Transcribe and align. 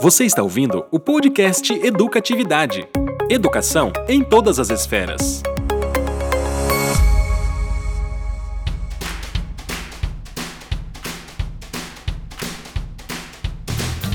Você 0.00 0.24
está 0.24 0.40
ouvindo 0.40 0.86
o 0.92 1.00
podcast 1.00 1.72
Educatividade. 1.72 2.88
Educação 3.28 3.92
em 4.06 4.22
todas 4.22 4.60
as 4.60 4.70
esferas. 4.70 5.42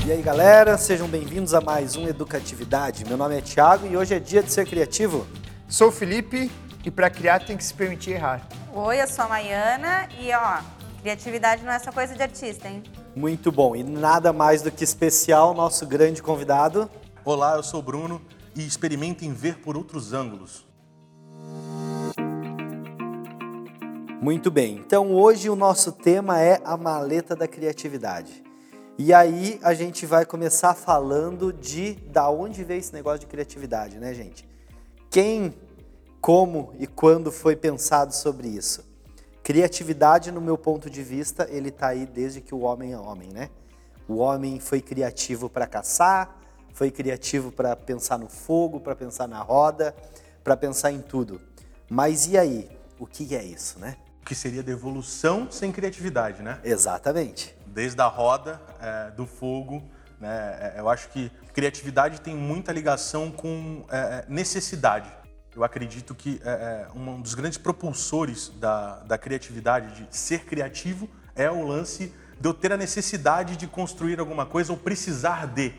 E 0.06 0.12
aí 0.12 0.22
galera, 0.22 0.78
sejam 0.78 1.08
bem-vindos 1.08 1.52
a 1.52 1.60
mais 1.60 1.96
um 1.96 2.08
Educatividade. 2.08 3.04
Meu 3.04 3.18
nome 3.18 3.36
é 3.36 3.42
Thiago 3.42 3.86
e 3.86 3.96
hoje 3.98 4.14
é 4.14 4.18
dia 4.18 4.42
de 4.42 4.50
ser 4.50 4.66
criativo. 4.66 5.26
Sou 5.68 5.88
o 5.88 5.92
Felipe 5.92 6.50
e 6.84 6.90
para 6.90 7.10
criar 7.10 7.40
tem 7.40 7.56
que 7.56 7.64
se 7.64 7.74
permitir 7.74 8.12
errar. 8.12 8.48
Oi, 8.72 9.02
eu 9.02 9.06
sou 9.06 9.26
a 9.26 9.28
Maiana 9.28 10.08
e 10.18 10.32
ó, 10.32 10.60
criatividade 11.02 11.64
não 11.64 11.72
é 11.72 11.78
só 11.78 11.92
coisa 11.92 12.14
de 12.14 12.22
artista, 12.22 12.66
hein? 12.66 12.82
Muito 13.14 13.50
bom, 13.50 13.74
e 13.74 13.82
nada 13.82 14.32
mais 14.32 14.62
do 14.62 14.70
que 14.70 14.84
especial, 14.84 15.52
nosso 15.52 15.84
grande 15.84 16.22
convidado. 16.22 16.88
Olá, 17.24 17.56
eu 17.56 17.62
sou 17.62 17.80
o 17.80 17.82
Bruno 17.82 18.22
e 18.54 18.64
experimentem 18.64 19.32
ver 19.32 19.58
por 19.58 19.76
outros 19.76 20.12
ângulos. 20.12 20.64
Muito 24.22 24.48
bem, 24.48 24.76
então 24.76 25.12
hoje 25.12 25.50
o 25.50 25.56
nosso 25.56 25.90
tema 25.90 26.40
é 26.40 26.60
a 26.64 26.76
maleta 26.76 27.34
da 27.34 27.48
criatividade. 27.48 28.44
E 28.96 29.12
aí 29.12 29.58
a 29.60 29.74
gente 29.74 30.06
vai 30.06 30.24
começar 30.24 30.74
falando 30.74 31.52
de 31.52 31.94
da 32.12 32.30
onde 32.30 32.62
veio 32.62 32.78
esse 32.78 32.92
negócio 32.92 33.20
de 33.20 33.26
criatividade, 33.26 33.98
né, 33.98 34.14
gente? 34.14 34.48
Quem, 35.10 35.52
como 36.20 36.74
e 36.78 36.86
quando 36.86 37.32
foi 37.32 37.56
pensado 37.56 38.14
sobre 38.14 38.46
isso? 38.46 38.88
Criatividade, 39.42 40.30
no 40.30 40.40
meu 40.40 40.58
ponto 40.58 40.90
de 40.90 41.02
vista, 41.02 41.48
ele 41.50 41.70
está 41.70 41.88
aí 41.88 42.06
desde 42.06 42.40
que 42.40 42.54
o 42.54 42.60
homem 42.60 42.92
é 42.92 42.98
homem, 42.98 43.30
né? 43.30 43.50
O 44.06 44.16
homem 44.16 44.60
foi 44.60 44.80
criativo 44.80 45.48
para 45.48 45.66
caçar, 45.66 46.36
foi 46.74 46.90
criativo 46.90 47.50
para 47.50 47.74
pensar 47.74 48.18
no 48.18 48.28
fogo, 48.28 48.80
para 48.80 48.94
pensar 48.94 49.26
na 49.26 49.40
roda, 49.40 49.94
para 50.42 50.56
pensar 50.56 50.92
em 50.92 51.00
tudo. 51.00 51.40
Mas 51.88 52.26
e 52.26 52.36
aí? 52.36 52.68
O 52.98 53.06
que 53.06 53.34
é 53.34 53.42
isso, 53.42 53.78
né? 53.78 53.96
O 54.22 54.26
que 54.26 54.34
seria 54.34 54.62
de 54.62 54.70
evolução 54.70 55.50
sem 55.50 55.72
criatividade, 55.72 56.42
né? 56.42 56.60
Exatamente. 56.62 57.56
Desde 57.66 58.00
a 58.00 58.06
roda, 58.06 58.60
é, 58.80 59.10
do 59.10 59.26
fogo, 59.26 59.82
né? 60.20 60.74
É, 60.76 60.80
eu 60.80 60.88
acho 60.88 61.08
que 61.08 61.30
criatividade 61.54 62.20
tem 62.20 62.36
muita 62.36 62.72
ligação 62.72 63.30
com 63.30 63.84
é, 63.90 64.24
necessidade. 64.28 65.10
Eu 65.60 65.64
acredito 65.64 66.14
que 66.14 66.40
é, 66.42 66.86
um 66.96 67.20
dos 67.20 67.34
grandes 67.34 67.58
propulsores 67.58 68.50
da, 68.58 69.00
da 69.00 69.18
criatividade, 69.18 70.06
de 70.06 70.16
ser 70.16 70.46
criativo, 70.46 71.06
é 71.36 71.50
o 71.50 71.66
lance 71.66 72.14
de 72.40 72.48
eu 72.48 72.54
ter 72.54 72.72
a 72.72 72.78
necessidade 72.78 73.58
de 73.58 73.66
construir 73.66 74.18
alguma 74.18 74.46
coisa 74.46 74.72
ou 74.72 74.78
precisar 74.78 75.46
de. 75.46 75.74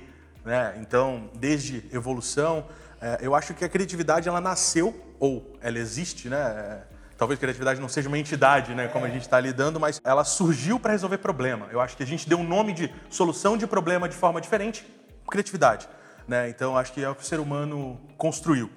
Né? 0.46 0.78
Então, 0.82 1.32
desde 1.34 1.84
evolução, 1.92 2.68
é, 3.02 3.18
eu 3.22 3.34
acho 3.34 3.56
que 3.56 3.66
a 3.66 3.70
criatividade 3.70 4.30
ela 4.30 4.40
nasceu 4.40 4.94
ou 5.20 5.58
ela 5.60 5.80
existe, 5.80 6.30
né? 6.30 6.38
É, 6.38 6.84
talvez 7.18 7.40
criatividade 7.40 7.82
não 7.82 7.90
seja 7.90 8.08
uma 8.08 8.20
entidade, 8.20 8.76
né, 8.76 8.88
como 8.88 9.06
a 9.06 9.10
gente 9.10 9.24
está 9.24 9.40
lidando, 9.40 9.80
mas 9.80 10.00
ela 10.04 10.24
surgiu 10.24 10.80
para 10.80 10.92
resolver 10.92 11.18
problema. 11.18 11.68
Eu 11.72 11.82
acho 11.82 11.98
que 11.98 12.04
a 12.04 12.08
gente 12.08 12.30
deu 12.30 12.38
um 12.38 12.48
nome 12.48 12.72
de 12.72 12.94
solução 13.10 13.58
de 13.58 13.66
problema 13.66 14.08
de 14.08 14.16
forma 14.16 14.40
diferente, 14.40 14.86
criatividade. 15.28 15.90
Né? 16.28 16.50
Então, 16.50 16.78
acho 16.78 16.94
que 16.94 17.04
é 17.04 17.10
o 17.10 17.16
que 17.16 17.24
o 17.24 17.26
ser 17.26 17.40
humano 17.40 18.00
construiu. 18.16 18.70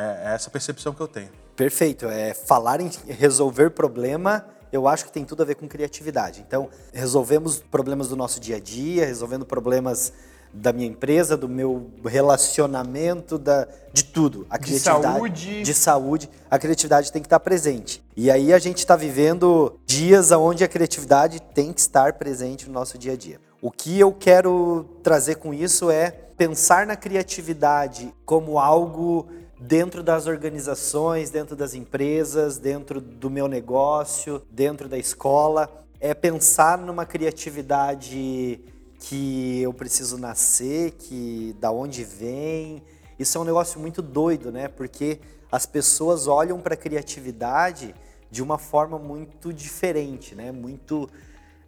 É, 0.00 0.30
é 0.30 0.34
essa 0.34 0.48
percepção 0.48 0.94
que 0.94 1.00
eu 1.00 1.08
tenho. 1.08 1.28
Perfeito. 1.54 2.06
É, 2.06 2.32
falar 2.32 2.80
em 2.80 2.90
resolver 3.06 3.70
problema, 3.70 4.46
eu 4.72 4.88
acho 4.88 5.04
que 5.04 5.12
tem 5.12 5.26
tudo 5.26 5.42
a 5.42 5.46
ver 5.46 5.56
com 5.56 5.68
criatividade. 5.68 6.42
Então, 6.46 6.70
resolvemos 6.92 7.58
problemas 7.58 8.08
do 8.08 8.16
nosso 8.16 8.40
dia 8.40 8.56
a 8.56 8.60
dia, 8.60 9.04
resolvendo 9.04 9.44
problemas 9.44 10.12
da 10.52 10.72
minha 10.72 10.88
empresa, 10.88 11.36
do 11.36 11.48
meu 11.48 11.90
relacionamento, 12.04 13.38
da, 13.38 13.68
de 13.92 14.04
tudo. 14.04 14.46
A 14.50 14.58
de 14.58 14.80
saúde. 14.80 15.62
De 15.62 15.74
saúde. 15.74 16.30
A 16.50 16.58
criatividade 16.58 17.12
tem 17.12 17.22
que 17.22 17.26
estar 17.26 17.38
presente. 17.38 18.02
E 18.16 18.30
aí 18.30 18.52
a 18.52 18.58
gente 18.58 18.78
está 18.78 18.96
vivendo 18.96 19.78
dias 19.86 20.32
onde 20.32 20.64
a 20.64 20.68
criatividade 20.68 21.40
tem 21.54 21.72
que 21.72 21.80
estar 21.80 22.14
presente 22.14 22.66
no 22.66 22.72
nosso 22.72 22.98
dia 22.98 23.12
a 23.12 23.16
dia. 23.16 23.40
O 23.62 23.70
que 23.70 24.00
eu 24.00 24.12
quero 24.12 24.86
trazer 25.02 25.36
com 25.36 25.52
isso 25.52 25.90
é 25.90 26.10
pensar 26.10 26.86
na 26.86 26.96
criatividade 26.96 28.12
como 28.24 28.58
algo 28.58 29.28
dentro 29.60 30.02
das 30.02 30.26
organizações, 30.26 31.28
dentro 31.28 31.54
das 31.54 31.74
empresas, 31.74 32.56
dentro 32.56 33.00
do 33.00 33.28
meu 33.28 33.46
negócio, 33.46 34.42
dentro 34.50 34.88
da 34.88 34.96
escola. 34.96 35.70
É 36.00 36.14
pensar 36.14 36.78
numa 36.78 37.04
criatividade 37.04 38.58
que 39.00 39.60
eu 39.60 39.72
preciso 39.74 40.16
nascer, 40.16 40.92
que 40.92 41.54
da 41.60 41.70
onde 41.70 42.04
vem. 42.04 42.82
Isso 43.18 43.36
é 43.36 43.40
um 43.40 43.44
negócio 43.44 43.78
muito 43.78 44.00
doido, 44.00 44.50
né? 44.50 44.66
Porque 44.66 45.20
as 45.52 45.66
pessoas 45.66 46.26
olham 46.26 46.58
para 46.58 46.72
a 46.72 46.76
criatividade 46.76 47.94
de 48.30 48.42
uma 48.42 48.56
forma 48.56 48.98
muito 48.98 49.52
diferente, 49.52 50.34
né? 50.34 50.50
Muito 50.50 51.08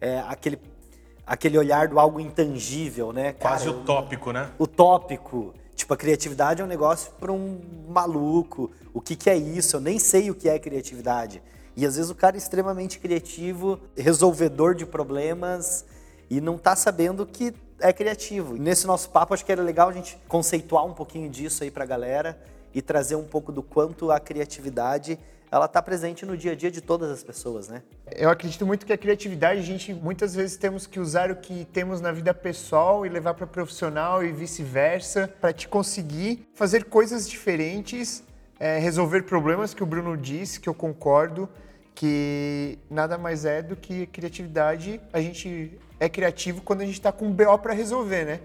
é, 0.01 0.19
aquele 0.27 0.59
aquele 1.25 1.57
olhar 1.57 1.87
do 1.87 1.99
algo 1.99 2.19
intangível, 2.19 3.13
né? 3.13 3.33
Cara, 3.33 3.55
Quase 3.55 3.69
utópico, 3.69 4.31
né? 4.31 4.49
Utópico. 4.59 5.53
Tipo, 5.83 5.95
a 5.95 5.97
criatividade 5.97 6.61
é 6.61 6.63
um 6.63 6.67
negócio 6.67 7.11
para 7.19 7.29
um 7.29 7.59
maluco. 7.89 8.71
O 8.93 9.01
que, 9.01 9.17
que 9.17 9.29
é 9.29 9.35
isso? 9.35 9.75
Eu 9.75 9.81
nem 9.81 9.99
sei 9.99 10.31
o 10.31 10.33
que 10.33 10.47
é 10.47 10.57
criatividade. 10.57 11.43
E 11.75 11.85
às 11.85 11.97
vezes 11.97 12.09
o 12.09 12.15
cara 12.15 12.37
é 12.37 12.39
extremamente 12.39 12.99
criativo, 12.99 13.77
resolvedor 13.93 14.75
de 14.75 14.85
problemas 14.85 15.83
e 16.29 16.39
não 16.39 16.55
está 16.55 16.73
sabendo 16.73 17.25
que 17.25 17.53
é 17.81 17.91
criativo. 17.91 18.55
Nesse 18.55 18.87
nosso 18.87 19.09
papo, 19.09 19.33
acho 19.33 19.43
que 19.43 19.51
era 19.51 19.61
legal 19.61 19.89
a 19.89 19.91
gente 19.91 20.17
conceituar 20.25 20.85
um 20.85 20.93
pouquinho 20.93 21.29
disso 21.29 21.65
aí 21.65 21.69
para 21.69 21.83
a 21.83 21.87
galera 21.87 22.41
e 22.73 22.81
trazer 22.81 23.17
um 23.17 23.25
pouco 23.25 23.51
do 23.51 23.61
quanto 23.61 24.09
a 24.09 24.21
criatividade 24.21 25.19
ela 25.53 25.65
está 25.65 25.83
presente 25.83 26.25
no 26.25 26.35
dia 26.35 26.53
a 26.53 26.55
dia 26.55 26.71
de 26.71 26.81
todas 26.81 27.11
as 27.11 27.23
pessoas, 27.23 27.67
né? 27.69 27.83
Eu 28.15 28.31
acredito 28.31 28.65
muito 28.65 28.87
que 28.87 28.91
a 28.91 28.97
criatividade, 28.97 29.59
a 29.59 29.63
gente 29.63 29.93
muitas 29.93 30.33
vezes 30.33 30.57
temos 30.57 30.87
que 30.87 30.99
usar 30.99 31.29
o 31.29 31.35
que 31.35 31.63
temos 31.65 32.01
na 32.01 32.11
vida 32.11 32.33
pessoal 32.33 33.05
e 33.05 33.09
levar 33.09 33.35
para 33.35 33.45
profissional 33.45 34.23
e 34.23 34.31
vice-versa, 34.31 35.31
para 35.39 35.53
te 35.53 35.67
conseguir 35.67 36.49
fazer 36.55 36.85
coisas 36.85 37.29
diferentes, 37.29 38.23
é, 38.59 38.79
resolver 38.79 39.21
problemas 39.25 39.75
que 39.75 39.83
o 39.83 39.85
Bruno 39.85 40.17
disse, 40.17 40.59
que 40.59 40.67
eu 40.67 40.73
concordo, 40.73 41.47
que 41.93 42.79
nada 42.89 43.15
mais 43.19 43.45
é 43.45 43.61
do 43.61 43.75
que 43.75 44.07
criatividade. 44.07 44.99
A 45.13 45.21
gente 45.21 45.79
é 45.99 46.09
criativo 46.09 46.63
quando 46.63 46.81
a 46.81 46.85
gente 46.85 46.95
está 46.95 47.11
com 47.11 47.27
um 47.27 47.31
BO 47.31 47.59
para 47.59 47.73
resolver, 47.73 48.25
né? 48.25 48.39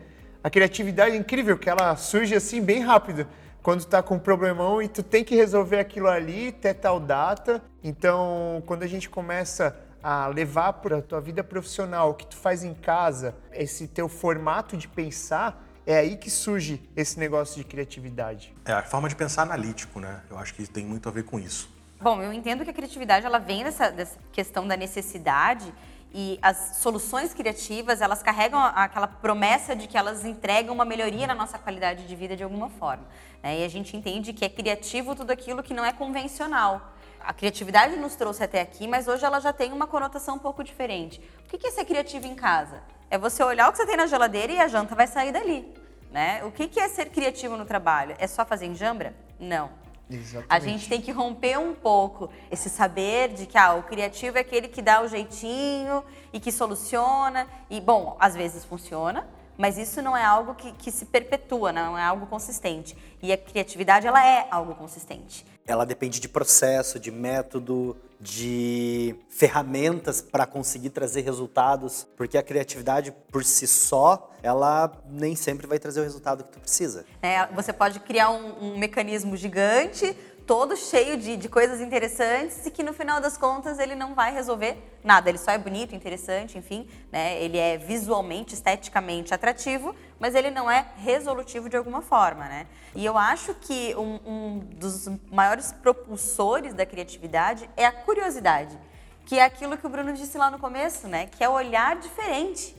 A 0.44 0.50
criatividade 0.50 1.16
é 1.16 1.18
incrível, 1.18 1.56
que 1.56 1.70
ela 1.70 1.96
surge 1.96 2.34
assim 2.34 2.60
bem 2.60 2.80
rápido 2.80 3.26
quando 3.62 3.80
tu 3.80 3.88
tá 3.88 4.02
com 4.02 4.16
um 4.16 4.18
problemão 4.18 4.80
e 4.82 4.88
tu 4.88 5.02
tem 5.02 5.24
que 5.24 5.34
resolver 5.34 5.78
aquilo 5.78 6.08
ali 6.08 6.48
até 6.48 6.72
tal 6.72 6.98
data. 7.00 7.62
Então, 7.82 8.62
quando 8.66 8.82
a 8.82 8.86
gente 8.86 9.08
começa 9.08 9.76
a 10.02 10.26
levar 10.28 10.74
para 10.74 10.98
a 10.98 11.02
tua 11.02 11.20
vida 11.20 11.42
profissional, 11.42 12.10
o 12.10 12.14
que 12.14 12.26
tu 12.26 12.36
faz 12.36 12.62
em 12.62 12.74
casa, 12.74 13.34
esse 13.52 13.88
teu 13.88 14.08
formato 14.08 14.76
de 14.76 14.86
pensar, 14.86 15.64
é 15.84 15.96
aí 15.96 16.16
que 16.16 16.30
surge 16.30 16.82
esse 16.94 17.18
negócio 17.18 17.56
de 17.56 17.64
criatividade. 17.64 18.54
É 18.64 18.72
a 18.72 18.82
forma 18.82 19.08
de 19.08 19.16
pensar 19.16 19.42
analítico, 19.42 19.98
né? 19.98 20.22
Eu 20.30 20.38
acho 20.38 20.54
que 20.54 20.66
tem 20.66 20.84
muito 20.84 21.08
a 21.08 21.12
ver 21.12 21.24
com 21.24 21.38
isso. 21.38 21.70
Bom, 22.00 22.22
eu 22.22 22.32
entendo 22.32 22.62
que 22.62 22.70
a 22.70 22.72
criatividade 22.72 23.26
ela 23.26 23.38
vem 23.38 23.64
dessa, 23.64 23.90
dessa 23.90 24.18
questão 24.30 24.68
da 24.68 24.76
necessidade 24.76 25.72
e 26.12 26.38
as 26.40 26.76
soluções 26.76 27.34
criativas, 27.34 28.00
elas 28.00 28.22
carregam 28.22 28.60
aquela 28.62 29.06
promessa 29.06 29.74
de 29.74 29.86
que 29.86 29.96
elas 29.96 30.24
entregam 30.24 30.74
uma 30.74 30.84
melhoria 30.84 31.26
na 31.26 31.34
nossa 31.34 31.58
qualidade 31.58 32.06
de 32.06 32.16
vida 32.16 32.36
de 32.36 32.42
alguma 32.42 32.68
forma. 32.70 33.04
Né? 33.42 33.60
E 33.60 33.64
a 33.64 33.68
gente 33.68 33.96
entende 33.96 34.32
que 34.32 34.44
é 34.44 34.48
criativo 34.48 35.14
tudo 35.14 35.30
aquilo 35.30 35.62
que 35.62 35.74
não 35.74 35.84
é 35.84 35.92
convencional. 35.92 36.92
A 37.20 37.32
criatividade 37.32 37.96
nos 37.96 38.14
trouxe 38.14 38.42
até 38.42 38.60
aqui, 38.60 38.86
mas 38.86 39.08
hoje 39.08 39.24
ela 39.24 39.40
já 39.40 39.52
tem 39.52 39.72
uma 39.72 39.86
conotação 39.86 40.36
um 40.36 40.38
pouco 40.38 40.64
diferente. 40.64 41.20
O 41.44 41.58
que 41.58 41.66
é 41.66 41.70
ser 41.70 41.84
criativo 41.84 42.26
em 42.26 42.34
casa? 42.34 42.82
É 43.10 43.18
você 43.18 43.42
olhar 43.42 43.68
o 43.68 43.72
que 43.72 43.78
você 43.78 43.86
tem 43.86 43.96
na 43.96 44.06
geladeira 44.06 44.52
e 44.52 44.58
a 44.58 44.68
janta 44.68 44.94
vai 44.94 45.06
sair 45.06 45.32
dali. 45.32 45.66
Né? 46.10 46.42
O 46.44 46.50
que 46.50 46.78
é 46.80 46.88
ser 46.88 47.10
criativo 47.10 47.56
no 47.56 47.64
trabalho? 47.64 48.14
É 48.18 48.26
só 48.26 48.44
fazer 48.44 48.66
enjambra? 48.66 49.14
Não. 49.38 49.70
Exatamente. 50.10 50.46
A 50.48 50.58
gente 50.58 50.88
tem 50.88 51.02
que 51.02 51.12
romper 51.12 51.58
um 51.58 51.74
pouco 51.74 52.30
esse 52.50 52.70
saber 52.70 53.28
de 53.34 53.44
que 53.44 53.58
ah, 53.58 53.74
o 53.74 53.82
criativo 53.82 54.38
é 54.38 54.40
aquele 54.40 54.68
que 54.68 54.80
dá 54.80 55.02
o 55.02 55.08
jeitinho 55.08 56.02
e 56.32 56.40
que 56.40 56.50
soluciona. 56.50 57.46
E, 57.68 57.80
bom, 57.80 58.16
às 58.18 58.34
vezes 58.34 58.64
funciona, 58.64 59.28
mas 59.58 59.76
isso 59.76 60.00
não 60.00 60.16
é 60.16 60.24
algo 60.24 60.54
que, 60.54 60.70
que 60.72 60.92
se 60.92 61.04
perpetua, 61.04 61.72
não 61.72 61.98
é 61.98 62.02
algo 62.02 62.26
consistente. 62.26 62.96
E 63.20 63.32
a 63.32 63.36
criatividade, 63.36 64.06
ela 64.06 64.24
é 64.24 64.46
algo 64.52 64.76
consistente. 64.76 65.44
Ela 65.66 65.84
depende 65.84 66.20
de 66.20 66.28
processo, 66.28 66.98
de 66.98 67.10
método, 67.10 67.96
de 68.20 69.14
ferramentas 69.28 70.22
para 70.22 70.46
conseguir 70.46 70.90
trazer 70.90 71.22
resultados, 71.22 72.06
porque 72.16 72.38
a 72.38 72.42
criatividade 72.42 73.12
por 73.30 73.44
si 73.44 73.66
só, 73.66 74.30
ela 74.42 74.92
nem 75.10 75.36
sempre 75.36 75.66
vai 75.66 75.78
trazer 75.78 76.00
o 76.00 76.04
resultado 76.04 76.44
que 76.44 76.50
tu 76.50 76.60
precisa. 76.60 77.04
É, 77.20 77.46
você 77.48 77.72
pode 77.72 78.00
criar 78.00 78.30
um, 78.30 78.72
um 78.72 78.78
mecanismo 78.78 79.36
gigante, 79.36 80.16
todo 80.48 80.74
cheio 80.78 81.18
de, 81.18 81.36
de 81.36 81.46
coisas 81.46 81.78
interessantes 81.78 82.64
e 82.64 82.70
que 82.70 82.82
no 82.82 82.94
final 82.94 83.20
das 83.20 83.36
contas 83.36 83.78
ele 83.78 83.94
não 83.94 84.14
vai 84.14 84.32
resolver 84.32 84.78
nada. 85.04 85.28
Ele 85.28 85.36
só 85.36 85.50
é 85.50 85.58
bonito, 85.58 85.94
interessante, 85.94 86.56
enfim, 86.56 86.88
né? 87.12 87.38
Ele 87.42 87.58
é 87.58 87.76
visualmente, 87.76 88.54
esteticamente 88.54 89.34
atrativo, 89.34 89.94
mas 90.18 90.34
ele 90.34 90.50
não 90.50 90.70
é 90.70 90.86
resolutivo 90.96 91.68
de 91.68 91.76
alguma 91.76 92.00
forma, 92.00 92.46
né? 92.46 92.66
E 92.94 93.04
eu 93.04 93.18
acho 93.18 93.52
que 93.56 93.94
um, 93.94 94.18
um 94.26 94.58
dos 94.74 95.10
maiores 95.30 95.70
propulsores 95.70 96.72
da 96.72 96.86
criatividade 96.86 97.68
é 97.76 97.84
a 97.84 97.92
curiosidade, 97.92 98.78
que 99.26 99.38
é 99.38 99.44
aquilo 99.44 99.76
que 99.76 99.86
o 99.86 99.90
Bruno 99.90 100.14
disse 100.14 100.38
lá 100.38 100.50
no 100.50 100.58
começo, 100.58 101.06
né? 101.06 101.26
Que 101.26 101.44
é 101.44 101.48
olhar 101.48 101.96
diferente. 101.96 102.74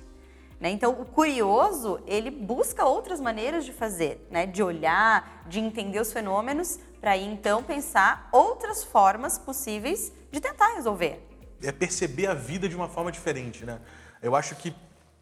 Né? 0.60 0.72
Então, 0.72 0.92
o 0.92 1.06
curioso, 1.06 2.02
ele 2.06 2.30
busca 2.30 2.84
outras 2.84 3.22
maneiras 3.22 3.64
de 3.64 3.72
fazer, 3.72 4.28
né? 4.30 4.46
de 4.46 4.62
olhar, 4.62 5.46
de 5.48 5.60
entender 5.60 6.02
os 6.02 6.12
fenômenos, 6.12 6.80
para 7.00 7.18
então 7.18 7.64
pensar 7.64 8.30
outras 8.32 8.84
formas 8.84 9.38
possíveis 9.38 10.12
de 10.32 10.40
tentar 10.40 10.76
resolver. 10.76 11.26
É 11.62 11.72
perceber 11.72 12.28
a 12.28 12.34
vida 12.34 12.68
de 12.68 12.76
uma 12.76 12.88
forma 12.88 13.12
diferente. 13.12 13.66
Né? 13.66 13.80
Eu 14.22 14.36
acho 14.36 14.56
que 14.56 14.74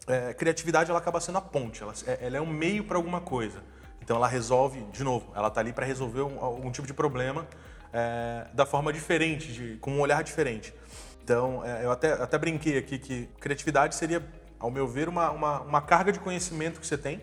é, 0.07 0.33
criatividade 0.33 0.89
ela 0.89 1.00
acaba 1.00 1.19
sendo 1.19 1.38
a 1.38 1.41
ponte, 1.41 1.83
ela, 1.83 1.94
é, 2.06 2.27
ela 2.27 2.38
é 2.38 2.41
um 2.41 2.45
meio 2.45 2.83
para 2.83 2.97
alguma 2.97 3.21
coisa. 3.21 3.62
Então, 4.01 4.15
ela 4.15 4.27
resolve, 4.27 4.81
de 4.94 5.03
novo, 5.03 5.31
ela 5.35 5.50
está 5.50 5.59
ali 5.59 5.74
para 5.74 5.85
resolver 5.85 6.21
um, 6.21 6.39
algum 6.39 6.71
tipo 6.71 6.88
de 6.88 6.94
problema 6.94 7.45
é, 7.91 8.47
da 8.53 8.65
forma 8.65 8.94
diferente, 8.94 9.51
de, 9.51 9.77
com 9.77 9.91
um 9.91 10.00
olhar 10.00 10.24
diferente. 10.24 10.74
Então, 11.21 11.62
é, 11.65 11.83
eu 11.83 11.91
até, 11.91 12.13
até 12.13 12.38
brinquei 12.38 12.77
aqui 12.77 12.97
que 12.97 13.27
criatividade 13.39 13.95
seria 13.95 14.25
ao 14.59 14.71
meu 14.71 14.88
ver, 14.88 15.09
uma, 15.09 15.29
uma, 15.31 15.62
uma 15.62 15.81
carga 15.81 16.12
de 16.12 16.19
conhecimento 16.19 16.79
que 16.79 16.88
você 16.88 16.97
tem, 16.97 17.21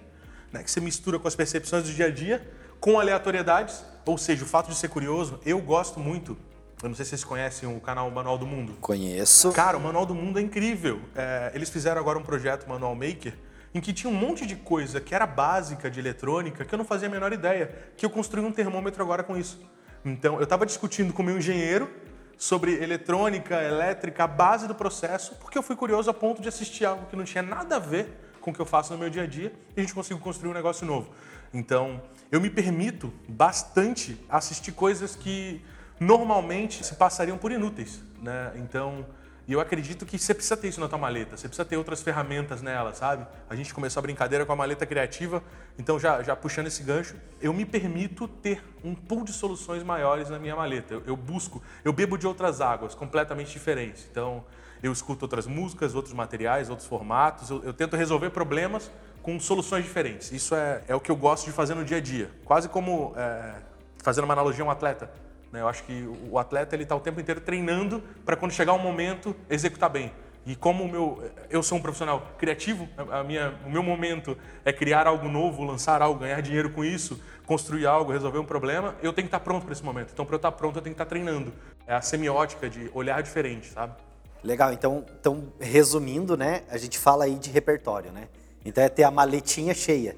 né, 0.52 0.62
que 0.62 0.70
você 0.70 0.80
mistura 0.80 1.18
com 1.18 1.26
as 1.26 1.34
percepções 1.34 1.84
do 1.84 1.92
dia 1.92 2.06
a 2.06 2.10
dia, 2.10 2.46
com 2.84 3.00
aleatoriedades, 3.00 3.82
ou 4.04 4.18
seja, 4.18 4.44
o 4.44 4.46
fato 4.46 4.68
de 4.68 4.74
ser 4.74 4.88
curioso. 4.88 5.40
Eu 5.42 5.58
gosto 5.58 5.98
muito, 5.98 6.36
eu 6.82 6.88
não 6.90 6.94
sei 6.94 7.06
se 7.06 7.12
vocês 7.12 7.24
conhecem 7.24 7.66
o 7.66 7.80
canal 7.80 8.10
Manual 8.10 8.36
do 8.36 8.46
Mundo. 8.46 8.76
Conheço. 8.78 9.50
Cara, 9.52 9.78
o 9.78 9.80
Manual 9.80 10.04
do 10.04 10.14
Mundo 10.14 10.38
é 10.38 10.42
incrível. 10.42 11.00
É, 11.16 11.50
eles 11.54 11.70
fizeram 11.70 11.98
agora 11.98 12.18
um 12.18 12.22
projeto 12.22 12.68
Manual 12.68 12.94
Maker, 12.94 13.38
em 13.74 13.80
que 13.80 13.90
tinha 13.90 14.12
um 14.12 14.14
monte 14.14 14.44
de 14.44 14.54
coisa 14.54 15.00
que 15.00 15.14
era 15.14 15.26
básica 15.26 15.90
de 15.90 15.98
eletrônica, 15.98 16.62
que 16.62 16.74
eu 16.74 16.76
não 16.76 16.84
fazia 16.84 17.08
a 17.08 17.10
menor 17.10 17.32
ideia, 17.32 17.74
que 17.96 18.04
eu 18.04 18.10
construí 18.10 18.44
um 18.44 18.52
termômetro 18.52 19.02
agora 19.02 19.22
com 19.22 19.34
isso. 19.34 19.58
Então, 20.04 20.36
eu 20.36 20.44
estava 20.44 20.66
discutindo 20.66 21.10
com 21.14 21.22
o 21.22 21.24
meu 21.24 21.38
engenheiro, 21.38 21.90
sobre 22.36 22.82
eletrônica, 22.82 23.62
elétrica, 23.62 24.24
a 24.24 24.28
base 24.28 24.68
do 24.68 24.74
processo, 24.74 25.36
porque 25.36 25.56
eu 25.56 25.62
fui 25.62 25.74
curioso 25.74 26.10
a 26.10 26.12
ponto 26.12 26.42
de 26.42 26.48
assistir 26.48 26.84
algo 26.84 27.06
que 27.06 27.16
não 27.16 27.24
tinha 27.24 27.42
nada 27.42 27.76
a 27.76 27.78
ver 27.78 28.20
com 28.42 28.50
o 28.50 28.54
que 28.54 28.60
eu 28.60 28.66
faço 28.66 28.92
no 28.92 28.98
meu 28.98 29.08
dia 29.08 29.22
a 29.22 29.26
dia 29.26 29.54
e 29.74 29.80
a 29.80 29.82
gente 29.82 29.94
conseguiu 29.94 30.18
construir 30.18 30.50
um 30.50 30.52
negócio 30.52 30.86
novo. 30.86 31.08
Então, 31.54 32.02
eu 32.32 32.40
me 32.40 32.50
permito 32.50 33.14
bastante 33.28 34.18
assistir 34.28 34.72
coisas 34.72 35.14
que 35.14 35.64
normalmente 36.00 36.84
se 36.84 36.96
passariam 36.96 37.38
por 37.38 37.52
inúteis, 37.52 38.02
né? 38.20 38.52
Então, 38.56 39.06
e 39.46 39.52
eu 39.52 39.60
acredito 39.60 40.04
que 40.04 40.18
você 40.18 40.34
precisa 40.34 40.56
ter 40.56 40.68
isso 40.68 40.80
na 40.80 40.88
tua 40.88 40.98
maleta, 40.98 41.36
você 41.36 41.46
precisa 41.46 41.64
ter 41.64 41.76
outras 41.76 42.02
ferramentas 42.02 42.60
nela, 42.60 42.92
sabe? 42.94 43.26
A 43.48 43.54
gente 43.54 43.72
começou 43.72 44.00
a 44.00 44.02
brincadeira 44.02 44.44
com 44.44 44.52
a 44.52 44.56
maleta 44.56 44.84
criativa, 44.84 45.44
então 45.78 45.98
já, 45.98 46.22
já 46.22 46.34
puxando 46.34 46.66
esse 46.66 46.82
gancho, 46.82 47.14
eu 47.40 47.52
me 47.52 47.64
permito 47.64 48.26
ter 48.26 48.64
um 48.82 48.94
pool 48.94 49.22
de 49.22 49.32
soluções 49.32 49.82
maiores 49.82 50.30
na 50.30 50.38
minha 50.38 50.56
maleta. 50.56 50.94
Eu, 50.94 51.02
eu 51.06 51.16
busco, 51.16 51.62
eu 51.84 51.92
bebo 51.92 52.16
de 52.16 52.26
outras 52.26 52.60
águas 52.60 52.94
completamente 52.94 53.52
diferentes. 53.52 54.06
Então, 54.10 54.44
eu 54.82 54.90
escuto 54.92 55.24
outras 55.26 55.46
músicas, 55.46 55.94
outros 55.94 56.14
materiais, 56.14 56.68
outros 56.68 56.88
formatos, 56.88 57.48
eu, 57.50 57.62
eu 57.64 57.72
tento 57.72 57.96
resolver 57.96 58.30
problemas 58.30 58.90
com 59.24 59.40
soluções 59.40 59.84
diferentes. 59.84 60.30
Isso 60.30 60.54
é, 60.54 60.82
é 60.86 60.94
o 60.94 61.00
que 61.00 61.10
eu 61.10 61.16
gosto 61.16 61.46
de 61.46 61.52
fazer 61.52 61.74
no 61.74 61.82
dia 61.82 61.96
a 61.96 62.00
dia. 62.00 62.30
Quase 62.44 62.68
como, 62.68 63.14
é, 63.16 63.54
fazendo 64.02 64.24
uma 64.24 64.34
analogia, 64.34 64.62
um 64.62 64.70
atleta. 64.70 65.10
Né? 65.50 65.62
Eu 65.62 65.66
acho 65.66 65.82
que 65.84 66.06
o 66.30 66.38
atleta 66.38 66.76
ele 66.76 66.82
está 66.82 66.94
o 66.94 67.00
tempo 67.00 67.18
inteiro 67.18 67.40
treinando 67.40 68.02
para 68.22 68.36
quando 68.36 68.52
chegar 68.52 68.74
o 68.74 68.78
momento 68.78 69.34
executar 69.48 69.88
bem. 69.88 70.12
E 70.46 70.54
como 70.54 70.84
o 70.84 70.88
meu, 70.88 71.24
eu 71.48 71.62
sou 71.62 71.78
um 71.78 71.80
profissional 71.80 72.34
criativo, 72.36 72.86
a 73.10 73.24
minha, 73.24 73.54
o 73.64 73.70
meu 73.70 73.82
momento 73.82 74.36
é 74.62 74.70
criar 74.74 75.06
algo 75.06 75.26
novo, 75.26 75.64
lançar 75.64 76.02
algo, 76.02 76.20
ganhar 76.20 76.42
dinheiro 76.42 76.68
com 76.68 76.84
isso, 76.84 77.18
construir 77.46 77.86
algo, 77.86 78.12
resolver 78.12 78.38
um 78.38 78.44
problema, 78.44 78.94
eu 79.02 79.10
tenho 79.10 79.26
que 79.26 79.34
estar 79.34 79.40
pronto 79.40 79.64
para 79.64 79.72
esse 79.72 79.82
momento. 79.82 80.10
Então, 80.12 80.26
para 80.26 80.34
eu 80.34 80.36
estar 80.36 80.52
pronto, 80.52 80.76
eu 80.76 80.82
tenho 80.82 80.94
que 80.94 81.00
estar 81.00 81.08
treinando. 81.08 81.50
É 81.86 81.94
a 81.94 82.02
semiótica 82.02 82.68
de 82.68 82.90
olhar 82.92 83.22
diferente, 83.22 83.68
sabe? 83.68 83.94
Legal. 84.42 84.70
Então, 84.70 85.06
então 85.18 85.50
resumindo, 85.58 86.36
né, 86.36 86.64
a 86.68 86.76
gente 86.76 86.98
fala 86.98 87.24
aí 87.24 87.36
de 87.36 87.48
repertório, 87.48 88.12
né? 88.12 88.28
Então 88.64 88.82
é 88.82 88.88
ter 88.88 89.02
a 89.04 89.10
maletinha 89.10 89.74
cheia, 89.74 90.16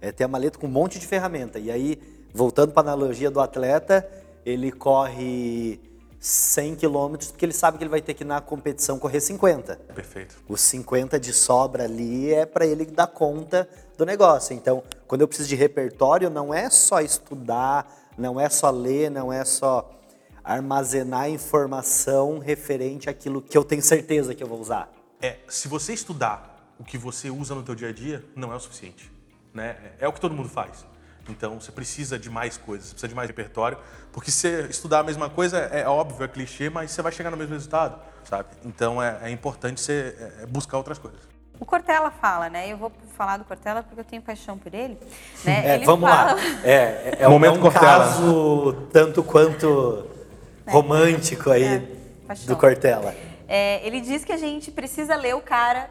é 0.00 0.12
ter 0.12 0.24
a 0.24 0.28
maleta 0.28 0.58
com 0.58 0.66
um 0.66 0.70
monte 0.70 0.98
de 0.98 1.06
ferramenta. 1.06 1.58
E 1.58 1.70
aí, 1.70 1.98
voltando 2.32 2.72
para 2.72 2.90
a 2.90 2.92
analogia 2.92 3.30
do 3.30 3.40
atleta, 3.40 4.06
ele 4.44 4.70
corre 4.70 5.80
100 6.20 6.76
quilômetros 6.76 7.30
porque 7.30 7.44
ele 7.44 7.52
sabe 7.52 7.78
que 7.78 7.84
ele 7.84 7.90
vai 7.90 8.02
ter 8.02 8.14
que 8.14 8.24
na 8.24 8.40
competição 8.40 8.98
correr 8.98 9.20
50. 9.20 9.76
Perfeito. 9.94 10.36
Os 10.48 10.60
50 10.60 11.18
de 11.18 11.32
sobra 11.32 11.84
ali 11.84 12.32
é 12.32 12.44
para 12.44 12.66
ele 12.66 12.84
dar 12.84 13.06
conta 13.06 13.68
do 13.96 14.04
negócio. 14.04 14.54
Então, 14.54 14.82
quando 15.06 15.22
eu 15.22 15.28
preciso 15.28 15.48
de 15.48 15.54
repertório, 15.54 16.28
não 16.28 16.52
é 16.52 16.68
só 16.68 17.00
estudar, 17.00 18.12
não 18.18 18.40
é 18.40 18.48
só 18.48 18.70
ler, 18.70 19.10
não 19.10 19.32
é 19.32 19.44
só 19.44 19.90
armazenar 20.44 21.28
informação 21.28 22.38
referente 22.38 23.10
àquilo 23.10 23.42
que 23.42 23.56
eu 23.56 23.64
tenho 23.64 23.82
certeza 23.82 24.34
que 24.34 24.42
eu 24.42 24.46
vou 24.46 24.60
usar. 24.60 24.92
É, 25.20 25.38
se 25.48 25.66
você 25.66 25.92
estudar 25.92 26.55
o 26.78 26.84
que 26.84 26.98
você 26.98 27.30
usa 27.30 27.54
no 27.54 27.62
teu 27.62 27.74
dia 27.74 27.88
a 27.88 27.92
dia, 27.92 28.24
não 28.34 28.52
é 28.52 28.56
o 28.56 28.60
suficiente, 28.60 29.10
né? 29.52 29.76
É 29.98 30.06
o 30.06 30.12
que 30.12 30.20
todo 30.20 30.34
mundo 30.34 30.48
faz. 30.48 30.84
Então 31.28 31.60
você 31.60 31.72
precisa 31.72 32.18
de 32.18 32.30
mais 32.30 32.56
coisas, 32.56 32.90
precisa 32.90 33.08
de 33.08 33.14
mais 33.14 33.28
repertório, 33.28 33.78
porque 34.12 34.30
se 34.30 34.48
estudar 34.68 35.00
a 35.00 35.02
mesma 35.02 35.28
coisa 35.28 35.58
é, 35.72 35.80
é 35.80 35.88
óbvio, 35.88 36.24
é 36.24 36.28
clichê, 36.28 36.70
mas 36.70 36.90
você 36.90 37.02
vai 37.02 37.10
chegar 37.10 37.30
no 37.30 37.36
mesmo 37.36 37.54
resultado, 37.54 38.00
sabe? 38.24 38.48
Então 38.64 39.02
é, 39.02 39.18
é 39.22 39.30
importante 39.30 39.80
você 39.80 40.14
é, 40.18 40.42
é 40.42 40.46
buscar 40.46 40.76
outras 40.76 40.98
coisas. 40.98 41.20
O 41.58 41.64
Cortella 41.64 42.10
fala, 42.10 42.50
né? 42.50 42.70
Eu 42.70 42.76
vou 42.76 42.92
falar 43.16 43.38
do 43.38 43.44
Cortella 43.44 43.82
porque 43.82 43.98
eu 43.98 44.04
tenho 44.04 44.20
paixão 44.20 44.58
por 44.58 44.74
ele. 44.74 44.98
Né? 45.42 45.70
É, 45.70 45.74
ele 45.76 45.86
vamos 45.86 46.08
fala... 46.08 46.34
lá. 46.34 46.40
É, 46.62 47.16
é, 47.20 47.28
Momento 47.28 47.58
um, 47.58 47.64
é 47.64 47.68
um 47.68 47.72
caso 47.72 48.88
tanto 48.92 49.24
quanto 49.24 50.06
romântico 50.66 51.50
aí 51.50 51.78
do 52.46 52.56
Cortella. 52.56 53.14
ele 53.82 54.02
diz 54.02 54.22
que 54.22 54.32
a 54.32 54.36
gente 54.36 54.70
precisa 54.70 55.16
ler 55.16 55.34
o 55.34 55.40
cara 55.40 55.88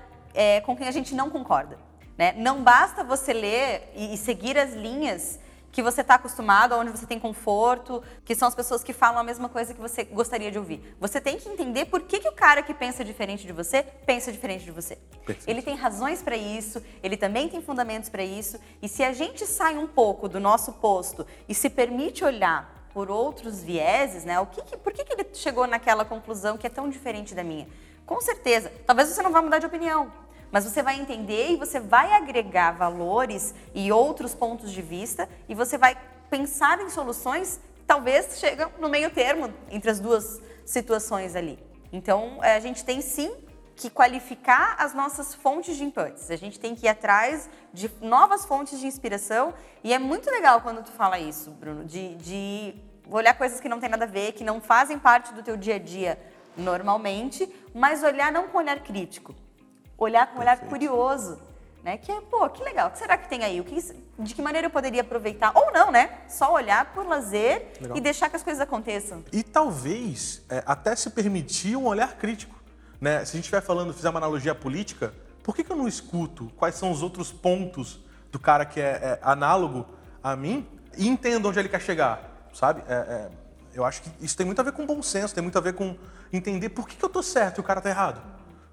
com 0.65 0.75
quem 0.75 0.87
a 0.87 0.91
gente 0.91 1.13
não 1.13 1.29
concorda. 1.29 1.77
Né? 2.17 2.33
Não 2.37 2.63
basta 2.63 3.03
você 3.03 3.33
ler 3.33 3.91
e, 3.95 4.13
e 4.13 4.17
seguir 4.17 4.57
as 4.57 4.73
linhas 4.73 5.39
que 5.75 5.83
você 5.83 5.99
está 5.99 6.15
acostumado, 6.15 6.73
onde 6.75 6.89
você 6.89 7.05
tem 7.05 7.19
conforto, 7.19 8.01
que 8.23 8.33
são 8.33 8.47
as 8.47 8.55
pessoas 8.55 8.81
que 8.81 8.93
falam 8.93 9.19
a 9.19 9.23
mesma 9.23 9.49
coisa 9.49 9.73
que 9.73 9.81
você 9.81 10.05
gostaria 10.05 10.49
de 10.49 10.57
ouvir. 10.57 10.95
Você 11.01 11.19
tem 11.19 11.37
que 11.37 11.49
entender 11.49 11.83
por 11.87 12.03
que, 12.03 12.19
que 12.19 12.29
o 12.29 12.31
cara 12.31 12.63
que 12.63 12.73
pensa 12.73 13.03
diferente 13.03 13.45
de 13.45 13.51
você 13.51 13.83
pensa 13.83 14.31
diferente 14.31 14.63
de 14.63 14.71
você. 14.71 14.95
Perfeito. 15.25 15.49
Ele 15.49 15.61
tem 15.61 15.75
razões 15.75 16.23
para 16.23 16.37
isso, 16.37 16.81
ele 17.03 17.17
também 17.17 17.49
tem 17.49 17.61
fundamentos 17.61 18.07
para 18.07 18.23
isso. 18.23 18.57
E 18.81 18.87
se 18.87 19.03
a 19.03 19.11
gente 19.11 19.45
sai 19.45 19.77
um 19.77 19.85
pouco 19.85 20.29
do 20.29 20.39
nosso 20.39 20.71
posto 20.71 21.27
e 21.45 21.53
se 21.53 21.69
permite 21.69 22.23
olhar 22.23 22.87
por 22.93 23.11
outros 23.11 23.61
vieses, 23.61 24.23
né? 24.23 24.39
O 24.39 24.45
que, 24.45 24.61
que 24.61 24.77
por 24.77 24.93
que, 24.93 25.03
que 25.03 25.11
ele 25.11 25.27
chegou 25.33 25.67
naquela 25.67 26.05
conclusão 26.05 26.57
que 26.57 26.65
é 26.65 26.69
tão 26.69 26.89
diferente 26.89 27.35
da 27.35 27.43
minha? 27.43 27.67
Com 28.05 28.21
certeza. 28.21 28.71
Talvez 28.85 29.09
você 29.09 29.21
não 29.21 29.31
vá 29.33 29.41
mudar 29.41 29.59
de 29.59 29.65
opinião, 29.65 30.09
mas 30.51 30.63
você 30.63 30.81
vai 30.81 30.99
entender 30.99 31.51
e 31.51 31.55
você 31.55 31.79
vai 31.79 32.13
agregar 32.13 32.71
valores 32.71 33.53
e 33.73 33.91
outros 33.91 34.33
pontos 34.33 34.71
de 34.71 34.81
vista 34.81 35.27
e 35.49 35.55
você 35.55 35.77
vai 35.77 35.97
pensar 36.29 36.81
em 36.81 36.89
soluções 36.89 37.59
que 37.75 37.83
talvez 37.83 38.39
chegam 38.39 38.71
no 38.79 38.89
meio 38.89 39.09
termo 39.09 39.53
entre 39.69 39.89
as 39.89 39.99
duas 39.99 40.41
situações 40.65 41.35
ali. 41.35 41.59
Então, 41.91 42.43
é, 42.43 42.55
a 42.55 42.59
gente 42.59 42.83
tem 42.83 43.01
sim 43.01 43.33
que 43.75 43.89
qualificar 43.89 44.75
as 44.79 44.93
nossas 44.93 45.35
fontes 45.35 45.75
de 45.75 45.83
inputs. 45.83 46.31
A 46.31 46.35
gente 46.35 46.59
tem 46.59 46.73
que 46.73 46.85
ir 46.85 46.89
atrás 46.89 47.49
de 47.73 47.91
novas 48.01 48.45
fontes 48.45 48.79
de 48.79 48.87
inspiração 48.87 49.53
e 49.83 49.93
é 49.93 49.99
muito 49.99 50.29
legal 50.31 50.61
quando 50.61 50.83
tu 50.83 50.91
fala 50.91 51.19
isso, 51.19 51.51
Bruno, 51.51 51.83
de, 51.83 52.15
de 52.15 52.75
olhar 53.09 53.33
coisas 53.33 53.59
que 53.59 53.67
não 53.67 53.79
tem 53.79 53.89
nada 53.89 54.05
a 54.05 54.07
ver, 54.07 54.31
que 54.31 54.43
não 54.43 54.61
fazem 54.61 54.97
parte 54.97 55.33
do 55.33 55.43
teu 55.43 55.57
dia 55.57 55.75
a 55.75 55.79
dia 55.79 56.17
normalmente, 56.57 57.53
mas 57.73 58.01
olhar 58.01 58.31
não 58.31 58.47
com 58.47 58.57
olhar 58.57 58.79
crítico, 58.79 59.35
olhar 59.97 60.27
com 60.27 60.37
um 60.37 60.41
olhar 60.41 60.59
curioso, 60.59 61.39
né? 61.83 61.97
Que 61.97 62.11
é, 62.11 62.19
pô, 62.21 62.49
que 62.49 62.63
legal, 62.63 62.87
o 62.87 62.91
que 62.91 62.97
será 62.97 63.17
que 63.17 63.29
tem 63.29 63.43
aí? 63.43 63.61
O 63.61 63.63
que, 63.63 63.79
de 64.19 64.33
que 64.33 64.41
maneira 64.41 64.67
eu 64.67 64.71
poderia 64.71 65.01
aproveitar? 65.01 65.51
Ou 65.55 65.71
não, 65.71 65.91
né? 65.91 66.21
Só 66.27 66.51
olhar 66.53 66.93
por 66.93 67.05
lazer 67.07 67.73
legal. 67.79 67.97
e 67.97 68.01
deixar 68.01 68.29
que 68.29 68.35
as 68.35 68.43
coisas 68.43 68.59
aconteçam. 68.59 69.23
E 69.31 69.43
talvez 69.43 70.41
é, 70.49 70.63
até 70.65 70.95
se 70.95 71.09
permitir 71.11 71.75
um 71.75 71.85
olhar 71.85 72.15
crítico, 72.15 72.55
né? 72.99 73.19
Se 73.19 73.31
a 73.31 73.35
gente 73.35 73.41
estiver 73.41 73.61
falando, 73.61 73.93
fizer 73.93 74.09
uma 74.09 74.19
analogia 74.19 74.55
política, 74.55 75.13
por 75.43 75.55
que, 75.55 75.63
que 75.63 75.71
eu 75.71 75.75
não 75.75 75.87
escuto 75.87 76.51
quais 76.57 76.73
são 76.75 76.91
os 76.91 77.03
outros 77.03 77.31
pontos 77.31 77.99
do 78.31 78.39
cara 78.39 78.65
que 78.65 78.81
é, 78.81 78.85
é 78.85 79.19
análogo 79.21 79.85
a 80.23 80.35
mim 80.35 80.67
e 80.97 81.07
entendo 81.07 81.47
onde 81.47 81.59
ele 81.59 81.69
quer 81.69 81.81
chegar, 81.81 82.49
sabe? 82.51 82.81
É, 82.87 82.93
é, 82.93 83.29
eu 83.75 83.85
acho 83.85 84.01
que 84.01 84.11
isso 84.19 84.35
tem 84.35 84.45
muito 84.45 84.59
a 84.59 84.63
ver 84.63 84.71
com 84.71 84.87
bom 84.87 85.03
senso, 85.03 85.35
tem 85.35 85.43
muito 85.43 85.57
a 85.57 85.61
ver 85.61 85.73
com 85.73 85.95
entender 86.33 86.69
por 86.69 86.87
que, 86.87 86.95
que 86.95 87.05
eu 87.05 87.09
tô 87.09 87.21
certo 87.21 87.59
e 87.59 87.61
o 87.61 87.63
cara 87.63 87.79
tá 87.79 87.89
errado, 87.89 88.21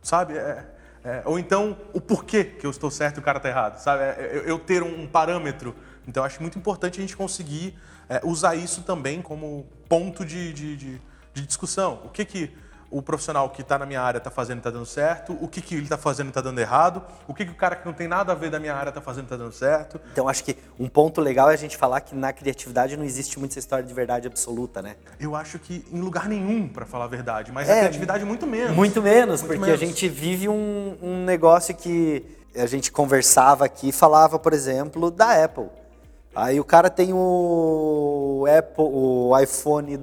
sabe? 0.00 0.38
É, 0.38 0.64
é, 1.04 1.22
ou 1.24 1.38
então, 1.38 1.76
o 1.92 2.00
porquê 2.00 2.44
que 2.44 2.64
eu 2.64 2.70
estou 2.70 2.90
certo 2.90 3.16
e 3.16 3.20
o 3.20 3.22
cara 3.22 3.38
está 3.38 3.48
errado, 3.48 3.78
sabe? 3.78 4.02
É, 4.02 4.30
eu, 4.34 4.42
eu 4.42 4.58
ter 4.58 4.82
um 4.82 5.06
parâmetro 5.06 5.74
Então 6.06 6.22
acho 6.22 6.40
muito 6.40 6.58
importante 6.58 6.98
a 6.98 7.00
gente 7.00 7.16
conseguir 7.16 7.76
é, 8.08 8.20
usar 8.24 8.54
isso 8.54 8.82
também 8.82 9.20
como 9.20 9.66
ponto 9.88 10.24
de, 10.24 10.52
de, 10.52 10.76
de, 10.76 11.02
de 11.34 11.46
discussão. 11.46 12.00
O 12.04 12.08
que 12.08 12.24
que 12.24 12.50
o 12.92 13.00
profissional 13.00 13.48
que 13.48 13.62
está 13.62 13.78
na 13.78 13.86
minha 13.86 14.00
área 14.02 14.18
está 14.18 14.30
fazendo 14.30 14.58
e 14.58 14.60
está 14.60 14.70
dando 14.70 14.84
certo, 14.84 15.36
o 15.40 15.48
que, 15.48 15.62
que 15.62 15.74
ele 15.74 15.84
está 15.84 15.96
fazendo 15.96 16.26
e 16.26 16.28
está 16.28 16.42
dando 16.42 16.60
errado, 16.60 17.02
o 17.26 17.32
que, 17.32 17.44
que 17.46 17.50
o 17.50 17.54
cara 17.54 17.74
que 17.74 17.86
não 17.86 17.94
tem 17.94 18.06
nada 18.06 18.32
a 18.32 18.34
ver 18.34 18.50
da 18.50 18.60
minha 18.60 18.74
área 18.74 18.90
está 18.90 19.00
fazendo 19.00 19.24
e 19.24 19.26
está 19.26 19.36
dando 19.36 19.52
certo. 19.52 19.98
Então 20.12 20.28
acho 20.28 20.44
que 20.44 20.56
um 20.78 20.88
ponto 20.88 21.20
legal 21.20 21.50
é 21.50 21.54
a 21.54 21.56
gente 21.56 21.76
falar 21.76 22.02
que 22.02 22.14
na 22.14 22.32
criatividade 22.32 22.96
não 22.96 23.04
existe 23.04 23.38
muita 23.38 23.58
história 23.58 23.84
de 23.84 23.94
verdade 23.94 24.28
absoluta, 24.28 24.82
né? 24.82 24.96
Eu 25.18 25.34
acho 25.34 25.58
que 25.58 25.84
em 25.90 26.00
lugar 26.00 26.28
nenhum, 26.28 26.68
para 26.68 26.84
falar 26.84 27.06
a 27.06 27.08
verdade, 27.08 27.50
mas 27.50 27.68
É, 27.68 27.72
a 27.72 27.76
criatividade 27.78 28.24
muito 28.24 28.46
menos. 28.46 28.76
Muito 28.76 29.00
menos, 29.00 29.40
Muito 29.40 29.54
porque 29.54 29.70
menos. 29.70 29.82
a 29.82 29.84
gente 29.86 30.08
vive 30.08 30.48
um, 30.48 30.96
um 31.02 31.24
negócio 31.24 31.74
que 31.74 32.24
a 32.54 32.66
gente 32.66 32.92
conversava 32.92 33.64
aqui 33.64 33.88
e 33.88 33.92
falava, 33.92 34.38
por 34.38 34.52
exemplo, 34.52 35.10
da 35.10 35.42
Apple. 35.42 35.68
Aí 36.34 36.60
o 36.60 36.64
cara 36.64 36.90
tem 36.90 37.12
o 37.12 38.44
Apple, 38.58 38.84
o 38.84 39.38
iPhone 39.38 39.98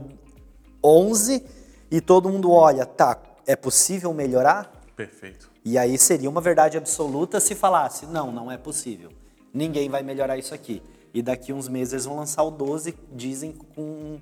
11 0.84 1.43
e 1.91 2.01
todo 2.01 2.29
mundo 2.29 2.51
olha, 2.51 2.86
tá, 2.86 3.17
é 3.46 3.55
possível 3.55 4.13
melhorar? 4.13 4.72
Perfeito. 4.96 5.50
E 5.63 5.77
aí 5.77 5.98
seria 5.98 6.29
uma 6.29 6.41
verdade 6.41 6.77
absoluta 6.77 7.39
se 7.39 7.55
falasse, 7.55 8.05
não, 8.05 8.31
não 8.31 8.51
é 8.51 8.58
possível. 8.58 9.12
Ninguém 9.53 9.89
vai 9.89 10.03
melhorar 10.03 10.38
isso 10.38 10.53
aqui. 10.53 10.81
E 11.13 11.22
daqui 11.22 11.51
uns 11.51 11.67
meses 11.67 11.93
eles 11.93 12.05
vão 12.05 12.17
lançar 12.17 12.43
o 12.43 12.51
12, 12.51 12.96
dizem, 13.12 13.51
com 13.51 14.19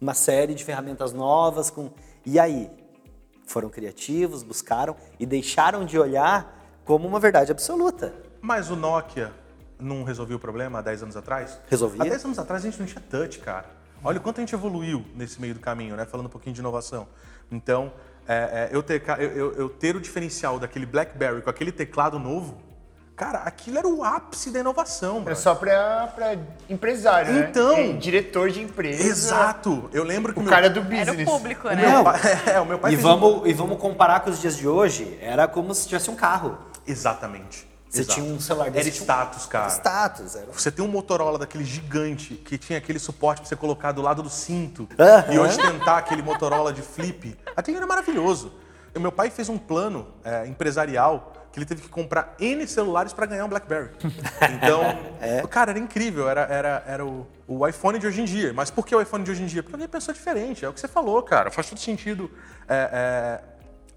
uma 0.00 0.14
série 0.14 0.54
de 0.54 0.64
ferramentas 0.64 1.12
novas. 1.12 1.70
Com... 1.70 1.90
E 2.24 2.38
aí? 2.38 2.70
Foram 3.44 3.68
criativos, 3.68 4.42
buscaram 4.42 4.96
e 5.20 5.26
deixaram 5.26 5.84
de 5.84 5.98
olhar 5.98 6.80
como 6.84 7.06
uma 7.06 7.20
verdade 7.20 7.52
absoluta. 7.52 8.14
Mas 8.40 8.70
o 8.70 8.76
Nokia 8.76 9.32
não 9.78 10.04
resolveu 10.04 10.36
o 10.36 10.40
problema 10.40 10.78
há 10.78 10.82
10 10.82 11.02
anos 11.02 11.16
atrás? 11.16 11.60
Resolvia. 11.68 12.02
Há 12.02 12.08
10 12.08 12.24
anos 12.24 12.38
atrás 12.38 12.64
a 12.64 12.70
gente 12.70 12.80
não 12.80 12.86
tinha 12.86 13.02
touch, 13.10 13.38
cara. 13.40 13.81
Olha 14.04 14.18
o 14.18 14.20
quanto 14.20 14.38
a 14.38 14.40
gente 14.40 14.54
evoluiu 14.54 15.04
nesse 15.14 15.40
meio 15.40 15.54
do 15.54 15.60
caminho, 15.60 15.94
né? 15.96 16.04
Falando 16.04 16.26
um 16.26 16.30
pouquinho 16.30 16.54
de 16.54 16.60
inovação. 16.60 17.06
Então, 17.50 17.92
é, 18.26 18.68
é, 18.72 18.76
eu, 18.76 18.82
ter, 18.82 19.02
eu- 19.18 19.52
eu- 19.54 19.68
ter 19.68 19.94
o 19.96 20.00
diferencial 20.00 20.58
daquele 20.58 20.86
BlackBerry 20.86 21.42
com 21.42 21.50
aquele 21.50 21.70
teclado 21.70 22.18
novo, 22.18 22.60
cara, 23.14 23.38
aquilo 23.40 23.78
era 23.78 23.86
o 23.86 24.02
ápice 24.02 24.50
da 24.50 24.58
inovação, 24.60 25.18
É 25.18 25.20
mano. 25.20 25.36
só 25.36 25.54
pra, 25.54 26.08
pra 26.14 26.36
empresário, 26.68 27.32
né? 27.32 27.46
Então. 27.50 27.76
É 27.76 27.92
diretor 27.92 28.50
de 28.50 28.60
empresa. 28.62 29.02
Exato. 29.06 29.88
Eu 29.92 30.02
lembro 30.02 30.32
que 30.32 30.40
O 30.40 30.42
meu, 30.42 30.50
cara 30.50 30.68
do 30.70 30.80
Era 30.80 31.12
business. 31.12 31.28
o 31.28 31.30
público, 31.30 31.68
o 31.68 31.70
né? 31.70 31.88
meu 31.88 32.02
pai, 32.04 32.20
é, 32.54 32.60
o 32.60 32.66
meu 32.66 32.78
pai 32.78 32.92
E 32.92 32.96
fez 32.96 33.04
um- 33.06 33.08
vamos, 33.20 33.48
e 33.48 33.52
vamos 33.52 33.78
comparar 33.78 34.20
com 34.20 34.30
os 34.30 34.40
dias 34.40 34.56
de 34.56 34.66
hoje, 34.66 35.16
era 35.20 35.46
como 35.46 35.72
se 35.74 35.86
tivesse 35.86 36.10
um 36.10 36.16
carro. 36.16 36.58
Exatamente. 36.86 37.70
Você 37.92 38.00
Exato. 38.00 38.20
tinha 38.20 38.34
um 38.34 38.40
celular 38.40 38.64
Era 38.68 38.72
desse, 38.74 38.90
tinha 38.90 39.02
um- 39.02 39.04
status, 39.04 39.44
cara. 39.46 39.68
Status. 39.68 40.34
Era... 40.34 40.46
Você 40.50 40.70
tem 40.70 40.82
um 40.82 40.88
Motorola 40.88 41.38
daquele 41.38 41.62
gigante 41.62 42.36
que 42.36 42.56
tinha 42.56 42.78
aquele 42.78 42.98
suporte 42.98 43.42
pra 43.42 43.48
você 43.50 43.54
colocar 43.54 43.92
do 43.92 44.00
lado 44.00 44.22
do 44.22 44.30
cinto 44.30 44.88
Aham. 44.98 45.30
e 45.34 45.38
ostentar 45.38 45.98
aquele 45.98 46.22
Motorola 46.22 46.72
de 46.72 46.80
flip. 46.80 47.36
Aquilo 47.54 47.76
era 47.76 47.86
maravilhoso. 47.86 48.50
Meu 48.98 49.12
pai 49.12 49.28
fez 49.28 49.50
um 49.50 49.58
plano 49.58 50.08
é, 50.24 50.46
empresarial 50.46 51.34
que 51.52 51.58
ele 51.58 51.66
teve 51.66 51.82
que 51.82 51.88
comprar 51.90 52.34
N 52.40 52.66
celulares 52.66 53.12
para 53.12 53.26
ganhar 53.26 53.44
um 53.44 53.48
BlackBerry. 53.48 53.90
Então, 54.56 55.46
cara, 55.50 55.72
era 55.72 55.78
incrível. 55.78 56.30
Era, 56.30 56.40
era, 56.42 56.82
era 56.86 57.04
o, 57.04 57.26
o 57.46 57.68
iPhone 57.68 57.98
de 57.98 58.06
hoje 58.06 58.22
em 58.22 58.24
dia. 58.24 58.54
Mas 58.54 58.70
por 58.70 58.86
que 58.86 58.96
o 58.96 59.02
iPhone 59.02 59.22
de 59.22 59.30
hoje 59.32 59.42
em 59.42 59.46
dia? 59.46 59.62
Porque 59.62 59.74
alguém 59.74 59.86
pensou 59.88 60.14
diferente. 60.14 60.64
É 60.64 60.68
o 60.68 60.72
que 60.72 60.80
você 60.80 60.88
falou, 60.88 61.22
cara. 61.22 61.50
Faz 61.50 61.68
todo 61.68 61.78
sentido. 61.78 62.30
É, 62.66 63.40
é, 63.40 63.44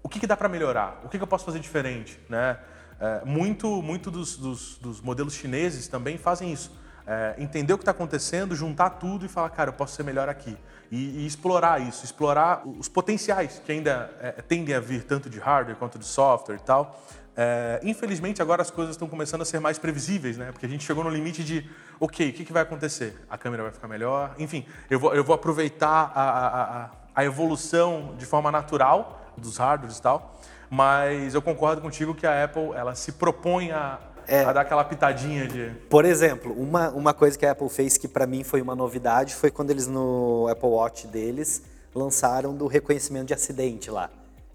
o 0.02 0.08
que, 0.08 0.20
que 0.20 0.26
dá 0.26 0.36
para 0.36 0.50
melhorar? 0.50 1.00
O 1.02 1.08
que, 1.08 1.16
que 1.16 1.22
eu 1.24 1.26
posso 1.26 1.46
fazer 1.46 1.60
diferente? 1.60 2.20
Né? 2.28 2.58
É, 2.98 3.24
muito 3.24 3.82
muito 3.82 4.10
dos, 4.10 4.36
dos- 4.36 4.78
dos 4.78 5.00
modelos 5.00 5.34
chineses 5.34 5.86
também 5.88 6.16
fazem 6.18 6.52
isso. 6.52 6.70
É, 7.06 7.34
entender 7.38 7.72
o 7.72 7.78
que 7.78 7.82
está 7.82 7.92
acontecendo, 7.92 8.56
juntar 8.56 8.90
tudo 8.90 9.24
e 9.24 9.28
falar, 9.28 9.50
cara, 9.50 9.68
eu 9.68 9.74
posso 9.74 9.94
ser 9.94 10.02
melhor 10.02 10.28
aqui. 10.28 10.56
E, 10.90 11.22
e 11.22 11.26
explorar 11.26 11.80
isso, 11.80 12.04
explorar 12.04 12.62
os 12.66 12.88
potenciais 12.88 13.60
que 13.64 13.70
ainda 13.70 14.10
é, 14.20 14.32
tendem 14.42 14.74
a 14.74 14.80
vir, 14.80 15.04
tanto 15.04 15.28
de 15.30 15.38
hardware 15.38 15.76
quanto 15.76 15.98
de 15.98 16.04
software 16.04 16.56
e 16.56 16.60
tal. 16.60 17.00
É, 17.36 17.80
infelizmente, 17.84 18.40
agora 18.40 18.62
as 18.62 18.70
coisas 18.70 18.94
estão 18.94 19.06
começando 19.06 19.42
a 19.42 19.44
ser 19.44 19.60
mais 19.60 19.78
previsíveis, 19.78 20.36
né? 20.38 20.50
Porque 20.50 20.64
a 20.64 20.68
gente 20.68 20.84
chegou 20.84 21.04
no 21.04 21.10
limite 21.10 21.44
de, 21.44 21.68
ok, 22.00 22.30
o 22.30 22.32
que, 22.32 22.44
que 22.44 22.52
vai 22.52 22.62
acontecer? 22.62 23.14
A 23.28 23.36
câmera 23.36 23.62
vai 23.64 23.72
ficar 23.72 23.86
melhor? 23.88 24.34
Enfim, 24.38 24.64
eu 24.88 24.98
vou, 24.98 25.14
eu 25.14 25.22
vou 25.22 25.34
aproveitar 25.34 26.10
a, 26.14 26.22
a, 26.22 26.62
a, 26.84 26.90
a 27.14 27.24
evolução 27.24 28.14
de 28.16 28.24
forma 28.26 28.50
natural 28.50 29.32
dos 29.36 29.58
hardwares 29.58 29.98
e 29.98 30.02
tal, 30.02 30.40
mas 30.70 31.34
eu 31.34 31.42
concordo 31.42 31.80
contigo 31.80 32.14
que 32.14 32.26
a 32.26 32.44
Apple, 32.44 32.72
ela 32.74 32.94
se 32.94 33.12
propõe 33.12 33.70
a, 33.70 33.98
a 34.46 34.52
dar 34.52 34.62
aquela 34.62 34.84
pitadinha 34.84 35.46
de... 35.46 35.70
Por 35.88 36.04
exemplo, 36.04 36.52
uma, 36.52 36.90
uma 36.90 37.14
coisa 37.14 37.38
que 37.38 37.46
a 37.46 37.52
Apple 37.52 37.68
fez 37.68 37.96
que 37.96 38.08
para 38.08 38.26
mim 38.26 38.42
foi 38.42 38.60
uma 38.60 38.74
novidade 38.74 39.34
foi 39.34 39.50
quando 39.50 39.70
eles 39.70 39.86
no 39.86 40.48
Apple 40.50 40.68
Watch 40.68 41.06
deles 41.06 41.62
lançaram 41.94 42.54
do 42.54 42.66
reconhecimento 42.66 43.26
de 43.26 43.34
acidente 43.34 43.90
lá. 43.90 44.10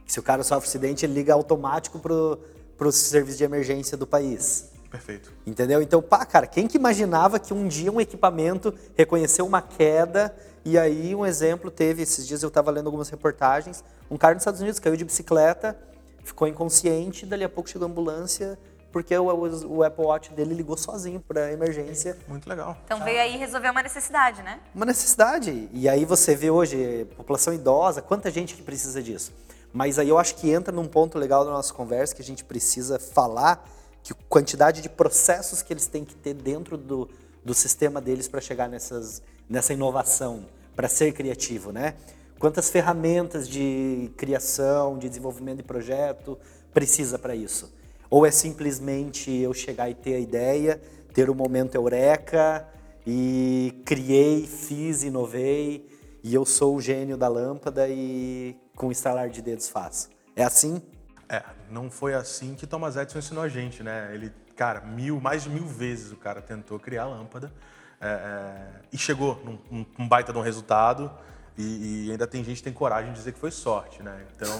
Se 0.05 0.19
o 0.19 0.23
cara 0.23 0.43
sofre 0.43 0.67
acidente, 0.67 1.05
ele 1.05 1.13
liga 1.13 1.33
automático 1.33 1.97
pro, 1.97 2.37
pro 2.77 2.91
serviço 2.91 3.37
de 3.37 3.43
emergência 3.43 3.97
do 3.97 4.05
país. 4.05 4.69
Perfeito. 4.89 5.31
Entendeu? 5.47 5.81
Então, 5.81 6.01
pá, 6.01 6.25
cara, 6.25 6.45
quem 6.45 6.67
que 6.67 6.77
imaginava 6.77 7.39
que 7.39 7.53
um 7.53 7.65
dia 7.65 7.89
um 7.89 8.01
equipamento 8.01 8.73
reconheceu 8.95 9.45
uma 9.45 9.61
queda 9.61 10.35
e 10.65 10.77
aí 10.77 11.15
um 11.15 11.25
exemplo 11.25 11.71
teve, 11.71 12.03
esses 12.03 12.27
dias 12.27 12.43
eu 12.43 12.49
estava 12.49 12.69
lendo 12.69 12.87
algumas 12.87 13.09
reportagens, 13.09 13.83
um 14.09 14.17
cara 14.17 14.33
nos 14.33 14.41
Estados 14.41 14.59
Unidos 14.59 14.79
caiu 14.79 14.97
de 14.97 15.05
bicicleta, 15.05 15.77
ficou 16.23 16.47
inconsciente, 16.47 17.25
dali 17.25 17.43
a 17.43 17.49
pouco 17.49 17.69
chegou 17.69 17.87
a 17.87 17.91
ambulância 17.91 18.57
porque 18.91 19.17
o, 19.17 19.27
o- 19.67 19.83
Apple 19.83 20.03
Watch 20.03 20.33
dele 20.33 20.53
ligou 20.53 20.75
sozinho 20.75 21.21
para 21.21 21.49
emergência. 21.53 22.17
Muito 22.27 22.49
legal. 22.49 22.77
Então 22.85 23.01
veio 23.01 23.21
aí 23.21 23.37
resolver 23.37 23.69
uma 23.69 23.81
necessidade, 23.81 24.43
né? 24.43 24.59
Uma 24.75 24.85
necessidade. 24.85 25.69
E 25.71 25.87
aí 25.87 26.03
você 26.03 26.35
vê 26.35 26.49
hoje 26.51 27.05
população 27.15 27.53
idosa, 27.53 28.01
quanta 28.01 28.29
gente 28.29 28.53
que 28.53 28.61
precisa 28.61 29.01
disso. 29.01 29.31
Mas 29.71 29.97
aí 29.97 30.09
eu 30.09 30.17
acho 30.19 30.35
que 30.35 30.51
entra 30.51 30.73
num 30.73 30.85
ponto 30.89 31.17
legal 31.17 31.45
da 31.45 31.51
nossa 31.51 31.73
conversa 31.73 32.13
que 32.13 32.21
a 32.21 32.25
gente 32.25 32.43
precisa 32.43 32.99
falar 32.99 33.65
que 34.03 34.13
quantidade 34.27 34.81
de 34.81 34.89
processos 34.89 35.61
que 35.61 35.71
eles 35.71 35.87
têm 35.87 36.03
que 36.03 36.15
ter 36.15 36.33
dentro 36.33 36.75
do, 36.75 37.07
do 37.45 37.53
sistema 37.53 38.01
deles 38.01 38.27
para 38.27 38.41
chegar 38.41 38.67
nessas, 38.67 39.21
nessa 39.49 39.71
inovação, 39.71 40.45
para 40.75 40.89
ser 40.89 41.13
criativo, 41.13 41.71
né? 41.71 41.93
Quantas 42.41 42.71
ferramentas 42.71 43.47
de 43.47 44.11
criação, 44.17 44.97
de 44.97 45.07
desenvolvimento 45.07 45.57
de 45.57 45.63
projeto 45.63 46.39
precisa 46.73 47.19
para 47.19 47.35
isso? 47.35 47.71
Ou 48.09 48.25
é 48.25 48.31
simplesmente 48.31 49.31
eu 49.31 49.53
chegar 49.53 49.91
e 49.91 49.93
ter 49.93 50.15
a 50.15 50.19
ideia, 50.19 50.81
ter 51.13 51.29
o 51.29 51.35
momento 51.35 51.75
eureka 51.75 52.67
e 53.05 53.79
criei, 53.85 54.47
fiz, 54.47 55.03
inovei 55.03 55.87
e 56.23 56.33
eu 56.33 56.43
sou 56.43 56.75
o 56.75 56.81
gênio 56.81 57.15
da 57.15 57.27
lâmpada 57.27 57.87
e 57.87 58.57
com 58.75 58.87
um 58.87 58.91
estalar 58.91 59.29
de 59.29 59.39
dedos 59.39 59.69
faço. 59.69 60.09
É 60.35 60.43
assim? 60.43 60.81
É, 61.29 61.43
não 61.69 61.91
foi 61.91 62.15
assim 62.15 62.55
que 62.55 62.65
Thomas 62.65 62.95
Edison 62.95 63.19
ensinou 63.19 63.43
a 63.43 63.47
gente, 63.49 63.83
né? 63.83 64.09
Ele, 64.15 64.31
cara, 64.55 64.81
mil, 64.81 65.21
mais 65.21 65.43
de 65.43 65.49
mil 65.51 65.67
vezes 65.67 66.11
o 66.11 66.17
cara 66.17 66.41
tentou 66.41 66.79
criar 66.79 67.03
a 67.03 67.09
lâmpada 67.09 67.53
é, 68.01 68.07
é, 68.07 68.67
e 68.91 68.97
chegou 68.97 69.39
num- 69.45 69.85
num 69.95 70.07
baita 70.07 70.33
de 70.33 70.39
um 70.39 70.41
resultado 70.41 71.11
e, 71.57 72.07
e 72.07 72.11
ainda 72.11 72.25
tem 72.27 72.43
gente 72.43 72.57
que 72.57 72.63
tem 72.63 72.73
coragem 72.73 73.11
de 73.11 73.17
dizer 73.19 73.31
que 73.33 73.39
foi 73.39 73.51
sorte, 73.51 74.01
né? 74.01 74.25
Então, 74.35 74.51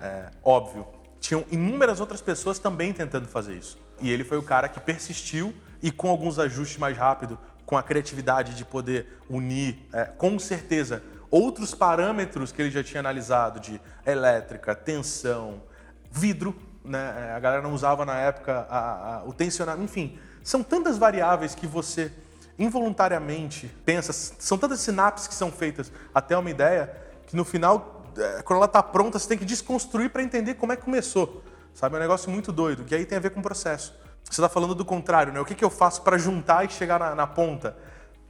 é, 0.00 0.06
é, 0.06 0.30
óbvio, 0.42 0.86
tinham 1.20 1.44
inúmeras 1.50 2.00
outras 2.00 2.20
pessoas 2.20 2.58
também 2.58 2.92
tentando 2.92 3.26
fazer 3.28 3.54
isso. 3.54 3.78
E 4.00 4.10
ele 4.10 4.24
foi 4.24 4.38
o 4.38 4.42
cara 4.42 4.68
que 4.68 4.80
persistiu 4.80 5.52
e 5.82 5.90
com 5.90 6.08
alguns 6.08 6.38
ajustes 6.38 6.78
mais 6.78 6.96
rápido, 6.96 7.38
com 7.66 7.76
a 7.76 7.82
criatividade 7.82 8.54
de 8.54 8.64
poder 8.64 9.20
unir, 9.28 9.86
é, 9.92 10.04
com 10.04 10.38
certeza, 10.38 11.02
outros 11.30 11.74
parâmetros 11.74 12.50
que 12.50 12.62
ele 12.62 12.70
já 12.70 12.82
tinha 12.82 13.00
analisado 13.00 13.60
de 13.60 13.80
elétrica, 14.06 14.74
tensão, 14.74 15.62
vidro, 16.10 16.56
né? 16.82 17.32
A 17.36 17.38
galera 17.38 17.60
não 17.60 17.74
usava 17.74 18.06
na 18.06 18.16
época 18.18 18.66
a- 18.70 19.16
a- 19.18 19.24
o 19.24 19.32
tensionamento, 19.34 19.84
enfim, 19.84 20.18
são 20.42 20.62
tantas 20.62 20.96
variáveis 20.96 21.54
que 21.54 21.66
você 21.66 22.10
involuntariamente 22.58 23.68
pensa, 23.84 24.12
são 24.12 24.58
tantas 24.58 24.80
sinapses 24.80 25.28
que 25.28 25.34
são 25.34 25.52
feitas 25.52 25.92
até 26.14 26.36
uma 26.36 26.50
ideia 26.50 26.92
que 27.26 27.36
no 27.36 27.44
final, 27.44 28.04
é, 28.16 28.42
quando 28.42 28.56
ela 28.56 28.66
está 28.66 28.82
pronta, 28.82 29.18
você 29.18 29.28
tem 29.28 29.38
que 29.38 29.44
desconstruir 29.44 30.10
para 30.10 30.22
entender 30.22 30.54
como 30.54 30.72
é 30.72 30.76
que 30.76 30.82
começou, 30.82 31.44
sabe? 31.74 31.94
É 31.94 31.98
um 31.98 32.00
negócio 32.00 32.30
muito 32.30 32.50
doido, 32.50 32.84
que 32.84 32.94
aí 32.94 33.04
tem 33.04 33.18
a 33.18 33.20
ver 33.20 33.30
com 33.30 33.40
o 33.40 33.42
processo. 33.42 33.94
Você 34.24 34.40
está 34.40 34.48
falando 34.48 34.74
do 34.74 34.84
contrário, 34.84 35.32
né? 35.32 35.40
O 35.40 35.44
que, 35.44 35.54
que 35.54 35.64
eu 35.64 35.70
faço 35.70 36.02
para 36.02 36.18
juntar 36.18 36.64
e 36.64 36.70
chegar 36.70 36.98
na, 36.98 37.14
na 37.14 37.26
ponta? 37.26 37.76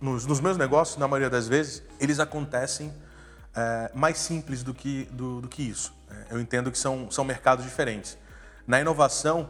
Nos, 0.00 0.26
nos 0.26 0.40
meus 0.40 0.56
negócios, 0.56 0.96
na 0.96 1.08
maioria 1.08 1.30
das 1.30 1.48
vezes, 1.48 1.82
eles 1.98 2.20
acontecem 2.20 2.92
é, 3.54 3.90
mais 3.94 4.18
simples 4.18 4.62
do 4.62 4.72
que, 4.72 5.04
do, 5.10 5.40
do 5.40 5.48
que 5.48 5.62
isso. 5.62 5.92
É, 6.10 6.34
Eu 6.34 6.40
entendo 6.40 6.70
que 6.70 6.78
são, 6.78 7.10
são 7.10 7.24
mercados 7.24 7.64
diferentes. 7.64 8.16
Na 8.66 8.80
inovação, 8.80 9.48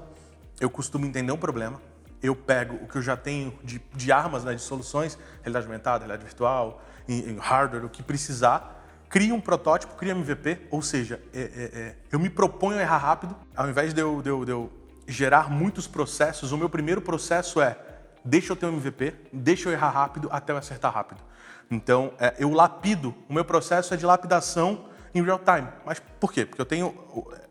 eu 0.60 0.70
costumo 0.70 1.04
entender 1.04 1.32
um 1.32 1.36
problema, 1.36 1.80
eu 2.22 2.34
pego 2.34 2.76
o 2.76 2.88
que 2.88 2.96
eu 2.96 3.02
já 3.02 3.16
tenho 3.16 3.56
de, 3.62 3.80
de 3.94 4.12
armas, 4.12 4.44
né, 4.44 4.54
de 4.54 4.60
soluções, 4.62 5.18
realidade 5.42 5.66
aumentada, 5.66 5.98
realidade 6.00 6.24
virtual, 6.24 6.82
em, 7.08 7.30
em 7.30 7.36
hardware, 7.38 7.84
o 7.84 7.88
que 7.88 8.02
precisar, 8.02 8.84
crio 9.08 9.34
um 9.34 9.40
protótipo, 9.40 9.94
crio 9.96 10.14
um 10.14 10.20
MVP, 10.20 10.66
ou 10.70 10.82
seja, 10.82 11.20
é- 11.32 11.40
é- 11.40 11.78
é, 11.80 11.94
eu 12.12 12.18
me 12.18 12.28
proponho 12.28 12.78
a 12.78 12.82
errar 12.82 12.98
rápido, 12.98 13.34
ao 13.56 13.68
invés 13.68 13.94
de 13.94 14.00
eu, 14.00 14.20
de 14.22 14.28
eu- 14.28 14.44
de 14.44 14.50
eu 14.50 14.72
gerar 15.06 15.48
muitos 15.50 15.86
processos, 15.86 16.52
o 16.52 16.58
meu 16.58 16.68
primeiro 16.68 17.00
processo 17.00 17.60
é 17.60 17.78
deixa 18.24 18.52
eu 18.52 18.56
ter 18.56 18.66
um 18.66 18.74
MVP, 18.76 19.14
deixa 19.32 19.68
eu 19.68 19.72
errar 19.72 19.90
rápido 19.90 20.28
até 20.30 20.52
eu 20.52 20.56
acertar 20.58 20.92
rápido. 20.92 21.22
Então, 21.70 22.12
é, 22.18 22.34
eu 22.38 22.50
lapido, 22.50 23.14
o 23.28 23.32
meu 23.32 23.44
processo 23.44 23.94
é 23.94 23.96
de 23.96 24.04
lapidação 24.04 24.86
em 25.14 25.22
real 25.22 25.38
time. 25.38 25.68
Mas 25.84 26.00
por 26.20 26.32
quê? 26.32 26.44
Porque 26.44 26.60
eu 26.60 26.66
tenho. 26.66 26.88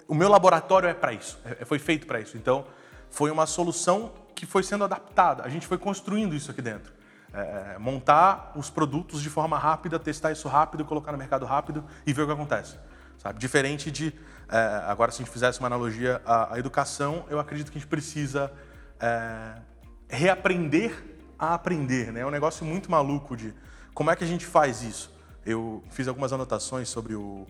O 0.08 0.14
meu 0.16 0.30
laboratório 0.30 0.88
é 0.88 0.94
para 0.94 1.14
isso, 1.14 1.40
é, 1.46 1.66
foi 1.66 1.80
feito 1.80 2.06
para 2.08 2.20
isso. 2.20 2.38
Então, 2.38 2.66
foi 3.10 3.30
uma 3.32 3.46
solução 3.46 4.12
que 4.38 4.46
foi 4.46 4.62
sendo 4.62 4.84
adaptada. 4.84 5.44
A 5.44 5.50
gente 5.50 5.66
foi 5.66 5.80
construindo 5.80 6.36
isso 6.36 6.52
aqui 6.52 6.62
dentro. 6.62 6.94
É, 7.34 7.74
é, 7.74 7.78
montar 7.80 8.54
os 8.56 8.70
produtos 8.70 9.20
de 9.20 9.32
forma 9.32 9.58
rápida, 9.58 9.98
testar 9.98 10.32
isso 10.32 10.48
rápido, 10.48 10.86
colocar 10.86 11.12
no 11.12 11.18
mercado 11.18 11.44
rápido 11.44 11.84
e 12.06 12.14
ver 12.14 12.22
o 12.22 12.28
que 12.28 12.34
acontece. 12.34 12.78
Sabe? 13.18 13.40
Diferente 13.40 13.90
de, 13.90 14.14
é, 14.48 14.84
agora 14.86 15.12
se 15.12 15.22
a 15.22 15.26
gente 15.26 15.34
fizesse 15.34 15.60
uma 15.60 15.66
analogia 15.66 16.22
à, 16.24 16.54
à, 16.54 16.60
educação, 16.60 17.26
eu 17.32 17.40
acredito 17.40 17.72
que 17.72 17.80
a 17.80 17.82
gente 17.82 17.90
precisa 17.90 18.54
é, 19.00 19.56
reaprender 20.08 21.04
a 21.38 21.56
aprender. 21.56 22.14
Né? 22.14 22.20
É 22.20 22.26
um 22.26 22.32
negócio 22.32 22.64
muito 22.64 22.92
maluco 22.92 23.36
de 23.36 23.56
como 23.92 24.12
é 24.12 24.16
que 24.16 24.24
a 24.24 24.28
gente 24.28 24.46
faz 24.46 24.84
isso. 24.84 25.12
Eu 25.44 25.84
fiz 25.90 26.08
algumas 26.08 26.32
anotações 26.32 26.90
sobre 26.90 27.16
o, 27.16 27.48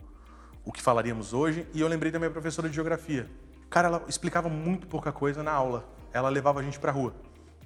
o 0.64 0.72
que 0.72 0.80
falaríamos 0.80 1.34
hoje 1.34 1.68
e 1.74 1.82
eu 1.82 1.88
lembrei 1.88 2.10
da 2.10 2.18
minha 2.18 2.30
professora 2.30 2.66
de 2.66 2.74
geografia. 2.74 3.30
Cara, 3.68 3.88
ela 3.88 4.04
explicava 4.08 4.48
muito 4.48 4.86
pouca 4.86 5.12
coisa 5.12 5.42
na 5.42 5.52
aula. 5.52 5.97
Ela 6.12 6.28
levava 6.28 6.60
a 6.60 6.62
gente 6.62 6.78
para 6.78 6.92
rua. 6.92 7.14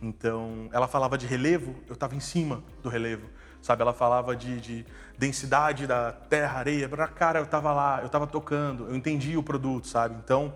Então, 0.02 0.68
ela 0.72 0.88
falava 0.88 1.16
de 1.16 1.26
relevo, 1.26 1.76
eu 1.87 1.94
estava 1.94 2.16
em 2.16 2.20
cima 2.20 2.62
do 2.82 2.88
relevo. 2.88 3.28
Sabe, 3.61 3.82
ela 3.82 3.92
falava 3.92 4.34
de, 4.34 4.61
de 4.61 4.87
densidade 5.16 5.87
da 5.87 6.11
terra, 6.11 6.58
areia. 6.58 6.88
Cara, 7.14 7.38
eu 7.38 7.44
estava 7.44 7.72
lá, 7.72 8.00
eu 8.00 8.06
estava 8.06 8.26
tocando, 8.26 8.88
eu 8.88 8.96
entendi 8.96 9.37
o 9.37 9.42
produto, 9.42 9.87
sabe? 9.87 10.16
Então, 10.25 10.52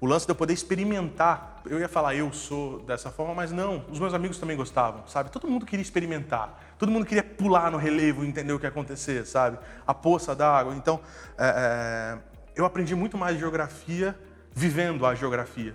o 0.00 0.06
lance 0.06 0.26
de 0.26 0.30
eu 0.32 0.36
poder 0.36 0.52
experimentar, 0.52 1.62
eu 1.66 1.80
ia 1.80 1.88
falar 1.88 2.14
eu 2.14 2.32
sou 2.32 2.80
dessa 2.80 3.10
forma, 3.10 3.34
mas 3.34 3.50
não, 3.50 3.84
os 3.90 3.98
meus 3.98 4.14
amigos 4.14 4.38
também 4.38 4.56
gostavam, 4.56 5.04
sabe? 5.06 5.30
Todo 5.30 5.48
mundo 5.48 5.66
queria 5.66 5.82
experimentar, 5.82 6.74
todo 6.78 6.92
mundo 6.92 7.06
queria 7.06 7.24
pular 7.24 7.70
no 7.70 7.78
relevo 7.78 8.24
e 8.24 8.28
entender 8.28 8.52
o 8.52 8.58
que 8.58 8.66
ia 8.66 8.68
acontecer, 8.68 9.26
sabe? 9.26 9.58
A 9.86 9.94
poça 9.94 10.34
d'água. 10.36 10.74
Então, 10.76 11.00
é, 11.38 11.46
é, 11.46 12.18
eu 12.54 12.64
aprendi 12.64 12.94
muito 12.94 13.18
mais 13.18 13.38
geografia 13.38 14.16
vivendo 14.52 15.04
a 15.06 15.14
geografia. 15.14 15.74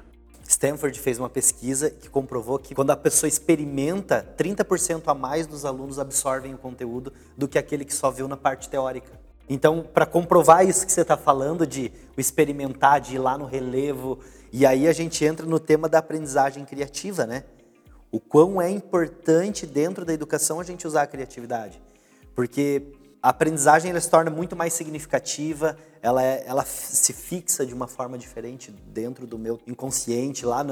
Stanford 0.60 1.00
fez 1.00 1.18
uma 1.18 1.30
pesquisa 1.30 1.90
que 1.90 2.10
comprovou 2.10 2.60
que 2.60 2.76
quando 2.76 2.92
a 2.92 2.98
pessoa 2.98 3.30
experimenta, 3.30 4.28
30% 4.38 5.04
a 5.08 5.14
mais 5.14 5.48
dos 5.48 5.64
alunos 5.64 5.98
absorvem 5.98 6.54
o 6.54 6.58
conteúdo 6.58 7.14
do 7.38 7.48
que 7.48 7.58
aquele 7.58 7.86
que 7.86 7.94
só 7.94 8.12
viu 8.12 8.28
na 8.28 8.36
parte 8.36 8.68
teórica. 8.68 9.10
Então, 9.48 9.82
para 9.82 10.06
comprovar 10.06 10.68
isso 10.68 10.86
que 10.86 10.92
você 10.92 11.00
está 11.00 11.16
falando 11.16 11.66
de 11.66 11.94
experimentar, 12.18 13.00
de 13.00 13.16
ir 13.16 13.20
lá 13.20 13.38
no 13.38 13.46
relevo, 13.46 14.20
e 14.52 14.66
aí 14.66 14.86
a 14.86 14.92
gente 14.92 15.24
entra 15.24 15.46
no 15.46 15.62
tema 15.62 15.88
da 15.88 16.00
aprendizagem 16.00 16.66
criativa, 16.66 17.26
né? 17.26 17.46
O 18.12 18.20
quão 18.20 18.62
é 18.62 18.70
importante 18.70 19.66
dentro 19.66 20.04
da 20.04 20.14
educação 20.14 20.60
a 20.60 20.64
gente 20.66 20.86
usar 20.86 21.04
a 21.04 21.08
criatividade. 21.08 21.82
Porque 22.36 22.84
a 23.24 23.30
aprendizagem 23.30 23.92
ela 23.92 24.02
se 24.02 24.10
torna 24.10 24.30
muito 24.30 24.58
mais 24.58 24.74
significativa, 24.74 25.78
ela, 26.02 26.24
é, 26.24 26.44
ela 26.46 26.66
se 26.66 27.14
fixa 27.14 27.66
de 27.66 27.74
uma 27.74 27.88
forma 27.88 28.18
diferente 28.18 28.72
dentro 28.72 29.28
do 29.28 29.38
meu 29.38 29.60
inconsciente, 29.68 30.46
lá 30.46 30.66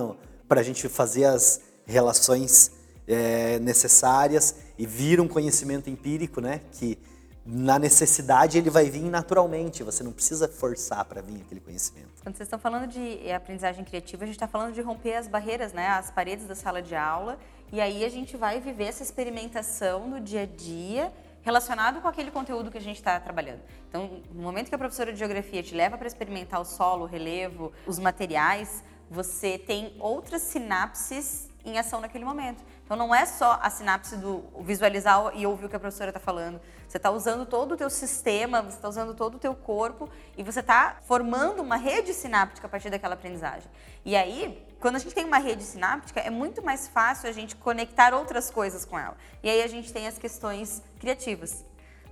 para 0.47 0.61
a 0.61 0.63
gente 0.63 0.87
fazer 0.87 1.25
as 1.25 1.61
relações 1.85 2.71
é, 3.07 3.59
necessárias 3.59 4.55
e 4.77 4.85
vir 4.85 5.19
um 5.19 5.27
conhecimento 5.27 5.89
empírico, 5.89 6.41
né? 6.41 6.61
Que 6.71 6.97
na 7.45 7.79
necessidade 7.79 8.57
ele 8.57 8.69
vai 8.69 8.89
vir 8.89 9.03
naturalmente, 9.03 9.81
você 9.81 10.03
não 10.03 10.11
precisa 10.11 10.49
forçar 10.49 11.05
para 11.05 11.21
vir 11.21 11.41
aquele 11.41 11.61
conhecimento. 11.61 12.21
Quando 12.21 12.35
vocês 12.35 12.45
estão 12.45 12.59
falando 12.59 12.87
de 12.87 13.31
aprendizagem 13.31 13.85
criativa, 13.85 14.23
a 14.23 14.27
gente 14.27 14.35
está 14.35 14.49
falando 14.49 14.73
de 14.73 14.81
romper 14.81 15.15
as 15.15 15.29
barreiras, 15.29 15.71
né, 15.71 15.87
as 15.87 16.11
paredes 16.11 16.45
da 16.45 16.55
sala 16.55 16.81
de 16.81 16.93
aula, 16.93 17.39
e 17.71 17.79
aí 17.79 18.03
a 18.03 18.09
gente 18.09 18.35
vai 18.35 18.59
viver 18.59 18.85
essa 18.85 19.01
experimentação 19.01 20.09
no 20.09 20.19
dia 20.19 20.41
a 20.41 20.45
dia 20.45 21.13
relacionado 21.47 22.01
com 22.01 22.09
aquele 22.09 22.29
conteúdo 22.29 22.69
que 22.69 22.77
a 22.77 22.81
gente 22.81 22.97
está 22.97 23.17
trabalhando. 23.21 23.61
Então, 23.87 24.21
no 24.33 24.41
momento 24.41 24.67
que 24.67 24.75
a 24.75 24.77
professora 24.77 25.13
de 25.13 25.17
geografia 25.17 25.63
te 25.63 25.73
leva 25.73 25.97
para 25.97 26.05
experimentar 26.05 26.59
o 26.59 26.65
solo, 26.65 27.05
o 27.05 27.07
relevo, 27.07 27.71
os 27.85 27.97
materiais, 27.97 28.83
você 29.09 29.57
tem 29.57 29.95
outras 29.97 30.41
sinapses 30.41 31.49
em 31.63 31.79
ação 31.79 32.01
naquele 32.01 32.25
momento. 32.25 32.61
Então 32.83 32.97
não 32.97 33.15
é 33.15 33.25
só 33.25 33.59
a 33.61 33.69
sinapse 33.69 34.17
do 34.17 34.43
visualizar 34.59 35.31
e 35.35 35.45
ouvir 35.47 35.65
o 35.65 35.69
que 35.69 35.75
a 35.77 35.79
professora 35.79 36.09
está 36.09 36.19
falando. 36.19 36.59
Você 36.85 36.97
está 36.97 37.11
usando 37.11 37.45
todo 37.45 37.73
o 37.73 37.77
teu 37.77 37.89
sistema, 37.89 38.61
você 38.61 38.75
está 38.75 38.89
usando 38.89 39.13
todo 39.13 39.35
o 39.35 39.39
teu 39.39 39.55
corpo 39.55 40.09
e 40.37 40.43
você 40.43 40.59
está 40.59 40.97
formando 41.05 41.61
uma 41.61 41.77
rede 41.77 42.13
sináptica 42.13 42.67
a 42.67 42.69
partir 42.69 42.89
daquela 42.89 43.13
aprendizagem. 43.13 43.69
E 44.03 44.17
aí, 44.17 44.66
quando 44.79 44.95
a 44.95 44.99
gente 44.99 45.15
tem 45.15 45.25
uma 45.25 45.39
rede 45.39 45.63
sináptica, 45.63 46.19
é 46.19 46.29
muito 46.29 46.63
mais 46.63 46.87
fácil 46.87 47.29
a 47.29 47.31
gente 47.31 47.55
conectar 47.55 48.13
outras 48.13 48.51
coisas 48.51 48.85
com 48.85 48.97
ela. 48.97 49.17
E 49.41 49.49
aí 49.49 49.63
a 49.63 49.67
gente 49.67 49.91
tem 49.91 50.07
as 50.07 50.17
questões 50.17 50.83
criativas. 50.99 51.65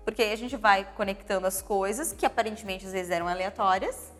Porque 0.04 0.22
aí 0.22 0.32
a 0.32 0.36
gente 0.36 0.56
vai 0.56 0.88
conectando 0.96 1.48
as 1.48 1.62
coisas 1.62 2.14
que 2.14 2.26
aparentemente 2.26 2.86
às 2.86 2.92
vezes 2.92 3.12
eram 3.12 3.28
aleatórias, 3.28 4.12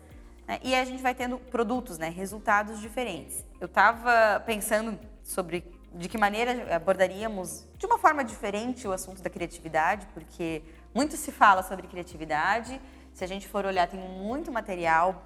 né? 0.46 0.58
e 0.62 0.74
a 0.74 0.84
gente 0.84 1.02
vai 1.02 1.14
tendo 1.14 1.38
produtos, 1.38 1.98
né? 1.98 2.08
resultados 2.08 2.80
diferentes. 2.80 3.44
Eu 3.60 3.66
estava 3.66 4.40
pensando 4.40 4.98
sobre 5.22 5.64
de 5.94 6.08
que 6.08 6.18
maneira 6.18 6.74
abordaríamos 6.74 7.66
de 7.78 7.86
uma 7.86 7.98
forma 7.98 8.22
diferente 8.22 8.86
o 8.86 8.92
assunto 8.92 9.22
da 9.22 9.30
criatividade, 9.30 10.06
porque 10.12 10.62
muito 10.94 11.16
se 11.16 11.32
fala 11.32 11.62
sobre 11.62 11.86
criatividade. 11.86 12.80
Se 13.14 13.24
a 13.24 13.26
gente 13.26 13.48
for 13.48 13.64
olhar, 13.64 13.88
tem 13.88 13.98
muito 13.98 14.52
material 14.52 15.22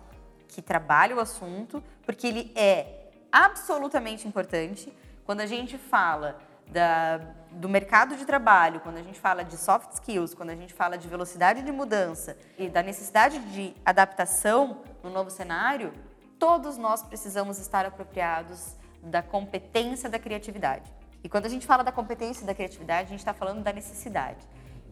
que 0.46 0.62
trabalha 0.62 1.16
o 1.16 1.20
assunto, 1.20 1.82
porque 2.04 2.26
ele 2.26 2.52
é 2.54 2.99
absolutamente 3.32 4.26
importante. 4.26 4.92
Quando 5.24 5.40
a 5.40 5.46
gente 5.46 5.78
fala 5.78 6.38
da, 6.66 7.18
do 7.50 7.68
mercado 7.68 8.16
de 8.16 8.24
trabalho, 8.24 8.80
quando 8.80 8.96
a 8.96 9.02
gente 9.02 9.18
fala 9.18 9.44
de 9.44 9.56
soft 9.56 9.92
skills, 9.92 10.34
quando 10.34 10.50
a 10.50 10.56
gente 10.56 10.72
fala 10.72 10.96
de 10.96 11.08
velocidade 11.08 11.62
de 11.62 11.72
mudança 11.72 12.36
e 12.58 12.68
da 12.68 12.82
necessidade 12.82 13.38
de 13.52 13.74
adaptação 13.84 14.82
no 15.02 15.10
novo 15.10 15.30
cenário, 15.30 15.92
todos 16.38 16.76
nós 16.76 17.02
precisamos 17.02 17.58
estar 17.58 17.84
apropriados 17.84 18.76
da 19.02 19.22
competência 19.22 20.08
da 20.08 20.18
criatividade. 20.18 20.92
E 21.22 21.28
quando 21.28 21.46
a 21.46 21.48
gente 21.48 21.66
fala 21.66 21.84
da 21.84 21.92
competência 21.92 22.46
da 22.46 22.54
criatividade, 22.54 23.08
a 23.08 23.10
gente 23.10 23.18
está 23.18 23.34
falando 23.34 23.62
da 23.62 23.72
necessidade. 23.72 24.46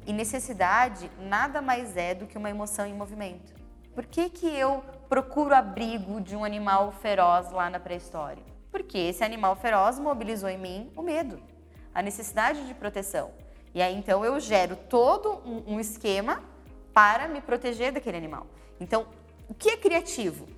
E 0.07 0.12
necessidade 0.12 1.11
nada 1.18 1.61
mais 1.62 1.96
é 1.96 2.14
do 2.14 2.27
que 2.27 2.37
uma 2.37 2.51
emoção 2.51 2.87
em 2.87 2.94
movimento. 2.94 3.55
Por 3.94 4.07
que, 4.07 4.29
que 4.31 4.46
eu 4.46 4.83
procuro 5.08 5.54
abrigo 5.54 6.20
de 6.20 6.36
um 6.36 6.44
animal 6.44 6.92
feroz 6.92 7.50
lá 7.50 7.70
na 7.70 7.80
pré-história? 7.80 8.42
Porque 8.70 8.98
esse 8.98 9.24
animal 9.24 9.56
feroz 9.56 9.98
mobilizou 9.98 10.48
em 10.48 10.58
mim 10.58 10.92
o 10.94 11.02
medo, 11.02 11.40
a 11.94 12.02
necessidade 12.02 12.66
de 12.66 12.74
proteção. 12.74 13.30
E 13.74 13.80
aí 13.80 13.96
então 13.96 14.24
eu 14.24 14.38
gero 14.38 14.76
todo 14.76 15.40
um, 15.44 15.74
um 15.74 15.80
esquema 15.80 16.42
para 16.92 17.28
me 17.28 17.40
proteger 17.40 17.92
daquele 17.92 18.16
animal. 18.16 18.46
Então, 18.80 19.06
o 19.48 19.54
que 19.54 19.70
é 19.70 19.76
criativo? 19.76 20.48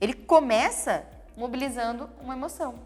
Ele 0.00 0.14
começa 0.14 1.04
mobilizando 1.36 2.08
uma 2.20 2.34
emoção. 2.34 2.76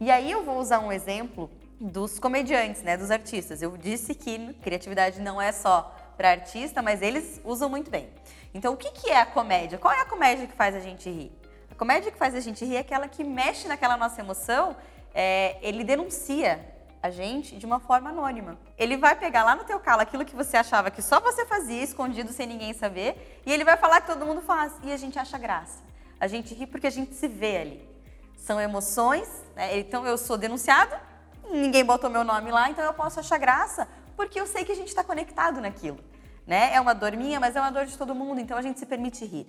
E 0.00 0.10
aí 0.10 0.30
eu 0.30 0.44
vou 0.44 0.58
usar 0.58 0.78
um 0.78 0.92
exemplo 0.92 1.50
dos 1.80 2.18
comediantes, 2.18 2.82
né, 2.82 2.96
dos 2.96 3.10
artistas. 3.10 3.62
Eu 3.62 3.76
disse 3.76 4.14
que 4.14 4.54
criatividade 4.54 5.20
não 5.20 5.40
é 5.40 5.52
só 5.52 5.94
para 6.16 6.30
artista, 6.30 6.82
mas 6.82 7.02
eles 7.02 7.40
usam 7.44 7.68
muito 7.68 7.90
bem. 7.90 8.08
Então, 8.54 8.74
o 8.74 8.76
que, 8.76 8.90
que 8.90 9.10
é 9.10 9.20
a 9.20 9.26
comédia? 9.26 9.78
Qual 9.78 9.92
é 9.92 10.00
a 10.00 10.04
comédia 10.04 10.46
que 10.46 10.54
faz 10.54 10.74
a 10.74 10.80
gente 10.80 11.08
rir? 11.08 11.32
A 11.70 11.74
comédia 11.74 12.10
que 12.10 12.18
faz 12.18 12.34
a 12.34 12.40
gente 12.40 12.64
rir 12.64 12.76
é 12.76 12.80
aquela 12.80 13.08
que 13.08 13.22
mexe 13.22 13.68
naquela 13.68 13.96
nossa 13.96 14.20
emoção, 14.20 14.76
é, 15.14 15.56
ele 15.62 15.84
denuncia 15.84 16.76
a 17.02 17.10
gente 17.10 17.56
de 17.56 17.64
uma 17.64 17.78
forma 17.78 18.10
anônima. 18.10 18.58
Ele 18.76 18.96
vai 18.96 19.14
pegar 19.14 19.44
lá 19.44 19.54
no 19.54 19.64
teu 19.64 19.78
calo 19.78 20.02
aquilo 20.02 20.24
que 20.24 20.34
você 20.34 20.56
achava 20.56 20.90
que 20.90 21.00
só 21.00 21.20
você 21.20 21.46
fazia, 21.46 21.82
escondido, 21.82 22.32
sem 22.32 22.46
ninguém 22.46 22.72
saber, 22.72 23.40
e 23.46 23.52
ele 23.52 23.64
vai 23.64 23.76
falar 23.76 24.00
que 24.00 24.08
todo 24.08 24.26
mundo 24.26 24.40
faz. 24.40 24.72
E 24.82 24.92
a 24.92 24.96
gente 24.96 25.18
acha 25.18 25.38
graça. 25.38 25.78
A 26.20 26.26
gente 26.26 26.54
ri 26.54 26.66
porque 26.66 26.86
a 26.86 26.90
gente 26.90 27.14
se 27.14 27.28
vê 27.28 27.58
ali. 27.58 27.88
São 28.36 28.60
emoções, 28.60 29.28
né? 29.54 29.78
então 29.78 30.06
eu 30.06 30.16
sou 30.16 30.36
denunciado, 30.36 30.96
ninguém 31.50 31.84
botou 31.84 32.08
meu 32.10 32.24
nome 32.24 32.50
lá, 32.50 32.70
então 32.70 32.84
eu 32.84 32.94
posso 32.94 33.20
achar 33.20 33.38
graça, 33.38 33.86
porque 34.16 34.40
eu 34.40 34.46
sei 34.46 34.64
que 34.64 34.72
a 34.72 34.76
gente 34.76 34.88
está 34.88 35.04
conectado 35.04 35.60
naquilo. 35.60 35.98
Né? 36.48 36.74
É 36.74 36.80
uma 36.80 36.94
dor 36.94 37.12
minha, 37.14 37.38
mas 37.38 37.54
é 37.54 37.60
uma 37.60 37.70
dor 37.70 37.84
de 37.84 37.96
todo 37.98 38.14
mundo, 38.14 38.40
então 38.40 38.56
a 38.56 38.62
gente 38.62 38.80
se 38.80 38.86
permite 38.86 39.22
rir. 39.26 39.46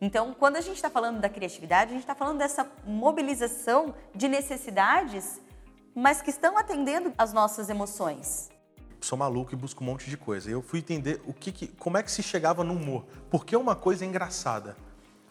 Então, 0.00 0.32
quando 0.32 0.54
a 0.54 0.60
gente 0.60 0.76
está 0.76 0.88
falando 0.88 1.20
da 1.20 1.28
criatividade, 1.28 1.90
a 1.90 1.94
gente 1.94 2.04
está 2.04 2.14
falando 2.14 2.38
dessa 2.38 2.70
mobilização 2.86 3.92
de 4.14 4.28
necessidades, 4.28 5.40
mas 5.92 6.22
que 6.22 6.30
estão 6.30 6.56
atendendo 6.56 7.12
as 7.18 7.32
nossas 7.32 7.68
emoções. 7.68 8.48
Sou 9.00 9.18
maluco 9.18 9.54
e 9.54 9.56
busco 9.56 9.82
um 9.82 9.86
monte 9.86 10.08
de 10.08 10.16
coisa. 10.16 10.48
Eu 10.48 10.62
fui 10.62 10.78
entender 10.78 11.20
o 11.26 11.32
que, 11.32 11.50
que 11.50 11.66
como 11.66 11.98
é 11.98 12.02
que 12.02 12.12
se 12.12 12.22
chegava 12.22 12.62
no 12.62 12.74
humor. 12.74 13.04
Por 13.28 13.44
que 13.44 13.56
uma 13.56 13.74
coisa 13.74 14.04
é 14.04 14.08
engraçada? 14.08 14.76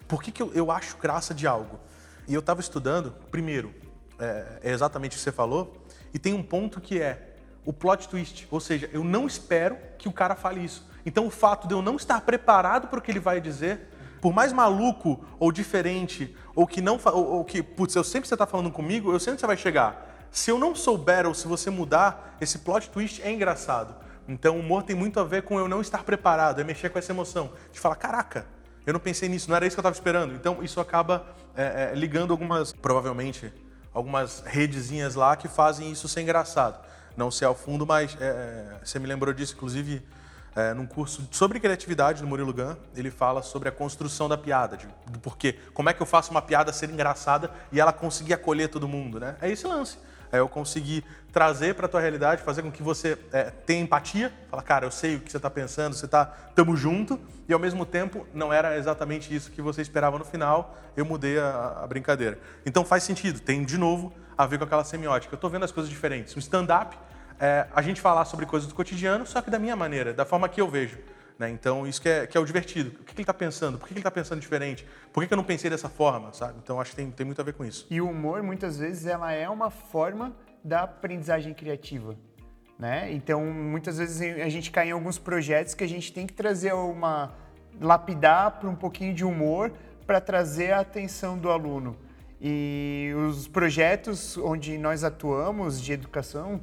Por 0.09 0.21
que, 0.21 0.31
que 0.31 0.41
eu, 0.41 0.53
eu 0.53 0.69
acho 0.69 0.97
graça 0.97 1.33
de 1.33 1.47
algo? 1.47 1.79
E 2.27 2.33
eu 2.33 2.41
estava 2.41 2.59
estudando, 2.59 3.11
primeiro, 3.31 3.73
é, 4.19 4.59
é, 4.63 4.71
exatamente 4.71 5.13
o 5.13 5.15
que 5.15 5.23
você 5.23 5.31
falou, 5.31 5.81
e 6.13 6.19
tem 6.19 6.33
um 6.33 6.43
ponto 6.43 6.81
que 6.81 6.99
é 6.99 7.37
o 7.63 7.71
plot 7.71 8.09
twist, 8.09 8.47
ou 8.51 8.59
seja, 8.59 8.89
eu 8.91 9.03
não 9.03 9.25
espero 9.25 9.77
que 9.97 10.09
o 10.09 10.11
cara 10.11 10.35
fale 10.35 10.63
isso. 10.63 10.85
Então 11.05 11.27
o 11.27 11.29
fato 11.29 11.67
de 11.67 11.73
eu 11.73 11.81
não 11.81 11.95
estar 11.95 12.21
preparado 12.21 12.87
para 12.87 12.99
o 12.99 13.01
que 13.01 13.11
ele 13.11 13.19
vai 13.19 13.39
dizer, 13.39 13.89
por 14.21 14.33
mais 14.33 14.51
maluco 14.51 15.23
ou 15.39 15.51
diferente, 15.51 16.35
ou 16.55 16.65
que 16.65 16.81
não, 16.81 16.99
ou, 17.05 17.25
ou 17.35 17.45
que, 17.45 17.61
putz, 17.61 17.95
eu 17.95 18.03
sempre 18.03 18.27
você 18.27 18.33
está 18.33 18.47
falando 18.47 18.71
comigo, 18.71 19.11
eu 19.11 19.19
sei 19.19 19.33
onde 19.33 19.39
você 19.39 19.47
vai 19.47 19.57
chegar. 19.57 20.27
Se 20.31 20.49
eu 20.49 20.57
não 20.57 20.75
souber 20.75 21.27
ou 21.27 21.33
se 21.33 21.47
você 21.47 21.69
mudar, 21.69 22.35
esse 22.41 22.59
plot 22.59 22.89
twist 22.89 23.21
é 23.21 23.31
engraçado. 23.31 23.95
Então 24.27 24.57
o 24.57 24.59
humor 24.59 24.83
tem 24.83 24.95
muito 24.95 25.19
a 25.19 25.23
ver 25.23 25.43
com 25.43 25.59
eu 25.59 25.67
não 25.67 25.79
estar 25.79 26.03
preparado, 26.03 26.59
é 26.59 26.63
mexer 26.63 26.89
com 26.89 26.97
essa 26.97 27.11
emoção. 27.11 27.51
De 27.71 27.79
falar, 27.79 27.95
caraca, 27.95 28.47
eu 28.85 28.93
não 28.93 28.99
pensei 28.99 29.29
nisso, 29.29 29.49
não 29.49 29.55
era 29.55 29.65
isso 29.65 29.75
que 29.75 29.79
eu 29.79 29.81
estava 29.81 29.95
esperando. 29.95 30.33
Então 30.33 30.63
isso 30.63 30.79
acaba 30.79 31.27
é, 31.55 31.91
é, 31.91 31.95
ligando 31.95 32.31
algumas, 32.31 32.73
provavelmente, 32.73 33.53
algumas 33.93 34.43
redezinhas 34.45 35.15
lá 35.15 35.35
que 35.35 35.47
fazem 35.47 35.91
isso 35.91 36.07
ser 36.07 36.21
engraçado. 36.21 36.83
Não 37.15 37.31
ser 37.31 37.45
ao 37.45 37.55
fundo, 37.55 37.85
mas 37.85 38.17
é, 38.19 38.25
é 38.25 38.79
você 38.83 38.99
me 38.99 39.07
lembrou 39.07 39.33
disso, 39.33 39.53
inclusive, 39.55 40.03
é, 40.55 40.73
num 40.73 40.85
curso 40.85 41.27
sobre 41.31 41.59
criatividade 41.59 42.21
do 42.21 42.27
Murilo 42.27 42.53
Gun, 42.53 42.75
ele 42.95 43.11
fala 43.11 43.41
sobre 43.41 43.67
a 43.67 43.71
construção 43.71 44.29
da 44.29 44.37
piada, 44.37 44.77
de, 44.77 44.87
do 45.07 45.19
porquê. 45.19 45.59
Como 45.73 45.89
é 45.89 45.93
que 45.93 46.01
eu 46.01 46.05
faço 46.05 46.31
uma 46.31 46.41
piada 46.41 46.71
ser 46.71 46.89
engraçada 46.89 47.51
e 47.71 47.79
ela 47.79 47.91
conseguir 47.91 48.33
acolher 48.33 48.69
todo 48.69 48.87
mundo, 48.87 49.19
né? 49.19 49.35
É 49.41 49.49
esse 49.49 49.67
lance. 49.67 49.97
É 50.31 50.39
eu 50.39 50.49
conseguir 50.49 51.03
trazer 51.31 51.75
para 51.75 51.87
tua 51.87 51.99
realidade, 51.99 52.41
fazer 52.41 52.61
com 52.61 52.71
que 52.71 52.81
você 52.81 53.17
é, 53.31 53.43
tenha 53.51 53.81
empatia, 53.81 54.33
falar, 54.49 54.63
cara, 54.63 54.85
eu 54.85 54.91
sei 54.91 55.17
o 55.17 55.19
que 55.19 55.29
você 55.29 55.37
está 55.37 55.49
pensando, 55.49 55.93
você 55.93 56.05
está, 56.05 56.25
tamo 56.25 56.75
junto, 56.75 57.19
e 57.47 57.53
ao 57.53 57.59
mesmo 57.59 57.85
tempo 57.85 58.25
não 58.33 58.51
era 58.51 58.77
exatamente 58.77 59.33
isso 59.33 59.51
que 59.51 59.61
você 59.61 59.81
esperava 59.81 60.17
no 60.17 60.25
final, 60.25 60.75
eu 60.95 61.05
mudei 61.05 61.37
a, 61.37 61.81
a 61.83 61.87
brincadeira. 61.87 62.39
Então 62.65 62.83
faz 62.83 63.03
sentido, 63.03 63.39
tem 63.39 63.63
de 63.63 63.77
novo 63.77 64.13
a 64.37 64.45
ver 64.45 64.57
com 64.57 64.63
aquela 64.63 64.83
semiótica. 64.83 65.33
Eu 65.33 65.37
estou 65.37 65.49
vendo 65.49 65.63
as 65.63 65.71
coisas 65.71 65.89
diferentes. 65.89 66.35
O 66.35 66.39
stand-up, 66.39 66.97
é, 67.39 67.67
a 67.73 67.81
gente 67.81 68.01
falar 68.01 68.25
sobre 68.25 68.45
coisas 68.45 68.67
do 68.67 68.75
cotidiano, 68.75 69.25
só 69.25 69.41
que 69.41 69.49
da 69.49 69.59
minha 69.59 69.75
maneira, 69.75 70.13
da 70.13 70.25
forma 70.25 70.47
que 70.47 70.59
eu 70.59 70.67
vejo. 70.67 70.97
Né? 71.37 71.49
Então, 71.49 71.85
isso 71.85 72.01
que 72.01 72.07
é, 72.07 72.25
que 72.25 72.37
é 72.37 72.39
o 72.39 72.45
divertido. 72.45 72.91
O 73.01 73.03
que, 73.03 73.13
que 73.13 73.13
ele 73.13 73.23
está 73.23 73.33
pensando? 73.33 73.77
Por 73.77 73.87
que, 73.87 73.93
que 73.93 73.99
ele 73.99 73.99
está 73.99 74.11
pensando 74.11 74.39
diferente? 74.39 74.87
Por 75.11 75.21
que, 75.21 75.27
que, 75.27 75.33
eu 75.33 75.37
não 75.37 75.43
pensei 75.43 75.69
dessa 75.69 75.89
forma? 75.89 76.31
Sabe? 76.33 76.59
Então, 76.63 76.79
acho 76.79 76.91
que 76.91 76.95
tem, 76.97 77.11
tem 77.11 77.25
muito 77.25 77.41
a 77.41 77.43
ver 77.43 77.53
com 77.53 77.65
isso. 77.65 77.85
E 77.89 77.99
o 77.99 78.09
humor, 78.09 78.41
muitas 78.41 78.77
vezes, 78.77 79.05
ela 79.05 79.31
é 79.31 79.49
uma 79.49 79.69
forma 79.69 80.35
da 80.63 80.83
aprendizagem 80.83 81.53
criativa. 81.53 82.15
Né? 82.79 83.11
Então, 83.13 83.45
muitas 83.45 83.97
vezes 83.97 84.21
a 84.21 84.49
gente 84.49 84.71
cai 84.71 84.89
em 84.89 84.91
alguns 84.91 85.17
projetos 85.17 85.73
que 85.73 85.83
a 85.83 85.87
gente 85.87 86.11
tem 86.11 86.25
que 86.25 86.33
trazer 86.33 86.73
uma. 86.73 87.33
lapidar 87.79 88.59
para 88.59 88.69
um 88.69 88.75
pouquinho 88.75 89.13
de 89.13 89.23
humor 89.23 89.71
para 90.05 90.21
trazer 90.21 90.71
a 90.71 90.81
atenção 90.81 91.37
do 91.37 91.49
aluno. 91.49 91.97
E 92.39 93.13
os 93.29 93.47
projetos 93.47 94.37
onde 94.37 94.77
nós 94.77 95.03
atuamos 95.03 95.81
de 95.81 95.93
educação, 95.93 96.61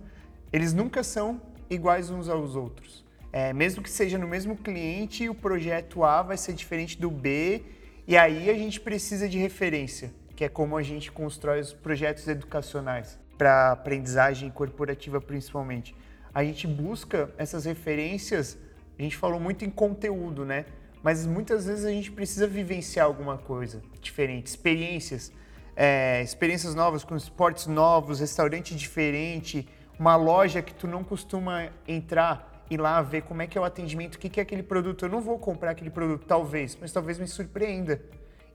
eles 0.52 0.72
nunca 0.72 1.02
são 1.02 1.40
iguais 1.70 2.10
uns 2.10 2.28
aos 2.28 2.54
outros. 2.54 3.02
É, 3.32 3.52
mesmo 3.52 3.82
que 3.82 3.90
seja 3.90 4.18
no 4.18 4.28
mesmo 4.28 4.56
cliente, 4.56 5.28
o 5.28 5.34
projeto 5.34 6.04
A 6.04 6.22
vai 6.22 6.36
ser 6.36 6.52
diferente 6.52 7.00
do 7.00 7.10
B, 7.10 7.62
e 8.06 8.16
aí 8.16 8.50
a 8.50 8.54
gente 8.54 8.78
precisa 8.78 9.26
de 9.26 9.38
referência, 9.38 10.12
que 10.36 10.44
é 10.44 10.48
como 10.48 10.76
a 10.76 10.82
gente 10.82 11.10
constrói 11.10 11.60
os 11.60 11.72
projetos 11.72 12.28
educacionais, 12.28 13.18
para 13.38 13.72
aprendizagem 13.72 14.50
corporativa 14.50 15.20
principalmente. 15.20 15.94
A 16.34 16.44
gente 16.44 16.66
busca 16.66 17.30
essas 17.38 17.64
referências, 17.64 18.58
a 18.98 19.02
gente 19.02 19.16
falou 19.16 19.40
muito 19.40 19.64
em 19.64 19.70
conteúdo, 19.70 20.44
né? 20.44 20.66
Mas 21.02 21.26
muitas 21.26 21.66
vezes 21.66 21.84
a 21.84 21.90
gente 21.90 22.12
precisa 22.12 22.46
vivenciar 22.46 23.06
alguma 23.06 23.38
coisa 23.38 23.82
diferente, 24.00 24.46
experiências, 24.46 25.32
é, 25.74 26.22
experiências 26.22 26.74
novas 26.74 27.02
com 27.02 27.16
esportes 27.16 27.66
novos, 27.66 28.20
restaurante 28.20 28.74
diferente, 28.76 29.66
uma 29.98 30.16
loja 30.16 30.62
que 30.62 30.74
tu 30.74 30.87
não 30.87 31.05
costuma 31.05 31.68
entrar 31.87 32.64
e 32.70 32.76
lá 32.76 33.02
ver 33.02 33.22
como 33.22 33.42
é 33.42 33.46
que 33.46 33.59
é 33.59 33.61
o 33.61 33.64
atendimento, 33.64 34.14
o 34.14 34.18
que 34.18 34.40
é 34.40 34.42
aquele 34.42 34.62
produto. 34.62 35.05
Eu 35.05 35.09
não 35.09 35.20
vou 35.20 35.38
comprar 35.38 35.72
aquele 35.72 35.90
produto, 35.90 36.24
talvez, 36.26 36.76
mas 36.81 36.92
talvez 36.92 37.18
me 37.18 37.26
surpreenda. 37.26 38.00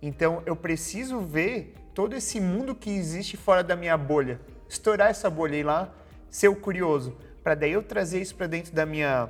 Então 0.01 0.41
eu 0.45 0.55
preciso 0.55 1.19
ver 1.19 1.75
todo 1.93 2.15
esse 2.15 2.39
mundo 2.39 2.75
que 2.75 2.89
existe 2.89 3.37
fora 3.37 3.63
da 3.63 3.75
minha 3.75 3.97
bolha, 3.97 4.39
estourar 4.67 5.09
essa 5.09 5.29
bolha 5.29 5.55
e 5.55 5.63
lá, 5.63 5.93
ser 6.29 6.47
o 6.47 6.55
curioso, 6.55 7.15
para 7.43 7.55
daí 7.55 7.71
eu 7.71 7.81
trazer 7.81 8.21
isso 8.21 8.35
para 8.35 8.47
dentro 8.47 8.73
da 8.73 8.85
minha 8.85 9.29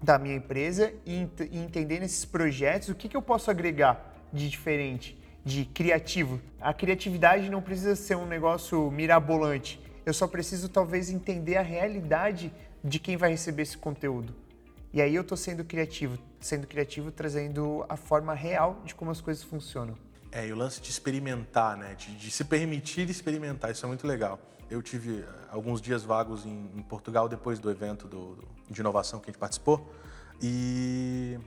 da 0.00 0.18
minha 0.18 0.36
empresa 0.36 0.92
e, 1.04 1.28
e, 1.50 1.58
entender 1.58 1.98
nesses 1.98 2.24
projetos 2.24 2.88
o 2.88 2.94
que, 2.94 3.08
que 3.08 3.16
eu 3.16 3.22
posso 3.22 3.50
agregar 3.50 4.14
de 4.32 4.48
diferente, 4.48 5.18
de 5.44 5.64
criativo. 5.64 6.40
A 6.60 6.72
criatividade 6.72 7.50
não 7.50 7.60
precisa 7.60 7.96
ser 7.96 8.16
um 8.16 8.26
negócio 8.26 8.90
mirabolante. 8.92 9.80
Eu 10.08 10.14
só 10.14 10.26
preciso 10.26 10.70
talvez 10.70 11.10
entender 11.10 11.58
a 11.58 11.62
realidade 11.62 12.50
de 12.82 12.98
quem 12.98 13.14
vai 13.18 13.28
receber 13.28 13.60
esse 13.60 13.76
conteúdo. 13.76 14.34
E 14.90 15.02
aí 15.02 15.14
eu 15.14 15.20
estou 15.20 15.36
sendo 15.36 15.62
criativo, 15.62 16.18
sendo 16.40 16.66
criativo, 16.66 17.12
trazendo 17.12 17.84
a 17.90 17.94
forma 17.94 18.32
real 18.32 18.80
de 18.86 18.94
como 18.94 19.10
as 19.10 19.20
coisas 19.20 19.44
funcionam. 19.44 19.98
É, 20.32 20.46
e 20.46 20.50
o 20.50 20.56
lance 20.56 20.80
de 20.80 20.88
experimentar, 20.88 21.76
né? 21.76 21.94
De, 21.94 22.16
de 22.16 22.30
se 22.30 22.42
permitir 22.42 23.10
experimentar, 23.10 23.70
isso 23.70 23.84
é 23.84 23.86
muito 23.86 24.06
legal. 24.06 24.40
Eu 24.70 24.80
tive 24.80 25.18
eh, 25.20 25.26
alguns 25.50 25.78
dias 25.78 26.04
vagos 26.04 26.46
em, 26.46 26.70
em 26.74 26.82
Portugal 26.82 27.28
depois 27.28 27.58
do 27.58 27.70
evento 27.70 28.08
do, 28.08 28.36
do, 28.36 28.48
de 28.70 28.80
inovação 28.80 29.20
que 29.20 29.28
a 29.28 29.30
gente 29.30 29.38
participou 29.38 29.92
e 30.40 31.38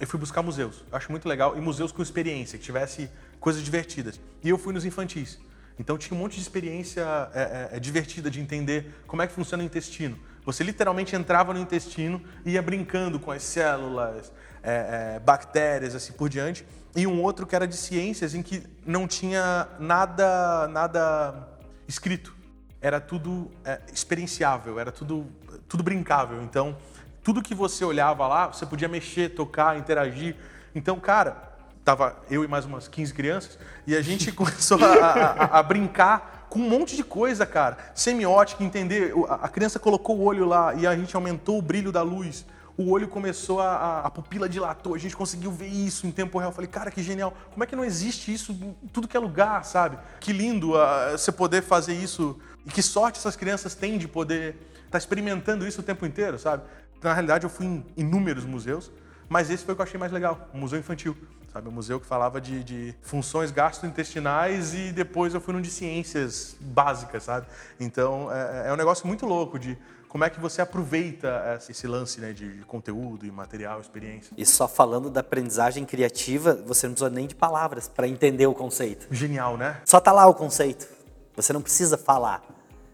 eu 0.00 0.08
fui 0.08 0.18
buscar 0.18 0.42
museus. 0.42 0.84
Eu 0.90 0.96
acho 0.96 1.08
muito 1.12 1.28
legal 1.28 1.56
e 1.56 1.60
museus 1.60 1.92
com 1.92 2.02
experiência, 2.02 2.58
que 2.58 2.64
tivesse 2.64 3.08
coisas 3.38 3.62
divertidas. 3.62 4.20
E 4.42 4.48
eu 4.48 4.58
fui 4.58 4.74
nos 4.74 4.84
infantis. 4.84 5.38
Então 5.78 5.96
tinha 5.96 6.16
um 6.16 6.20
monte 6.20 6.34
de 6.34 6.40
experiência 6.40 7.02
é, 7.34 7.68
é, 7.72 7.76
é, 7.76 7.80
divertida 7.80 8.30
de 8.30 8.40
entender 8.40 8.94
como 9.06 9.22
é 9.22 9.26
que 9.26 9.32
funciona 9.32 9.62
o 9.62 9.66
intestino. 9.66 10.18
Você 10.44 10.64
literalmente 10.64 11.14
entrava 11.14 11.52
no 11.52 11.60
intestino 11.60 12.22
e 12.44 12.52
ia 12.52 12.62
brincando 12.62 13.20
com 13.20 13.30
as 13.30 13.42
células, 13.42 14.32
é, 14.62 15.16
é, 15.16 15.20
bactérias, 15.20 15.94
assim 15.94 16.12
por 16.12 16.28
diante. 16.28 16.66
E 16.96 17.06
um 17.06 17.22
outro 17.22 17.46
que 17.46 17.54
era 17.54 17.66
de 17.66 17.76
ciências, 17.76 18.34
em 18.34 18.42
que 18.42 18.62
não 18.84 19.06
tinha 19.06 19.68
nada, 19.78 20.66
nada 20.68 21.48
escrito. 21.86 22.34
Era 22.80 23.00
tudo 23.00 23.50
é, 23.64 23.80
experienciável, 23.92 24.80
era 24.80 24.90
tudo, 24.90 25.26
tudo 25.68 25.82
brincável. 25.82 26.42
Então, 26.42 26.76
tudo 27.22 27.42
que 27.42 27.54
você 27.54 27.84
olhava 27.84 28.26
lá, 28.26 28.46
você 28.46 28.64
podia 28.64 28.88
mexer, 28.88 29.34
tocar, 29.34 29.76
interagir. 29.76 30.34
Então, 30.74 30.98
cara, 30.98 31.47
tava 31.88 32.18
eu 32.30 32.44
e 32.44 32.46
mais 32.46 32.66
umas 32.66 32.86
15 32.86 33.14
crianças, 33.14 33.58
e 33.86 33.96
a 33.96 34.02
gente 34.02 34.30
começou 34.32 34.78
a, 34.84 34.88
a, 34.88 35.58
a, 35.58 35.62
brincar 35.62 36.46
com 36.50 36.58
um 36.58 36.68
monte 36.68 36.94
de 36.94 37.02
coisa, 37.02 37.46
cara. 37.46 37.78
Semiótica, 37.94 38.62
entender. 38.62 39.14
A 39.26 39.48
criança 39.48 39.78
colocou 39.78 40.18
o 40.18 40.22
olho 40.22 40.44
lá 40.44 40.74
e 40.74 40.86
a 40.86 40.94
gente 40.94 41.16
aumentou 41.16 41.58
o 41.58 41.62
brilho 41.62 41.90
da 41.90 42.02
luz. 42.02 42.44
O 42.76 42.90
olho 42.92 43.08
começou 43.08 43.58
a, 43.60 44.00
a, 44.00 44.10
pupila 44.10 44.48
dilatou, 44.50 44.94
a 44.94 44.98
gente 44.98 45.16
conseguiu 45.16 45.50
ver 45.50 45.68
isso 45.68 46.06
em 46.06 46.10
tempo 46.10 46.38
real. 46.38 46.50
Eu 46.50 46.54
falei, 46.54 46.68
cara, 46.68 46.90
que 46.90 47.02
genial. 47.02 47.34
Como 47.50 47.64
é 47.64 47.66
que 47.66 47.74
não 47.74 47.84
existe 47.84 48.32
isso 48.34 48.52
em 48.52 48.88
tudo 48.92 49.08
que 49.08 49.16
é 49.16 49.20
lugar, 49.20 49.64
sabe? 49.64 49.98
Que 50.20 50.30
lindo 50.30 50.74
uh, 50.74 51.12
você 51.12 51.32
poder 51.32 51.62
fazer 51.62 51.94
isso. 51.94 52.38
E 52.66 52.70
que 52.70 52.82
sorte 52.82 53.18
essas 53.18 53.34
crianças 53.34 53.74
têm 53.74 53.96
de 53.96 54.06
poder 54.06 54.56
estar 54.76 54.90
tá 54.90 54.98
experimentando 54.98 55.66
isso 55.66 55.80
o 55.80 55.84
tempo 55.84 56.04
inteiro, 56.04 56.38
sabe? 56.38 56.64
Na 57.02 57.14
realidade, 57.14 57.44
eu 57.44 57.50
fui 57.50 57.64
em 57.64 57.86
inúmeros 57.96 58.44
museus, 58.44 58.92
mas 59.28 59.50
esse 59.50 59.64
foi 59.64 59.74
o 59.74 59.76
que 59.76 59.82
eu 59.82 59.86
achei 59.86 59.98
mais 59.98 60.12
legal, 60.12 60.48
o 60.52 60.58
museu 60.58 60.78
infantil 60.78 61.16
sabe? 61.52 61.68
Um 61.68 61.72
museu 61.72 61.98
que 61.98 62.06
falava 62.06 62.40
de, 62.40 62.62
de, 62.62 62.94
funções 63.02 63.50
gastrointestinais 63.50 64.74
e 64.74 64.92
depois 64.92 65.34
eu 65.34 65.40
fui 65.40 65.54
num 65.54 65.60
de 65.60 65.70
ciências 65.70 66.56
básicas, 66.60 67.24
sabe? 67.24 67.46
Então 67.80 68.32
é, 68.32 68.68
é 68.68 68.72
um 68.72 68.76
negócio 68.76 69.06
muito 69.06 69.26
louco 69.26 69.58
de 69.58 69.76
como 70.08 70.24
é 70.24 70.30
que 70.30 70.40
você 70.40 70.62
aproveita 70.62 71.60
esse 71.68 71.86
lance 71.86 72.20
né, 72.20 72.32
de 72.32 72.62
conteúdo 72.66 73.26
e 73.26 73.30
material, 73.30 73.80
experiência. 73.80 74.32
E 74.36 74.46
só 74.46 74.66
falando 74.66 75.10
da 75.10 75.20
aprendizagem 75.20 75.84
criativa, 75.84 76.54
você 76.54 76.86
não 76.86 76.94
precisa 76.94 77.10
nem 77.10 77.26
de 77.26 77.34
palavras 77.34 77.88
para 77.88 78.08
entender 78.08 78.46
o 78.46 78.54
conceito. 78.54 79.06
Genial, 79.10 79.58
né? 79.58 79.80
Só 79.84 80.00
tá 80.00 80.10
lá 80.10 80.26
o 80.26 80.34
conceito. 80.34 80.88
Você 81.36 81.52
não 81.52 81.60
precisa 81.60 81.98
falar. 81.98 82.42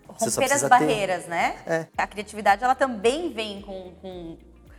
Romper 0.09 0.53
as 0.53 0.63
barreiras, 0.65 1.25
ter... 1.25 1.31
né? 1.31 1.57
É. 1.67 1.87
A 1.97 2.07
criatividade 2.07 2.65
ela 2.65 2.75
também 2.75 3.33
vem 3.33 3.63
com, 3.63 3.93
com, 4.03 4.37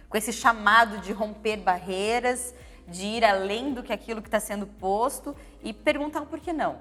com 0.10 0.18
esse 0.18 0.32
chamado 0.32 1.00
de 1.00 1.12
romper 1.12 1.58
barreiras 1.58 2.54
de 2.88 3.06
ir 3.06 3.26
além 3.26 3.74
do 3.74 3.84
que 3.84 3.92
aquilo 3.92 4.22
que 4.22 4.28
está 4.28 4.40
sendo 4.40 4.68
posto 4.68 5.36
e 5.64 5.74
perguntar 5.74 6.22
o 6.22 6.26
porquê 6.26 6.54
não. 6.54 6.78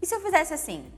E 0.00 0.06
se 0.06 0.14
eu 0.14 0.20
fizesse 0.20 0.54
assim? 0.54 0.90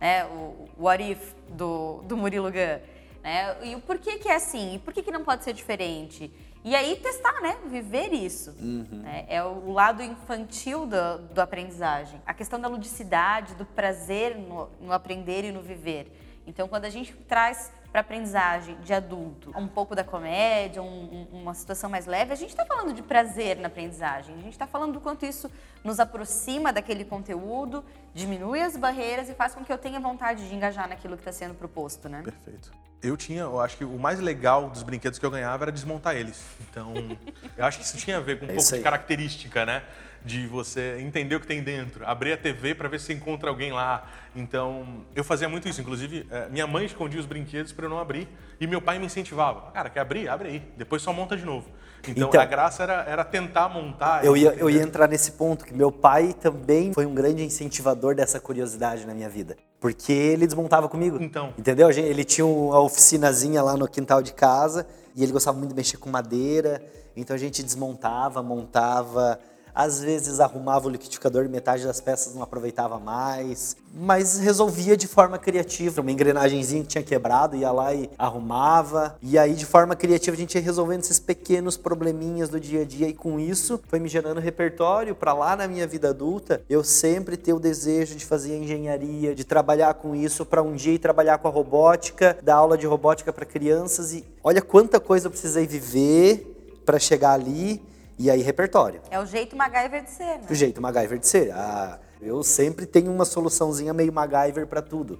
Né, 0.00 0.24
o 0.26 0.68
what 0.78 1.02
if 1.02 1.34
do, 1.48 2.02
do 2.02 2.16
Murilo 2.16 2.50
Gun. 2.50 2.80
Né? 3.22 3.56
E 3.62 3.74
o 3.74 3.80
porquê 3.80 4.18
que 4.18 4.28
é 4.28 4.34
assim? 4.34 4.74
E 4.74 4.78
por 4.78 4.92
que, 4.92 5.02
que 5.02 5.10
não 5.10 5.24
pode 5.24 5.44
ser 5.44 5.52
diferente? 5.52 6.30
E 6.62 6.74
aí 6.74 6.96
testar, 6.96 7.40
né? 7.40 7.58
Viver 7.66 8.12
isso. 8.12 8.50
Uhum. 8.58 8.86
Né? 9.02 9.26
É 9.28 9.42
o 9.42 9.70
lado 9.70 10.02
infantil 10.02 10.86
do, 10.86 11.18
do 11.32 11.40
aprendizagem. 11.40 12.20
A 12.26 12.34
questão 12.34 12.60
da 12.60 12.68
ludicidade, 12.68 13.54
do 13.54 13.64
prazer 13.64 14.36
no, 14.36 14.68
no 14.80 14.92
aprender 14.92 15.44
e 15.44 15.52
no 15.52 15.60
viver. 15.62 16.10
Então, 16.46 16.68
quando 16.68 16.84
a 16.84 16.90
gente 16.90 17.14
traz 17.28 17.70
para 17.94 18.00
aprendizagem 18.00 18.76
de 18.80 18.92
adulto, 18.92 19.52
um 19.56 19.68
pouco 19.68 19.94
da 19.94 20.02
comédia, 20.02 20.82
um, 20.82 21.28
uma 21.30 21.54
situação 21.54 21.88
mais 21.88 22.06
leve, 22.06 22.32
a 22.32 22.34
gente 22.34 22.50
está 22.50 22.66
falando 22.66 22.92
de 22.92 23.02
prazer 23.02 23.56
na 23.58 23.68
aprendizagem. 23.68 24.34
A 24.34 24.40
gente 24.40 24.50
está 24.50 24.66
falando 24.66 24.94
do 24.94 25.00
quanto 25.00 25.24
isso 25.24 25.48
nos 25.84 26.00
aproxima 26.00 26.72
daquele 26.72 27.04
conteúdo, 27.04 27.84
diminui 28.12 28.60
as 28.60 28.76
barreiras 28.76 29.28
e 29.28 29.34
faz 29.34 29.54
com 29.54 29.64
que 29.64 29.72
eu 29.72 29.78
tenha 29.78 30.00
vontade 30.00 30.48
de 30.48 30.52
engajar 30.56 30.88
naquilo 30.88 31.14
que 31.14 31.20
está 31.20 31.30
sendo 31.30 31.54
proposto, 31.54 32.08
né? 32.08 32.22
Perfeito. 32.24 32.72
Eu 33.00 33.16
tinha, 33.16 33.42
eu 33.42 33.60
acho 33.60 33.76
que 33.76 33.84
o 33.84 33.96
mais 33.96 34.18
legal 34.18 34.68
dos 34.68 34.82
brinquedos 34.82 35.20
que 35.20 35.24
eu 35.24 35.30
ganhava 35.30 35.62
era 35.62 35.70
desmontar 35.70 36.16
eles. 36.16 36.44
Então, 36.68 36.94
eu 37.56 37.64
acho 37.64 37.78
que 37.78 37.84
isso 37.84 37.96
tinha 37.96 38.16
a 38.16 38.20
ver 38.20 38.40
com 38.40 38.46
um 38.46 38.50
é 38.50 38.54
pouco 38.54 38.72
de 38.72 38.80
característica, 38.80 39.64
né? 39.64 39.84
De 40.24 40.46
você 40.46 40.96
entender 41.00 41.36
o 41.36 41.40
que 41.40 41.46
tem 41.46 41.62
dentro, 41.62 42.04
abrir 42.06 42.32
a 42.32 42.36
TV 42.36 42.74
para 42.74 42.88
ver 42.88 42.98
se 42.98 43.12
encontra 43.12 43.50
alguém 43.50 43.72
lá. 43.72 44.08
Então, 44.34 45.04
eu 45.14 45.22
fazia 45.22 45.48
muito 45.48 45.68
isso. 45.68 45.80
Inclusive, 45.80 46.26
eh, 46.30 46.48
minha 46.50 46.66
mãe 46.66 46.86
escondia 46.86 47.20
os 47.20 47.26
brinquedos 47.26 47.72
para 47.72 47.84
eu 47.84 47.90
não 47.90 47.98
abrir 47.98 48.26
e 48.58 48.66
meu 48.66 48.80
pai 48.80 48.98
me 48.98 49.04
incentivava. 49.04 49.70
Cara, 49.72 49.90
quer 49.90 50.00
abrir? 50.00 50.28
Abre 50.28 50.48
aí. 50.48 50.62
Depois 50.78 51.02
só 51.02 51.12
monta 51.12 51.36
de 51.36 51.44
novo. 51.44 51.68
Então, 52.08 52.28
Então- 52.28 52.40
a 52.40 52.44
graça 52.44 52.82
era, 52.82 53.02
era 53.04 53.24
tentar 53.24 53.68
montar. 53.68 54.24
Eu 54.24 54.36
ia, 54.36 54.54
eu 54.54 54.68
ia 54.70 54.82
entrar 54.82 55.08
nesse 55.08 55.32
ponto, 55.32 55.64
que 55.64 55.74
meu 55.74 55.92
pai 55.92 56.34
também 56.34 56.92
foi 56.92 57.04
um 57.06 57.14
grande 57.14 57.42
incentivador 57.44 58.14
dessa 58.14 58.40
curiosidade 58.40 59.06
na 59.06 59.14
minha 59.14 59.28
vida. 59.28 59.56
Porque 59.78 60.12
ele 60.12 60.46
desmontava 60.46 60.88
comigo. 60.88 61.18
Então. 61.20 61.52
Entendeu? 61.58 61.90
Ele 61.90 62.24
tinha 62.24 62.46
uma 62.46 62.80
oficinazinha 62.80 63.62
lá 63.62 63.76
no 63.76 63.86
quintal 63.86 64.22
de 64.22 64.32
casa 64.32 64.86
e 65.14 65.22
ele 65.22 65.32
gostava 65.32 65.56
muito 65.58 65.70
de 65.70 65.76
mexer 65.76 65.98
com 65.98 66.08
madeira. 66.08 66.82
Então 67.14 67.36
a 67.36 67.38
gente 67.38 67.62
desmontava, 67.62 68.42
montava. 68.42 69.38
Às 69.74 70.00
vezes 70.00 70.40
arrumava 70.40 70.86
o 70.86 70.90
liquidificador 70.90 71.44
e 71.44 71.48
metade 71.48 71.84
das 71.84 72.00
peças 72.00 72.34
não 72.34 72.42
aproveitava 72.42 72.98
mais. 72.98 73.76
Mas 73.92 74.38
resolvia 74.38 74.96
de 74.96 75.06
forma 75.06 75.38
criativa. 75.38 76.00
Uma 76.00 76.12
engrenagemzinha 76.12 76.82
que 76.82 76.88
tinha 76.88 77.04
quebrado, 77.04 77.56
ia 77.56 77.70
lá 77.70 77.92
e 77.92 78.10
arrumava. 78.16 79.16
E 79.20 79.38
aí, 79.38 79.54
de 79.54 79.66
forma 79.66 79.94
criativa, 79.94 80.34
a 80.34 80.38
gente 80.38 80.54
ia 80.54 80.60
resolvendo 80.60 81.00
esses 81.00 81.18
pequenos 81.18 81.76
probleminhas 81.76 82.48
do 82.48 82.60
dia 82.60 82.82
a 82.82 82.84
dia. 82.84 83.08
E 83.08 83.12
com 83.12 83.38
isso, 83.38 83.80
foi 83.88 83.98
me 83.98 84.08
gerando 84.08 84.40
repertório 84.40 85.14
para 85.14 85.32
lá 85.32 85.56
na 85.56 85.66
minha 85.66 85.86
vida 85.86 86.10
adulta. 86.10 86.62
Eu 86.68 86.84
sempre 86.84 87.36
ter 87.36 87.52
o 87.52 87.60
desejo 87.60 88.14
de 88.14 88.24
fazer 88.24 88.56
engenharia, 88.56 89.34
de 89.34 89.44
trabalhar 89.44 89.94
com 89.94 90.14
isso 90.14 90.46
para 90.46 90.62
um 90.62 90.74
dia 90.74 90.94
ir 90.94 90.98
trabalhar 90.98 91.38
com 91.38 91.48
a 91.48 91.50
robótica, 91.50 92.38
dar 92.42 92.56
aula 92.56 92.78
de 92.78 92.86
robótica 92.86 93.32
para 93.32 93.44
crianças. 93.44 94.12
E 94.12 94.24
olha 94.42 94.62
quanta 94.62 95.00
coisa 95.00 95.26
eu 95.26 95.30
precisei 95.30 95.66
viver 95.66 96.82
para 96.84 96.98
chegar 96.98 97.32
ali. 97.32 97.82
E 98.18 98.30
aí, 98.30 98.42
repertório. 98.42 99.00
É 99.10 99.18
o 99.18 99.26
jeito 99.26 99.56
MacGyver 99.56 100.04
de 100.04 100.10
ser, 100.10 100.24
né? 100.24 100.46
O 100.48 100.54
jeito 100.54 100.80
MacGyver 100.80 101.18
de 101.18 101.26
ser. 101.26 101.50
Ah, 101.52 101.98
eu 102.20 102.42
sempre 102.42 102.86
tenho 102.86 103.10
uma 103.10 103.24
soluçãozinha 103.24 103.92
meio 103.92 104.12
MacGyver 104.12 104.66
para 104.66 104.80
tudo. 104.80 105.18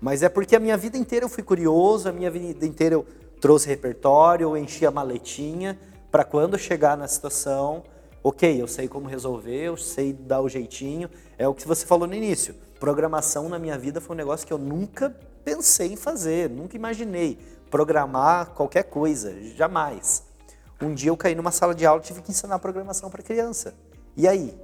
Mas 0.00 0.22
é 0.22 0.28
porque 0.28 0.56
a 0.56 0.60
minha 0.60 0.76
vida 0.76 0.96
inteira 0.96 1.26
eu 1.26 1.28
fui 1.28 1.42
curioso, 1.42 2.08
a 2.08 2.12
minha 2.12 2.30
vida 2.30 2.64
inteira 2.64 2.94
eu 2.94 3.06
trouxe 3.40 3.68
repertório, 3.68 4.44
eu 4.44 4.56
enchi 4.56 4.86
a 4.86 4.90
maletinha 4.90 5.78
para 6.10 6.24
quando 6.24 6.58
chegar 6.58 6.96
na 6.96 7.06
situação, 7.06 7.84
ok, 8.22 8.60
eu 8.60 8.66
sei 8.66 8.88
como 8.88 9.06
resolver, 9.06 9.62
eu 9.62 9.76
sei 9.76 10.12
dar 10.12 10.40
o 10.40 10.48
jeitinho. 10.48 11.08
É 11.38 11.46
o 11.46 11.54
que 11.54 11.66
você 11.68 11.86
falou 11.86 12.08
no 12.08 12.14
início. 12.14 12.54
Programação 12.80 13.48
na 13.48 13.58
minha 13.58 13.78
vida 13.78 14.00
foi 14.00 14.16
um 14.16 14.18
negócio 14.18 14.46
que 14.46 14.52
eu 14.52 14.58
nunca 14.58 15.14
pensei 15.44 15.92
em 15.92 15.96
fazer, 15.96 16.50
nunca 16.50 16.76
imaginei. 16.76 17.38
Programar 17.70 18.50
qualquer 18.50 18.84
coisa, 18.84 19.32
jamais. 19.54 20.24
Um 20.80 20.94
dia 20.94 21.10
eu 21.10 21.16
caí 21.16 21.34
numa 21.34 21.50
sala 21.50 21.74
de 21.74 21.84
aula 21.84 22.00
e 22.00 22.04
tive 22.04 22.22
que 22.22 22.30
ensinar 22.30 22.58
programação 22.58 23.10
para 23.10 23.22
criança. 23.22 23.74
E 24.16 24.26
aí? 24.26 24.56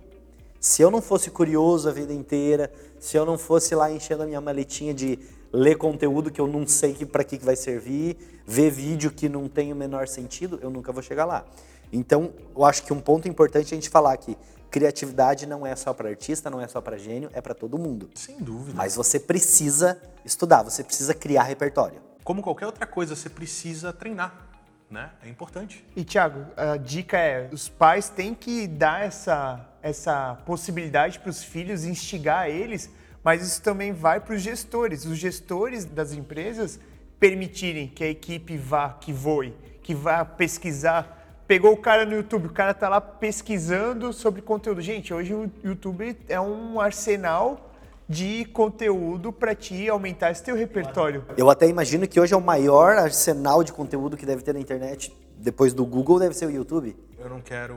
Se 0.59 0.83
eu 0.83 0.91
não 0.91 1.03
fosse 1.03 1.31
curioso 1.31 1.89
a 1.89 1.93
vida 1.93 2.13
inteira, 2.13 2.73
se 2.99 3.17
eu 3.17 3.27
não 3.27 3.37
fosse 3.37 3.75
lá 3.75 3.91
enchendo 3.91 4.23
a 4.23 4.27
minha 4.27 4.41
maletinha 4.41 4.95
de 4.95 5.19
ler 5.53 5.77
conteúdo 5.77 6.31
que 6.31 6.41
eu 6.41 6.47
não 6.47 6.67
sei 6.67 6.95
que, 6.95 7.05
para 7.05 7.23
que, 7.23 7.39
que 7.39 7.45
vai 7.45 7.55
servir, 7.55 8.17
ver 8.47 8.71
vídeo 8.71 9.11
que 9.11 9.29
não 9.29 9.49
tem 9.49 9.73
o 9.73 9.77
menor 9.77 10.09
sentido, 10.09 10.59
eu 10.63 10.71
nunca 10.71 10.91
vou 10.93 11.03
chegar 11.03 11.25
lá. 11.25 11.45
Então, 11.93 12.33
eu 12.55 12.65
acho 12.65 12.83
que 12.83 12.93
um 12.93 13.01
ponto 13.01 13.29
importante 13.29 13.73
é 13.73 13.77
a 13.77 13.81
gente 13.81 13.91
falar 13.91 14.17
que 14.17 14.37
criatividade 14.71 15.47
não 15.47 15.67
é 15.67 15.77
só 15.77 15.93
para 15.93 16.09
artista, 16.09 16.51
não 16.51 16.61
é 16.61 16.67
só 16.67 16.81
para 16.81 16.99
gênio, 16.99 17.31
é 17.33 17.41
para 17.41 17.55
todo 17.55 17.79
mundo. 17.79 18.11
Sem 18.15 18.39
dúvida. 18.39 18.77
Mas 18.77 18.97
você 18.97 19.21
precisa 19.21 20.01
estudar, 20.25 20.63
você 20.63 20.83
precisa 20.83 21.15
criar 21.15 21.45
repertório. 21.45 22.01
Como 22.25 22.43
qualquer 22.43 22.67
outra 22.67 22.87
coisa, 22.87 23.15
você 23.15 23.29
precisa 23.29 23.93
treinar. 23.93 24.46
Né? 24.91 25.11
É 25.23 25.29
importante. 25.29 25.85
E, 25.97 26.05
Thiago, 26.05 26.47
a 26.57 26.77
dica 26.77 27.19
é: 27.19 27.49
os 27.53 27.69
pais 27.69 28.09
têm 28.09 28.35
que 28.35 28.69
dar 28.69 29.05
essa, 29.05 29.69
essa 29.83 30.37
possibilidade 30.47 31.19
para 31.19 31.31
os 31.31 31.43
filhos, 31.43 31.85
instigar 31.85 32.49
eles, 32.49 32.89
mas 33.23 33.43
isso 33.43 33.61
também 33.61 33.93
vai 33.93 34.21
para 34.21 34.35
os 34.35 34.43
gestores. 34.43 35.05
Os 35.05 35.19
gestores 35.19 35.85
das 35.85 36.13
empresas 36.13 36.79
permitirem 37.19 37.89
que 37.89 38.05
a 38.05 38.09
equipe 38.09 38.57
vá, 38.57 38.91
que 38.91 39.13
voe, 39.13 39.53
que 39.83 39.95
vá 39.95 40.25
pesquisar. 40.25 41.43
Pegou 41.49 41.73
o 41.73 41.77
cara 41.77 42.05
no 42.05 42.15
YouTube, 42.15 42.47
o 42.47 42.53
cara 42.53 42.75
tá 42.75 42.89
lá 42.89 43.01
pesquisando 43.01 44.13
sobre 44.13 44.43
conteúdo. 44.43 44.81
Gente, 44.81 45.13
hoje 45.13 45.35
o 45.35 45.51
YouTube 45.65 46.17
é 46.29 46.41
um 46.41 46.81
arsenal 46.81 47.66
de 48.09 48.45
conteúdo 48.47 49.33
para 49.33 49.55
te 49.55 49.89
aumentar 49.89 50.31
esse 50.31 50.43
teu 50.43 50.55
repertório. 50.57 51.25
Eu 51.37 51.51
até 51.51 51.67
imagino 51.69 52.07
que 52.07 52.21
hoje 52.21 52.35
é 52.35 52.37
o 52.37 52.41
maior 52.41 52.97
arsenal 52.97 53.65
de 53.65 53.73
conteúdo 53.73 54.17
que 54.17 54.25
deve 54.25 54.43
ter 54.43 54.53
na 54.55 54.61
internet, 54.61 55.15
depois 55.37 55.73
do 55.75 55.85
Google, 55.85 56.19
deve 56.19 56.35
ser 56.35 56.47
o 56.47 56.51
YouTube. 56.51 56.97
Eu 57.19 57.29
não 57.29 57.41
quero 57.41 57.77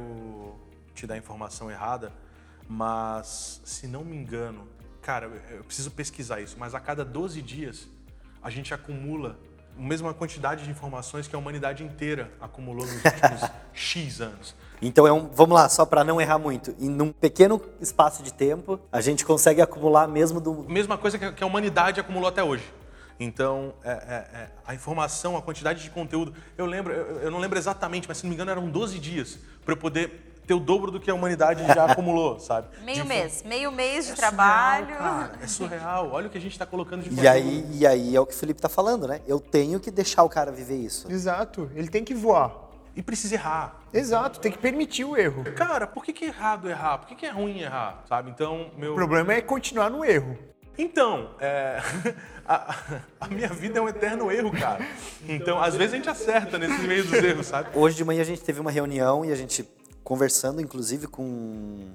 te 0.94 1.08
dar 1.08 1.18
informação 1.18 1.72
errada, 1.72 2.12
mas 2.68 3.60
se 3.66 3.88
não 3.88 4.04
me 4.06 4.16
engano, 4.16 4.68
cara, 5.02 5.26
eu- 5.26 5.58
eu 5.58 5.64
preciso 5.64 5.90
pesquisar 5.92 6.40
isso, 6.42 6.56
mas 6.60 6.76
a 6.76 6.80
cada 6.80 7.04
12 7.04 7.42
dias 7.42 7.88
a 8.42 8.50
gente 8.50 8.74
acumula 8.74 9.38
a 9.78 9.82
mesma 9.82 10.14
quantidade 10.14 10.64
de 10.66 10.70
informações 10.70 11.28
que 11.28 11.36
a 11.36 11.40
humanidade 11.40 11.84
inteira 11.84 12.32
acumulou 12.40 12.86
nos 12.86 12.94
últimos 13.04 13.42
X 13.74 14.22
anos. 14.22 14.54
Então 14.82 15.06
é 15.06 15.12
um, 15.12 15.28
vamos 15.34 15.56
lá, 15.56 15.68
só 15.68 15.86
para 15.86 16.04
não 16.04 16.22
errar 16.22 16.38
muito. 16.40 16.74
Em 16.80 16.90
num 16.90 17.12
pequeno 17.12 17.62
espaço 17.82 18.24
de 18.24 18.34
tempo, 18.34 18.80
a 18.92 19.02
gente 19.02 19.26
consegue 19.26 19.62
acumular 19.62 20.08
mesmo 20.08 20.40
do 20.40 20.54
Mesma 20.70 20.98
coisa 20.98 21.18
que 21.18 21.44
a- 21.44 21.48
humanidade 21.48 22.00
acumulou 22.00 22.30
até 22.30 22.44
hoje. 22.44 22.64
Então, 23.20 23.74
é- 23.84 23.90
é- 23.92 24.38
é, 24.40 24.48
a 24.66 24.74
informação, 24.74 25.36
a 25.36 25.42
quantidade 25.42 25.84
de 25.84 25.90
conteúdo. 25.90 26.34
Eu 26.58 26.66
lembro, 26.66 26.94
eu, 26.94 27.20
eu 27.24 27.32
não 27.32 27.40
lembro 27.40 27.60
exatamente, 27.60 28.08
mas 28.08 28.18
se 28.18 28.24
não 28.24 28.30
me 28.30 28.36
engano 28.36 28.52
eram 28.52 28.70
12 28.70 28.98
dias 28.98 29.38
para 29.66 29.74
eu 29.74 29.78
poder 29.78 30.28
ter 30.48 30.54
o 30.54 30.60
dobro 30.60 30.90
do 30.90 31.00
que 31.02 31.12
a 31.12 31.14
humanidade 31.14 31.62
já 31.68 31.84
acumulou, 31.92 32.40
sabe? 32.40 32.68
Meio 32.86 33.04
De- 33.04 33.08
mês, 33.10 33.44
meio 33.46 33.72
mês 33.74 34.06
de 34.06 34.14
É 34.14 34.16
trabalho. 34.16 34.86
surreal, 34.88 35.00
cara, 35.20 35.40
é 35.44 35.48
surreal. 35.48 36.10
Olha 36.14 36.28
o 36.28 36.30
que 36.30 36.38
a 36.38 36.42
gente 36.42 36.54
está 36.54 36.66
colocando 36.66 37.02
de 37.04 37.08
E 37.08 37.10
conteúdo. 37.10 37.28
aí, 37.28 37.66
e 37.74 37.86
aí 37.86 38.16
é 38.16 38.20
o 38.22 38.26
que 38.26 38.34
o 38.34 38.38
Felipe 38.38 38.62
tá 38.62 38.70
falando, 38.70 39.06
né? 39.06 39.20
Eu 39.28 39.42
tenho 39.42 39.80
que 39.82 39.92
deixar 39.92 40.24
o 40.24 40.30
cara 40.30 40.50
viver 40.52 40.78
isso. 40.78 41.12
Exato, 41.12 41.70
ele 41.76 41.90
tem 41.90 42.06
que 42.06 42.16
voar. 42.16 42.69
E 42.96 43.02
precisa 43.02 43.36
errar. 43.36 43.82
Exato, 43.94 44.40
tem 44.40 44.52
que 44.52 44.58
permitir 44.58 45.06
o 45.06 45.16
erro. 45.16 45.44
Cara, 45.56 45.88
por 45.88 46.04
que, 46.04 46.12
que 46.12 46.26
é 46.26 46.28
errado 46.28 46.70
errar? 46.70 46.98
Por 46.98 47.08
que, 47.08 47.16
que 47.16 47.26
é 47.26 47.30
ruim 47.30 47.60
errar? 47.60 48.04
Sabe? 48.08 48.32
Então, 48.32 48.72
meu. 48.78 48.92
O 48.92 48.96
problema 48.96 49.34
é 49.34 49.42
continuar 49.42 49.90
no 49.90 50.04
erro. 50.04 50.38
Então, 50.78 51.32
é, 51.42 51.82
a, 52.48 52.76
a 53.20 53.28
minha 53.28 53.50
vida 53.50 53.80
é 53.80 53.82
um 53.82 53.90
eterno 53.90 54.32
erro, 54.32 54.50
cara. 54.52 54.86
Então, 55.28 55.62
às 55.62 55.76
vezes 55.76 55.94
a 55.94 55.98
gente 55.98 56.10
acerta 56.10 56.58
nesse 56.58 56.82
meio 56.88 57.04
dos 57.04 57.14
erros, 57.14 57.48
sabe? 57.48 57.78
Hoje 57.78 57.98
de 57.98 58.06
manhã 58.06 58.22
a 58.22 58.26
gente 58.26 58.42
teve 58.42 58.62
uma 58.62 58.72
reunião 58.72 59.26
e 59.26 59.32
a 59.32 59.36
gente 59.36 59.68
conversando, 60.04 60.62
inclusive, 60.62 61.08
com. 61.08 61.94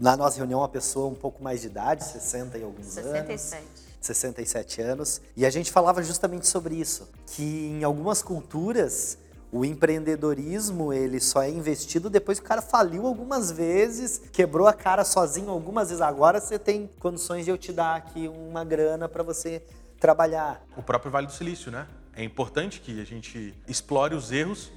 Na 0.00 0.16
nossa 0.16 0.38
reunião, 0.38 0.60
uma 0.60 0.68
pessoa 0.68 1.08
um 1.08 1.14
pouco 1.14 1.42
mais 1.44 1.60
de 1.60 1.68
idade, 1.68 2.04
60 2.04 2.58
e 2.58 2.62
alguns 2.62 2.96
anos. 2.96 3.10
67. 3.10 3.64
67 4.00 4.80
anos, 4.80 5.20
e 5.36 5.44
a 5.44 5.50
gente 5.50 5.70
falava 5.70 6.02
justamente 6.02 6.46
sobre 6.46 6.76
isso, 6.76 7.08
que 7.26 7.66
em 7.66 7.84
algumas 7.84 8.22
culturas 8.22 9.18
o 9.50 9.64
empreendedorismo 9.64 10.92
ele 10.92 11.20
só 11.20 11.42
é 11.42 11.48
investido 11.48 12.10
depois 12.10 12.38
que 12.38 12.44
o 12.44 12.48
cara 12.48 12.60
faliu 12.60 13.06
algumas 13.06 13.50
vezes, 13.50 14.20
quebrou 14.32 14.66
a 14.66 14.72
cara 14.74 15.04
sozinho 15.04 15.50
algumas 15.50 15.88
vezes. 15.88 16.02
Agora 16.02 16.40
você 16.40 16.58
tem 16.58 16.88
condições 17.00 17.44
de 17.44 17.50
eu 17.50 17.56
te 17.56 17.72
dar 17.72 17.96
aqui 17.96 18.28
uma 18.28 18.62
grana 18.64 19.08
para 19.08 19.22
você 19.22 19.62
trabalhar. 19.98 20.62
O 20.76 20.82
próprio 20.82 21.10
Vale 21.10 21.26
do 21.26 21.32
Silício, 21.32 21.72
né? 21.72 21.86
É 22.14 22.22
importante 22.22 22.80
que 22.80 23.00
a 23.00 23.04
gente 23.04 23.54
explore 23.66 24.14
os 24.14 24.30
erros 24.30 24.70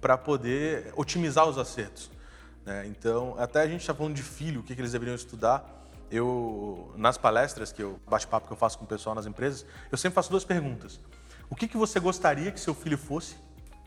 para 0.00 0.18
poder 0.18 0.92
otimizar 0.96 1.46
os 1.48 1.58
acertos. 1.58 2.10
né? 2.64 2.86
Então, 2.86 3.34
até 3.38 3.60
a 3.60 3.66
gente 3.68 3.80
está 3.82 3.94
falando 3.94 4.14
de 4.14 4.22
filho, 4.22 4.60
o 4.60 4.62
que, 4.62 4.74
que 4.74 4.80
eles 4.80 4.92
deveriam 4.92 5.14
estudar. 5.14 5.72
Eu, 6.10 6.92
nas 6.96 7.18
palestras, 7.18 7.72
que 7.72 7.82
eu 7.82 7.98
bate-papo 8.08 8.46
que 8.46 8.52
eu 8.52 8.56
faço 8.56 8.78
com 8.78 8.84
o 8.84 8.88
pessoal 8.88 9.14
nas 9.14 9.26
empresas, 9.26 9.66
eu 9.90 9.98
sempre 9.98 10.14
faço 10.14 10.30
duas 10.30 10.44
perguntas. 10.44 11.00
O 11.50 11.54
que, 11.54 11.68
que 11.68 11.76
você 11.76 12.00
gostaria 12.00 12.50
que 12.50 12.60
seu 12.60 12.74
filho 12.74 12.98
fosse? 12.98 13.36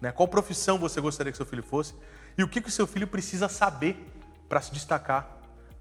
Né? 0.02 0.12
Qual 0.12 0.28
profissão 0.28 0.78
você 0.78 1.02
gostaria 1.02 1.32
que 1.32 1.38
seu 1.38 1.46
filho 1.46 1.64
fosse? 1.64 1.94
E 2.38 2.44
o 2.44 2.48
que, 2.48 2.62
que 2.62 2.70
o 2.70 2.72
seu 2.72 2.88
filho 2.88 3.08
precisa 3.08 3.50
saber 3.50 4.06
para 4.48 4.62
se 4.62 4.72
destacar 4.72 5.28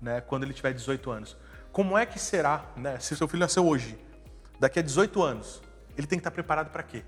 né, 0.00 0.20
quando 0.20 0.42
ele 0.44 0.52
tiver 0.52 0.72
18 0.72 1.10
anos? 1.10 1.36
Como 1.72 1.96
é 1.96 2.04
que 2.04 2.18
será, 2.18 2.64
né, 2.76 2.98
se 2.98 3.16
seu 3.16 3.28
filho 3.28 3.40
nasceu 3.40 3.66
hoje, 3.66 3.96
daqui 4.58 4.78
a 4.78 4.82
18 4.82 5.22
anos, 5.22 5.62
ele 5.96 6.06
tem 6.06 6.18
que 6.18 6.20
estar 6.20 6.30
preparado 6.30 6.70
para 6.70 6.82
quê? 6.82 7.04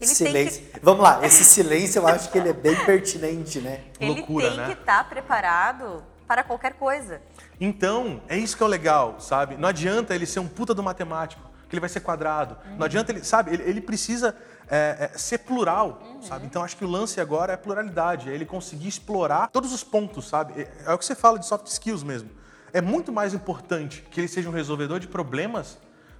Ele 0.00 0.08
tem 0.08 0.14
silêncio. 0.14 0.62
que- 0.66 0.80
Vamos 0.82 1.02
lá, 1.02 1.24
esse 1.24 1.44
silêncio 1.44 2.00
eu 2.00 2.06
acho 2.08 2.30
que 2.30 2.36
ele 2.38 2.48
é 2.48 2.52
bem 2.52 2.74
pertinente, 2.84 3.60
né? 3.60 3.84
Ele 4.00 4.14
Loucura, 4.16 4.48
tem 4.48 4.56
né? 4.58 4.66
que 4.66 4.72
estar 4.80 5.08
preparado 5.08 6.02
para 6.26 6.42
qualquer 6.42 6.74
coisa. 6.74 7.22
Então, 7.60 8.20
é 8.28 8.36
isso 8.36 8.56
que 8.56 8.62
é 8.62 8.66
o 8.66 8.68
legal, 8.68 9.20
sabe? 9.20 9.56
Não 9.56 9.68
adianta 9.68 10.14
ele 10.14 10.26
ser 10.26 10.40
um 10.40 10.48
puta 10.48 10.74
do 10.74 10.82
matemático, 10.82 11.40
que 11.68 11.74
ele 11.76 11.80
vai 11.80 11.88
ser 11.88 12.00
quadrado. 12.00 12.58
Não 12.76 12.84
adianta 12.84 13.12
ele, 13.12 13.22
sabe? 13.22 13.52
Ele, 13.52 13.62
ele 13.62 13.80
precisa 13.80 14.36
é, 14.74 15.10
é, 15.12 15.18
ser 15.18 15.36
plural, 15.38 16.00
sabe? 16.22 16.46
Então, 16.46 16.64
acho 16.64 16.78
que 16.78 16.84
o 16.84 16.88
lance 16.88 17.20
agora 17.20 17.52
é 17.52 17.56
pluralidade, 17.58 18.30
é 18.30 18.34
ele 18.34 18.46
conseguir 18.46 18.88
explorar 18.88 19.50
todos 19.50 19.70
os 19.70 19.84
pontos, 19.84 20.26
sabe? 20.26 20.62
É, 20.62 20.70
é 20.86 20.94
o 20.94 20.98
que 20.98 21.04
você 21.04 21.14
fala 21.14 21.38
de 21.38 21.44
soft 21.46 21.66
skills 21.66 22.02
mesmo. 22.02 22.30
É 22.72 22.80
muito 22.80 23.12
mais 23.12 23.34
importante 23.34 24.02
que 24.10 24.18
ele 24.18 24.28
seja 24.28 24.48
um 24.48 24.52
resolvedor 24.52 24.98
de 24.98 25.06
problemas 25.06 25.76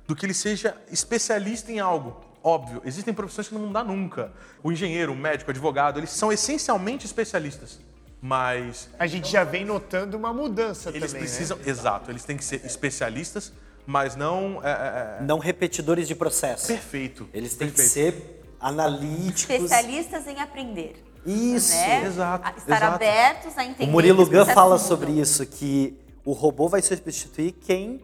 do 0.06 0.14
que 0.14 0.26
ele 0.26 0.34
seja 0.34 0.76
especialista 0.90 1.72
em 1.72 1.80
algo. 1.80 2.20
Óbvio, 2.44 2.82
existem 2.84 3.14
profissões 3.14 3.48
que 3.48 3.54
não 3.54 3.72
dá 3.72 3.82
nunca. 3.82 4.30
O 4.62 4.70
engenheiro, 4.70 5.12
o 5.12 5.16
médico, 5.16 5.50
o 5.50 5.52
advogado, 5.52 5.98
eles 5.98 6.10
são 6.10 6.30
essencialmente 6.30 7.06
especialistas. 7.06 7.80
mas 8.20 8.90
A 8.98 9.06
gente 9.06 9.30
já 9.30 9.44
vem 9.44 9.64
notando 9.64 10.14
uma 10.14 10.32
mudança 10.32 10.90
eles 10.90 11.12
também, 11.12 11.22
precisam, 11.26 11.56
né? 11.56 11.64
exato, 11.66 12.10
eles 12.10 12.22
têm 12.22 12.36
que 12.36 12.44
ser 12.44 12.64
especialistas, 12.66 13.50
mas 13.86 14.14
não 14.14 14.60
é, 14.62 14.70
é, 14.70 14.72
é, 15.20 15.22
Não 15.22 15.38
repetidores 15.38 16.06
de 16.06 16.14
processo. 16.14 16.66
perfeito. 16.66 17.26
Eles 17.32 17.56
têm 17.56 17.70
que 17.70 17.76
perfeito. 17.76 18.14
ser 18.20 18.41
analíticos. 18.62 19.51
Especialistas 19.57 20.27
em 20.27 20.40
aprender. 20.40 21.03
Isso. 21.27 21.72
né? 21.75 22.05
exato, 22.07 22.46
A- 22.48 22.55
Estar 22.57 22.77
exato. 22.77 22.94
abertos 22.94 23.59
a 23.59 23.64
entender. 23.64 23.88
O 23.88 23.92
Murilo 23.92 24.27
Gun 24.27 24.44
fala 24.46 24.79
sobre 24.79 25.12
isso, 25.12 25.44
que 25.46 25.96
o 26.25 26.33
robô 26.33 26.68
vai 26.68 26.81
substituir 26.83 27.53
quem 27.53 28.01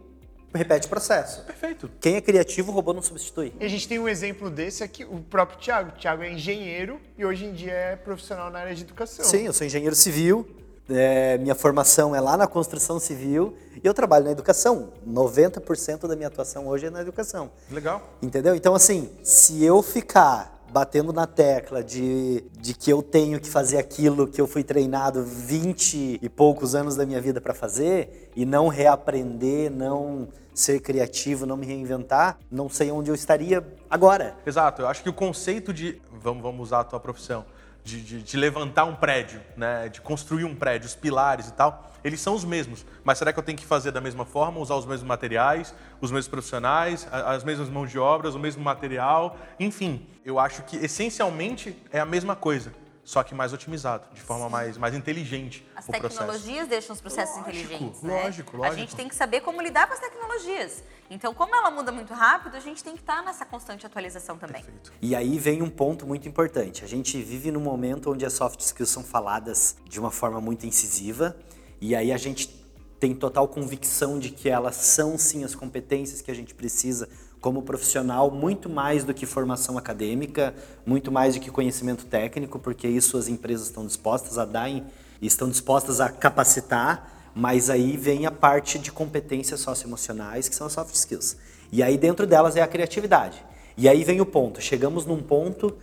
repete 0.54 0.86
o 0.86 0.88
processo. 0.90 1.42
Perfeito. 1.44 1.90
Quem 2.00 2.16
é 2.16 2.20
criativo, 2.20 2.70
o 2.72 2.74
robô 2.74 2.92
não 2.92 3.02
substitui. 3.02 3.52
E 3.60 3.64
a 3.64 3.68
gente 3.68 3.86
tem 3.88 3.98
um 3.98 4.08
exemplo 4.08 4.48
desse 4.50 4.82
aqui, 4.82 5.04
o 5.04 5.20
próprio 5.20 5.58
Thiago. 5.58 5.90
O 5.90 5.92
Thiago 6.00 6.22
é 6.22 6.32
engenheiro 6.32 7.00
e 7.16 7.24
hoje 7.24 7.44
em 7.44 7.52
dia 7.52 7.72
é 7.72 7.96
profissional 7.96 8.50
na 8.50 8.60
área 8.60 8.74
de 8.74 8.82
educação. 8.82 9.24
Sim, 9.24 9.46
eu 9.46 9.52
sou 9.52 9.66
engenheiro 9.66 9.94
civil, 9.94 10.48
é, 10.88 11.38
minha 11.38 11.54
formação 11.54 12.14
é 12.14 12.20
lá 12.20 12.36
na 12.36 12.46
construção 12.46 12.98
civil 12.98 13.54
e 13.82 13.86
eu 13.86 13.94
trabalho 13.94 14.24
na 14.24 14.30
educação. 14.30 14.92
90% 15.06 16.06
da 16.06 16.16
minha 16.16 16.28
atuação 16.28 16.66
hoje 16.66 16.86
é 16.86 16.90
na 16.90 17.00
educação. 17.00 17.50
Legal. 17.70 18.02
Entendeu? 18.22 18.54
Então, 18.54 18.74
assim, 18.74 19.10
se 19.22 19.62
eu 19.64 19.82
ficar 19.82 20.58
batendo 20.70 21.12
na 21.12 21.26
tecla 21.26 21.82
de, 21.82 22.44
de 22.58 22.74
que 22.74 22.90
eu 22.90 23.02
tenho 23.02 23.40
que 23.40 23.48
fazer 23.48 23.78
aquilo 23.78 24.26
que 24.26 24.40
eu 24.40 24.46
fui 24.46 24.62
treinado 24.62 25.24
20 25.24 26.18
e 26.20 26.28
poucos 26.28 26.74
anos 26.74 26.94
da 26.94 27.06
minha 27.06 27.20
vida 27.20 27.40
para 27.40 27.54
fazer 27.54 28.30
e 28.36 28.44
não 28.44 28.68
reaprender, 28.68 29.70
não 29.70 30.28
ser 30.54 30.80
criativo, 30.80 31.46
não 31.46 31.56
me 31.56 31.64
reinventar, 31.66 32.36
não 32.50 32.68
sei 32.68 32.90
onde 32.90 33.10
eu 33.10 33.14
estaria 33.14 33.64
agora. 33.88 34.36
Exato, 34.44 34.82
eu 34.82 34.88
acho 34.88 35.02
que 35.02 35.08
o 35.08 35.12
conceito 35.12 35.72
de, 35.72 36.02
vamos, 36.12 36.42
vamos 36.42 36.60
usar 36.60 36.80
a 36.80 36.84
tua 36.84 37.00
profissão, 37.00 37.44
de, 37.88 38.02
de, 38.02 38.22
de 38.22 38.36
levantar 38.36 38.84
um 38.84 38.94
prédio, 38.94 39.40
né, 39.56 39.88
de 39.88 40.00
construir 40.00 40.44
um 40.44 40.54
prédio, 40.54 40.86
os 40.86 40.94
pilares 40.94 41.48
e 41.48 41.52
tal, 41.54 41.90
eles 42.04 42.20
são 42.20 42.34
os 42.34 42.44
mesmos. 42.44 42.84
Mas 43.02 43.16
será 43.18 43.32
que 43.32 43.38
eu 43.38 43.42
tenho 43.42 43.56
que 43.56 43.64
fazer 43.64 43.90
da 43.90 44.00
mesma 44.00 44.24
forma, 44.26 44.60
usar 44.60 44.74
os 44.74 44.84
mesmos 44.84 45.08
materiais, 45.08 45.74
os 46.00 46.10
mesmos 46.10 46.28
profissionais, 46.28 47.08
as 47.10 47.42
mesmas 47.44 47.68
mãos 47.68 47.90
de 47.90 47.98
obras, 47.98 48.34
o 48.34 48.38
mesmo 48.38 48.62
material, 48.62 49.36
enfim. 49.58 50.06
Eu 50.24 50.38
acho 50.38 50.62
que 50.64 50.76
essencialmente 50.76 51.76
é 51.90 51.98
a 51.98 52.04
mesma 52.04 52.36
coisa, 52.36 52.72
só 53.02 53.22
que 53.22 53.34
mais 53.34 53.52
otimizado, 53.54 54.04
de 54.12 54.20
forma 54.20 54.50
mais, 54.50 54.76
mais 54.76 54.94
inteligente 54.94 55.66
As 55.74 55.88
o 55.88 55.92
processo. 55.92 56.18
tecnologias 56.18 56.68
deixam 56.68 56.94
os 56.94 57.00
processos 57.00 57.36
Lógico, 57.38 57.50
inteligentes, 57.58 58.02
né? 58.02 58.22
lógico, 58.22 58.56
A 58.56 58.58
lógico. 58.58 58.76
gente 58.80 58.94
tem 58.96 59.08
que 59.08 59.14
saber 59.14 59.40
como 59.40 59.62
lidar 59.62 59.86
com 59.88 59.94
as 59.94 60.00
tecnologias. 60.00 60.84
Então, 61.10 61.32
como 61.32 61.54
ela 61.54 61.70
muda 61.70 61.90
muito 61.90 62.12
rápido, 62.12 62.56
a 62.56 62.60
gente 62.60 62.84
tem 62.84 62.94
que 62.94 63.00
estar 63.00 63.22
nessa 63.22 63.44
constante 63.44 63.86
atualização 63.86 64.36
também. 64.36 64.62
Perfeito. 64.62 64.92
E 65.00 65.14
aí 65.16 65.38
vem 65.38 65.62
um 65.62 65.70
ponto 65.70 66.06
muito 66.06 66.28
importante. 66.28 66.84
A 66.84 66.88
gente 66.88 67.20
vive 67.22 67.50
num 67.50 67.60
momento 67.60 68.12
onde 68.12 68.26
as 68.26 68.34
soft 68.34 68.60
skills 68.60 68.90
são 68.90 69.02
faladas 69.02 69.76
de 69.88 69.98
uma 69.98 70.10
forma 70.10 70.40
muito 70.40 70.66
incisiva, 70.66 71.34
e 71.80 71.94
aí 71.94 72.12
a 72.12 72.18
gente 72.18 72.58
tem 73.00 73.14
total 73.14 73.46
convicção 73.48 74.18
de 74.18 74.30
que 74.30 74.48
elas 74.48 74.76
são 74.76 75.16
sim 75.16 75.44
as 75.44 75.54
competências 75.54 76.20
que 76.20 76.30
a 76.30 76.34
gente 76.34 76.54
precisa 76.54 77.08
como 77.40 77.62
profissional, 77.62 78.30
muito 78.30 78.68
mais 78.68 79.04
do 79.04 79.14
que 79.14 79.24
formação 79.24 79.78
acadêmica, 79.78 80.54
muito 80.84 81.12
mais 81.12 81.34
do 81.34 81.40
que 81.40 81.50
conhecimento 81.50 82.04
técnico, 82.04 82.58
porque 82.58 82.88
isso 82.88 83.16
as 83.16 83.28
empresas 83.28 83.68
estão 83.68 83.86
dispostas 83.86 84.38
a 84.38 84.44
dar 84.44 84.68
e 84.68 84.84
estão 85.22 85.48
dispostas 85.48 86.00
a 86.00 86.08
capacitar, 86.08 87.17
mas 87.38 87.70
aí 87.70 87.96
vem 87.96 88.26
a 88.26 88.32
parte 88.32 88.80
de 88.80 88.90
competências 88.90 89.60
socioemocionais, 89.60 90.48
que 90.48 90.56
são 90.56 90.66
as 90.66 90.72
soft 90.72 90.92
skills. 90.92 91.36
E 91.70 91.84
aí 91.84 91.96
dentro 91.96 92.26
delas 92.26 92.56
é 92.56 92.62
a 92.62 92.66
criatividade. 92.66 93.44
E 93.76 93.88
aí 93.88 94.02
vem 94.02 94.20
o 94.20 94.26
ponto, 94.26 94.60
chegamos 94.60 95.06
num 95.06 95.22
ponto 95.22 95.78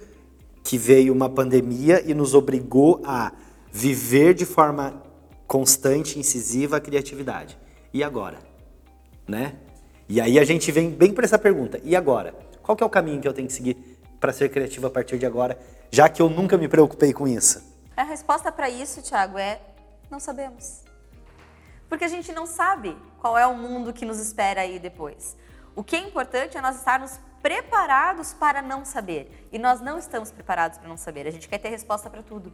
que 0.66 0.78
veio 0.78 1.14
uma 1.14 1.30
pandemia 1.30 2.04
e 2.06 2.14
nos 2.14 2.34
obrigou 2.34 3.02
a 3.06 3.32
viver 3.72 4.34
de 4.34 4.46
forma 4.46 5.02
constante, 5.48 6.20
incisiva 6.20 6.76
a 6.76 6.82
criatividade. 6.82 7.58
E 7.94 8.04
agora? 8.04 8.38
Né? 9.26 9.56
E 10.10 10.20
aí 10.20 10.38
a 10.38 10.44
gente 10.44 10.70
vem 10.74 10.90
bem 10.90 11.14
para 11.14 11.24
essa 11.24 11.40
pergunta. 11.40 11.80
E 11.86 11.96
agora? 11.96 12.36
Qual 12.62 12.76
que 12.76 12.84
é 12.84 12.86
o 12.86 12.90
caminho 12.90 13.22
que 13.22 13.28
eu 13.30 13.34
tenho 13.34 13.48
que 13.48 13.54
seguir 13.54 13.98
para 14.20 14.34
ser 14.34 14.50
criativo 14.50 14.88
a 14.88 14.90
partir 14.90 15.18
de 15.18 15.26
agora, 15.26 15.58
já 15.90 16.10
que 16.10 16.22
eu 16.22 16.30
nunca 16.30 16.58
me 16.58 16.68
preocupei 16.68 17.14
com 17.14 17.26
isso? 17.26 17.64
A 17.96 18.04
resposta 18.04 18.52
para 18.52 18.70
isso, 18.70 19.02
Thiago, 19.02 19.38
é 19.38 19.62
não 20.12 20.20
sabemos. 20.20 20.85
Porque 21.90 22.06
a 22.06 22.08
gente 22.08 22.32
não 22.34 22.46
sabe 22.46 22.98
qual 23.20 23.38
é 23.38 23.46
o 23.46 23.56
mundo 23.56 23.94
que 23.94 24.06
nos 24.06 24.20
espera 24.20 24.62
aí 24.62 24.80
depois. 24.80 25.38
O 25.76 25.84
que 25.84 25.96
é 25.96 26.00
importante 26.00 26.58
é 26.58 26.62
nós 26.62 26.78
estarmos 26.78 27.20
preparados 27.42 28.34
para 28.34 28.62
não 28.62 28.84
saber. 28.84 29.48
E 29.52 29.60
nós 29.60 29.80
não 29.82 30.00
estamos 30.00 30.32
preparados 30.32 30.78
para 30.78 30.88
não 30.88 30.98
saber. 30.98 31.28
A 31.28 31.32
gente 31.32 31.48
quer 31.48 31.60
ter 31.60 31.70
resposta 31.70 32.10
para 32.10 32.24
tudo. 32.24 32.52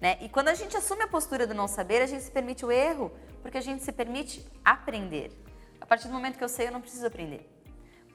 Né? 0.00 0.18
E 0.20 0.28
quando 0.28 0.48
a 0.48 0.54
gente 0.54 0.76
assume 0.76 1.02
a 1.02 1.08
postura 1.08 1.46
do 1.46 1.54
não 1.54 1.68
saber, 1.68 2.02
a 2.02 2.06
gente 2.06 2.24
se 2.24 2.30
permite 2.30 2.64
o 2.64 2.72
erro, 2.72 3.12
porque 3.42 3.58
a 3.58 3.60
gente 3.60 3.84
se 3.84 3.92
permite 3.92 4.44
aprender. 4.64 5.30
A 5.80 5.86
partir 5.86 6.08
do 6.08 6.14
momento 6.14 6.36
que 6.36 6.42
eu 6.42 6.48
sei, 6.48 6.66
eu 6.66 6.72
não 6.72 6.80
preciso 6.80 7.06
aprender. 7.06 7.48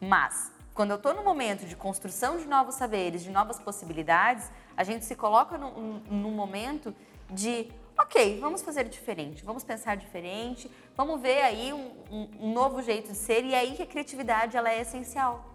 Mas, 0.01 0.51
quando 0.73 0.91
eu 0.91 0.97
estou 0.97 1.13
no 1.13 1.23
momento 1.23 1.65
de 1.65 1.75
construção 1.75 2.37
de 2.37 2.47
novos 2.47 2.75
saberes, 2.75 3.23
de 3.23 3.29
novas 3.29 3.59
possibilidades, 3.59 4.51
a 4.75 4.83
gente 4.83 5.05
se 5.05 5.15
coloca 5.15 5.57
num, 5.57 6.01
num 6.09 6.31
momento 6.31 6.93
de, 7.29 7.71
ok, 7.99 8.39
vamos 8.39 8.61
fazer 8.61 8.85
diferente, 8.87 9.43
vamos 9.43 9.63
pensar 9.63 9.95
diferente, 9.95 10.71
vamos 10.95 11.21
ver 11.21 11.41
aí 11.41 11.73
um, 11.73 11.91
um- 12.09 12.53
novo 12.53 12.81
jeito 12.81 13.11
de 13.11 13.17
ser, 13.17 13.43
e 13.43 13.53
é 13.53 13.59
aí 13.59 13.75
que 13.75 13.83
a 13.83 13.85
criatividade 13.85 14.55
ela 14.55 14.69
é 14.69 14.81
essencial. 14.81 15.53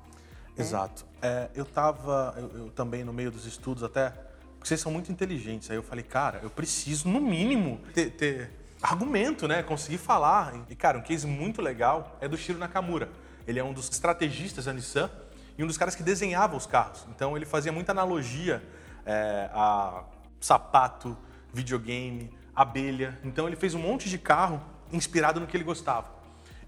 Exato. 0.56 1.04
É, 1.22 1.48
eu 1.54 1.64
tava, 1.64 2.34
eu, 2.36 2.58
eu 2.66 2.70
também 2.70 3.02
no 3.02 3.12
meio 3.12 3.30
dos 3.30 3.46
estudos 3.46 3.82
até, 3.82 4.10
porque 4.10 4.68
vocês 4.68 4.80
são 4.80 4.92
muito 4.92 5.10
inteligentes. 5.10 5.70
Aí 5.70 5.76
eu 5.76 5.82
falei, 5.82 6.04
cara, 6.04 6.40
eu 6.42 6.50
preciso 6.50 7.08
no 7.08 7.20
mínimo 7.20 7.80
ter, 7.92 8.10
ter 8.10 8.50
argumento, 8.80 9.48
né? 9.48 9.62
Conseguir 9.62 9.98
falar. 9.98 10.54
E 10.68 10.76
cara, 10.76 10.98
um 10.98 11.02
case 11.02 11.26
muito 11.26 11.60
legal 11.60 12.16
é 12.20 12.28
do 12.28 12.36
Shiro 12.36 12.58
Nakamura. 12.58 13.08
Ele 13.48 13.58
é 13.58 13.64
um 13.64 13.72
dos 13.72 13.88
estrategistas 13.90 14.66
da 14.66 14.72
Nissan 14.72 15.10
e 15.58 15.64
um 15.64 15.66
dos 15.66 15.76
caras 15.76 15.94
que 15.96 16.02
desenhava 16.04 16.56
os 16.56 16.66
carros. 16.66 17.04
Então 17.08 17.36
ele 17.36 17.46
fazia 17.46 17.72
muita 17.72 17.90
analogia 17.90 18.62
é, 19.04 19.50
a 19.52 20.04
sapato, 20.40 21.16
videogame, 21.54 22.30
abelha. 22.54 23.18
Então 23.24 23.46
ele 23.46 23.56
fez 23.56 23.74
um 23.74 23.78
monte 23.78 24.08
de 24.10 24.18
carro 24.18 24.62
inspirado 24.92 25.40
no 25.40 25.46
que 25.46 25.56
ele 25.56 25.64
gostava. 25.64 26.12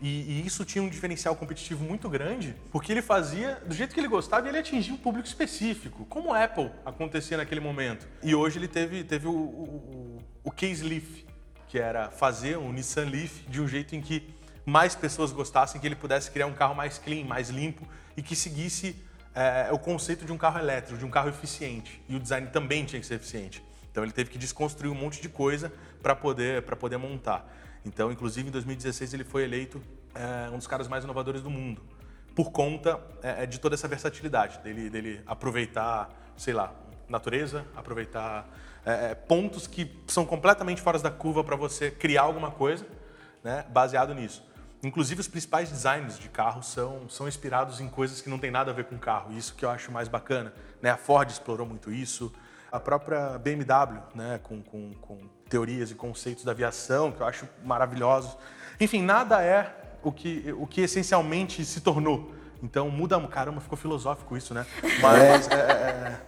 E, 0.00 0.08
e 0.08 0.46
isso 0.46 0.62
tinha 0.64 0.82
um 0.84 0.88
diferencial 0.90 1.34
competitivo 1.34 1.82
muito 1.82 2.08
grande, 2.08 2.54
porque 2.70 2.92
ele 2.92 3.00
fazia 3.00 3.54
do 3.66 3.74
jeito 3.74 3.94
que 3.94 4.00
ele 4.00 4.08
gostava 4.08 4.46
e 4.46 4.50
ele 4.50 4.58
atingia 4.58 4.92
um 4.92 4.96
público 4.98 5.26
específico, 5.26 6.04
como 6.04 6.34
a 6.34 6.44
Apple 6.44 6.70
acontecia 6.84 7.36
naquele 7.38 7.60
momento. 7.60 8.06
E 8.22 8.34
hoje 8.34 8.58
ele 8.58 8.68
teve, 8.68 9.02
teve 9.04 9.26
o, 9.26 9.30
o, 9.32 9.34
o- 9.34 10.22
o 10.44 10.50
Case 10.50 10.84
Leaf, 10.84 11.24
que 11.68 11.78
era 11.78 12.10
fazer 12.10 12.58
um 12.58 12.72
Nissan 12.72 13.06
Leaf 13.06 13.40
de 13.48 13.60
um 13.60 13.66
jeito 13.66 13.96
em 13.96 14.00
que 14.02 14.34
mais 14.66 14.94
pessoas 14.94 15.32
gostassem, 15.32 15.80
que 15.80 15.86
ele 15.86 15.96
pudesse 15.96 16.30
criar 16.30 16.46
um 16.46 16.52
carro 16.52 16.74
mais 16.74 16.98
clean, 16.98 17.24
mais 17.24 17.48
limpo 17.48 17.86
e 18.16 18.22
que 18.22 18.36
seguisse 18.36 18.96
é, 19.34 19.68
o 19.72 19.78
conceito 19.78 20.24
de 20.26 20.32
um 20.32 20.36
carro 20.38 20.58
elétrico, 20.58 20.98
de 20.98 21.04
um 21.06 21.10
carro 21.10 21.28
eficiente. 21.30 22.02
E 22.08 22.16
o 22.16 22.20
design 22.20 22.48
também 22.48 22.84
tinha 22.84 23.00
que 23.00 23.06
ser 23.06 23.14
eficiente. 23.14 23.62
Então 23.96 24.04
ele 24.04 24.12
teve 24.12 24.28
que 24.28 24.36
desconstruir 24.36 24.92
um 24.92 24.94
monte 24.94 25.22
de 25.22 25.28
coisa 25.30 25.72
para 26.02 26.14
poder, 26.14 26.60
pra 26.60 26.76
poder 26.76 26.98
montar. 26.98 27.50
Então, 27.82 28.12
inclusive, 28.12 28.46
em 28.46 28.50
2016 28.50 29.14
ele 29.14 29.24
foi 29.24 29.44
eleito 29.44 29.80
é, 30.14 30.50
um 30.50 30.58
dos 30.58 30.66
caras 30.66 30.86
mais 30.86 31.02
inovadores 31.02 31.40
do 31.40 31.48
mundo, 31.48 31.80
por 32.34 32.52
conta 32.52 33.00
é, 33.22 33.46
de 33.46 33.58
toda 33.58 33.74
essa 33.74 33.88
versatilidade, 33.88 34.58
dele, 34.58 34.90
dele 34.90 35.22
aproveitar, 35.26 36.10
sei 36.36 36.52
lá, 36.52 36.74
natureza, 37.08 37.64
aproveitar 37.74 38.46
é, 38.84 39.14
pontos 39.14 39.66
que 39.66 39.90
são 40.06 40.26
completamente 40.26 40.82
fora 40.82 40.98
da 40.98 41.10
curva 41.10 41.42
para 41.42 41.56
você 41.56 41.90
criar 41.90 42.24
alguma 42.24 42.50
coisa, 42.50 42.86
né, 43.42 43.64
baseado 43.70 44.12
nisso. 44.14 44.46
Inclusive, 44.82 45.22
os 45.22 45.28
principais 45.28 45.70
designs 45.70 46.18
de 46.18 46.28
carro 46.28 46.62
são, 46.62 47.08
são 47.08 47.26
inspirados 47.26 47.80
em 47.80 47.88
coisas 47.88 48.20
que 48.20 48.28
não 48.28 48.38
tem 48.38 48.50
nada 48.50 48.72
a 48.72 48.74
ver 48.74 48.84
com 48.84 48.98
carro. 48.98 49.32
Isso 49.32 49.54
que 49.54 49.64
eu 49.64 49.70
acho 49.70 49.90
mais 49.90 50.06
bacana. 50.06 50.52
Né? 50.82 50.90
A 50.90 50.98
Ford 50.98 51.30
explorou 51.30 51.66
muito 51.66 51.90
isso. 51.90 52.30
A 52.70 52.80
própria 52.80 53.38
BMW, 53.38 54.00
né? 54.14 54.40
com, 54.42 54.62
com, 54.62 54.92
com 55.00 55.18
teorias 55.48 55.90
e 55.90 55.94
conceitos 55.94 56.44
da 56.44 56.52
aviação, 56.52 57.12
que 57.12 57.20
eu 57.20 57.26
acho 57.26 57.48
maravilhosos. 57.64 58.36
Enfim, 58.80 59.02
nada 59.02 59.42
é 59.42 59.74
o 60.02 60.12
que, 60.12 60.54
o 60.58 60.66
que 60.66 60.80
essencialmente 60.82 61.64
se 61.64 61.80
tornou. 61.80 62.32
Então, 62.62 62.90
muda... 62.90 63.20
Caramba, 63.28 63.60
ficou 63.60 63.76
filosófico 63.76 64.36
isso, 64.36 64.52
né? 64.54 64.66
Mas... 65.00 65.48
é, 65.48 65.54
é, 65.54 66.20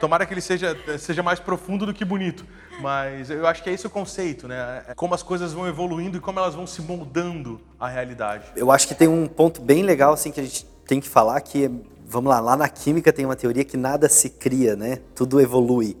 Tomara 0.00 0.26
que 0.26 0.34
ele 0.34 0.40
seja, 0.40 0.76
seja 0.98 1.22
mais 1.22 1.40
profundo 1.40 1.86
do 1.86 1.94
que 1.94 2.04
bonito. 2.04 2.44
Mas 2.80 3.30
eu 3.30 3.46
acho 3.46 3.62
que 3.62 3.70
é 3.70 3.72
esse 3.72 3.86
o 3.86 3.90
conceito, 3.90 4.46
né? 4.46 4.84
É 4.88 4.94
Como 4.94 5.14
as 5.14 5.22
coisas 5.22 5.52
vão 5.52 5.66
evoluindo 5.66 6.18
e 6.18 6.20
como 6.20 6.38
elas 6.38 6.54
vão 6.54 6.66
se 6.66 6.82
moldando 6.82 7.60
à 7.80 7.88
realidade. 7.88 8.44
Eu 8.54 8.70
acho 8.70 8.86
que 8.86 8.94
tem 8.94 9.08
um 9.08 9.26
ponto 9.26 9.60
bem 9.60 9.82
legal 9.82 10.12
assim 10.12 10.30
que 10.30 10.40
a 10.40 10.42
gente 10.42 10.66
tem 10.86 11.00
que 11.00 11.08
falar 11.08 11.40
que 11.40 11.70
vamos 12.06 12.30
lá, 12.30 12.40
lá 12.40 12.56
na 12.56 12.68
química 12.68 13.12
tem 13.12 13.24
uma 13.24 13.36
teoria 13.36 13.64
que 13.64 13.76
nada 13.76 14.08
se 14.08 14.30
cria, 14.30 14.76
né? 14.76 15.00
Tudo 15.14 15.40
evolui. 15.40 15.96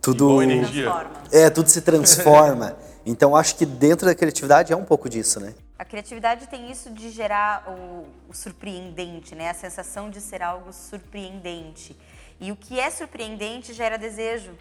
Tudo 0.00 0.42
energia. 0.42 0.84
Transforma. 0.84 1.22
É, 1.30 1.50
tudo 1.50 1.68
se 1.68 1.82
transforma. 1.82 2.76
então 3.04 3.36
acho 3.36 3.56
que 3.56 3.66
dentro 3.66 4.06
da 4.06 4.14
criatividade 4.14 4.72
é 4.72 4.76
um 4.76 4.84
pouco 4.84 5.08
disso, 5.08 5.38
né? 5.38 5.54
A 5.78 5.84
criatividade 5.84 6.46
tem 6.46 6.70
isso 6.70 6.90
de 6.90 7.10
gerar 7.10 7.64
o, 7.68 8.06
o 8.28 8.34
surpreendente, 8.34 9.34
né? 9.34 9.50
A 9.50 9.54
sensação 9.54 10.10
de 10.10 10.20
ser 10.20 10.42
algo 10.42 10.72
surpreendente. 10.72 11.96
E 12.40 12.50
o 12.50 12.56
que 12.56 12.80
é 12.80 12.90
surpreendente 12.90 13.72
gera 13.74 13.98
desejo. 13.98 14.52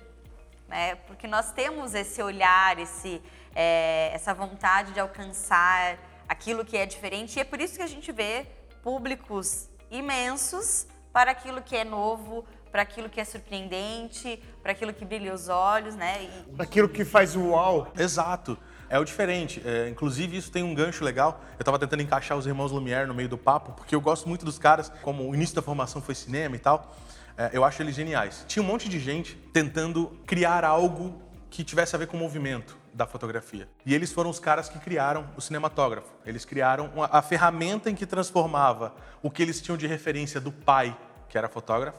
né? 0.67 0.95
Porque 1.07 1.27
nós 1.27 1.51
temos 1.51 1.93
esse 1.93 2.21
olhar, 2.21 2.77
esse, 2.77 3.21
é, 3.55 4.11
essa 4.13 4.33
vontade 4.33 4.91
de 4.93 4.99
alcançar 4.99 5.97
aquilo 6.27 6.63
que 6.63 6.77
é 6.77 6.85
diferente 6.85 7.37
e 7.37 7.39
é 7.39 7.43
por 7.43 7.59
isso 7.59 7.75
que 7.75 7.81
a 7.81 7.87
gente 7.87 8.11
vê 8.11 8.45
públicos 8.83 9.67
imensos 9.91 10.87
para 11.11 11.31
aquilo 11.31 11.61
que 11.61 11.75
é 11.75 11.83
novo, 11.83 12.45
para 12.71 12.81
aquilo 12.83 13.09
que 13.09 13.19
é 13.19 13.25
surpreendente, 13.25 14.41
para 14.61 14.71
aquilo 14.71 14.93
que 14.93 15.03
brilha 15.03 15.33
os 15.33 15.49
olhos, 15.49 15.95
né? 15.95 16.23
E... 16.23 16.55
Para 16.55 16.63
aquilo 16.63 16.87
que 16.87 17.03
faz 17.03 17.35
o 17.35 17.49
uau. 17.49 17.91
Exato. 17.97 18.57
É 18.89 18.97
o 18.97 19.03
diferente. 19.03 19.61
É, 19.65 19.87
inclusive, 19.89 20.37
isso 20.37 20.51
tem 20.51 20.63
um 20.63 20.73
gancho 20.73 21.03
legal. 21.03 21.41
Eu 21.53 21.61
estava 21.61 21.77
tentando 21.77 22.01
encaixar 22.01 22.37
os 22.37 22.47
irmãos 22.47 22.71
Lumière 22.71 23.07
no 23.07 23.13
meio 23.13 23.29
do 23.29 23.37
papo, 23.37 23.73
porque 23.73 23.93
eu 23.93 24.01
gosto 24.01 24.27
muito 24.27 24.45
dos 24.45 24.57
caras, 24.57 24.91
como 25.03 25.29
o 25.29 25.35
início 25.35 25.55
da 25.55 25.61
formação 25.61 26.01
foi 26.01 26.15
cinema 26.15 26.55
e 26.55 26.59
tal. 26.59 26.95
É, 27.37 27.51
eu 27.53 27.63
acho 27.63 27.81
eles 27.81 27.95
geniais. 27.95 28.45
Tinha 28.47 28.63
um 28.63 28.65
monte 28.65 28.89
de 28.89 28.99
gente 28.99 29.35
tentando 29.53 30.07
criar 30.25 30.63
algo 30.63 31.21
que 31.49 31.63
tivesse 31.63 31.95
a 31.95 31.99
ver 31.99 32.07
com 32.07 32.17
o 32.17 32.19
movimento 32.19 32.78
da 32.99 33.07
fotografia. 33.07 33.69
E 33.85 33.95
eles 33.95 34.11
foram 34.11 34.29
os 34.29 34.39
caras 34.39 34.67
que 34.67 34.77
criaram 34.77 35.25
o 35.37 35.41
cinematógrafo. 35.41 36.09
Eles 36.25 36.43
criaram 36.43 36.91
a 37.09 37.21
ferramenta 37.21 37.89
em 37.89 37.95
que 37.95 38.05
transformava 38.05 38.93
o 39.23 39.31
que 39.31 39.41
eles 39.41 39.61
tinham 39.61 39.77
de 39.77 39.87
referência 39.87 40.41
do 40.41 40.51
pai, 40.51 40.95
que 41.29 41.37
era 41.37 41.47
fotógrafo, 41.47 41.97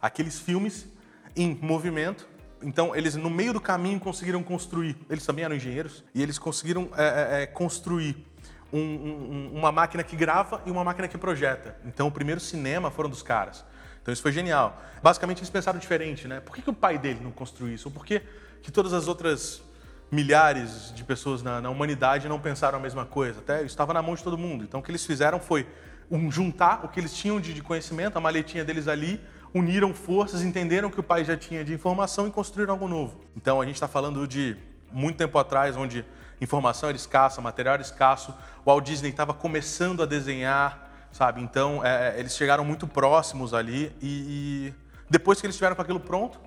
aqueles 0.00 0.38
filmes 0.38 0.88
em 1.36 1.58
movimento 1.60 2.26
então, 2.62 2.94
eles 2.94 3.14
no 3.14 3.30
meio 3.30 3.54
do 3.54 3.60
caminho 3.60 3.98
conseguiram 3.98 4.42
construir. 4.42 4.94
Eles 5.08 5.24
também 5.24 5.46
eram 5.46 5.56
engenheiros 5.56 6.04
e 6.14 6.22
eles 6.22 6.38
conseguiram 6.38 6.90
é, 6.94 7.04
é, 7.04 7.42
é, 7.42 7.46
construir 7.46 8.26
um, 8.70 8.78
um, 8.78 9.50
uma 9.54 9.72
máquina 9.72 10.02
que 10.02 10.14
grava 10.14 10.62
e 10.66 10.70
uma 10.70 10.84
máquina 10.84 11.08
que 11.08 11.16
projeta. 11.16 11.74
Então, 11.86 12.06
o 12.06 12.12
primeiro 12.12 12.38
cinema 12.38 12.90
foram 12.90 13.08
dos 13.08 13.22
caras. 13.22 13.64
Então, 14.02 14.12
isso 14.12 14.20
foi 14.20 14.30
genial. 14.30 14.78
Basicamente, 15.02 15.38
eles 15.38 15.48
pensaram 15.48 15.78
diferente, 15.78 16.28
né? 16.28 16.38
Por 16.40 16.54
que, 16.54 16.60
que 16.60 16.68
o 16.68 16.74
pai 16.74 16.98
dele 16.98 17.20
não 17.22 17.30
construiu 17.30 17.74
isso? 17.74 17.88
Ou 17.88 17.94
por 17.94 18.04
que, 18.04 18.20
que 18.62 18.70
todas 18.70 18.92
as 18.92 19.08
outras 19.08 19.62
milhares 20.10 20.92
de 20.94 21.04
pessoas 21.04 21.42
na, 21.42 21.60
na 21.60 21.70
humanidade 21.70 22.28
não 22.28 22.40
pensaram 22.40 22.78
a 22.78 22.80
mesma 22.80 23.06
coisa? 23.06 23.40
Até 23.40 23.62
estava 23.62 23.94
na 23.94 24.02
mão 24.02 24.14
de 24.14 24.22
todo 24.22 24.36
mundo. 24.36 24.64
Então, 24.64 24.80
o 24.80 24.82
que 24.82 24.90
eles 24.90 25.04
fizeram 25.04 25.38
foi 25.38 25.66
um, 26.10 26.30
juntar 26.30 26.84
o 26.84 26.88
que 26.88 26.98
eles 26.98 27.14
tinham 27.14 27.40
de, 27.40 27.54
de 27.54 27.62
conhecimento, 27.62 28.16
a 28.16 28.20
maletinha 28.20 28.64
deles 28.64 28.88
ali, 28.88 29.20
uniram 29.54 29.94
forças, 29.94 30.42
entenderam 30.42 30.90
que 30.90 30.98
o 30.98 31.02
pai 31.02 31.24
já 31.24 31.36
tinha 31.36 31.64
de 31.64 31.72
informação 31.72 32.26
e 32.26 32.30
construíram 32.30 32.74
algo 32.74 32.88
novo. 32.88 33.20
Então 33.36 33.60
a 33.60 33.64
gente 33.64 33.74
está 33.74 33.88
falando 33.88 34.26
de 34.26 34.56
muito 34.92 35.16
tempo 35.16 35.38
atrás, 35.38 35.76
onde 35.76 36.04
informação 36.40 36.88
era 36.88 36.96
escassa, 36.96 37.40
material 37.40 37.74
era 37.74 37.82
escasso, 37.82 38.34
o 38.64 38.70
Walt 38.70 38.84
Disney 38.84 39.10
estava 39.10 39.34
começando 39.34 40.02
a 40.02 40.06
desenhar, 40.06 40.90
sabe? 41.12 41.40
Então 41.42 41.84
é, 41.84 42.16
é, 42.16 42.20
eles 42.20 42.36
chegaram 42.36 42.64
muito 42.64 42.86
próximos 42.86 43.52
ali 43.52 43.92
e, 44.00 44.72
e, 44.72 44.74
depois 45.08 45.40
que 45.40 45.46
eles 45.46 45.54
estiveram 45.54 45.76
com 45.76 45.82
aquilo 45.82 46.00
pronto, 46.00 46.40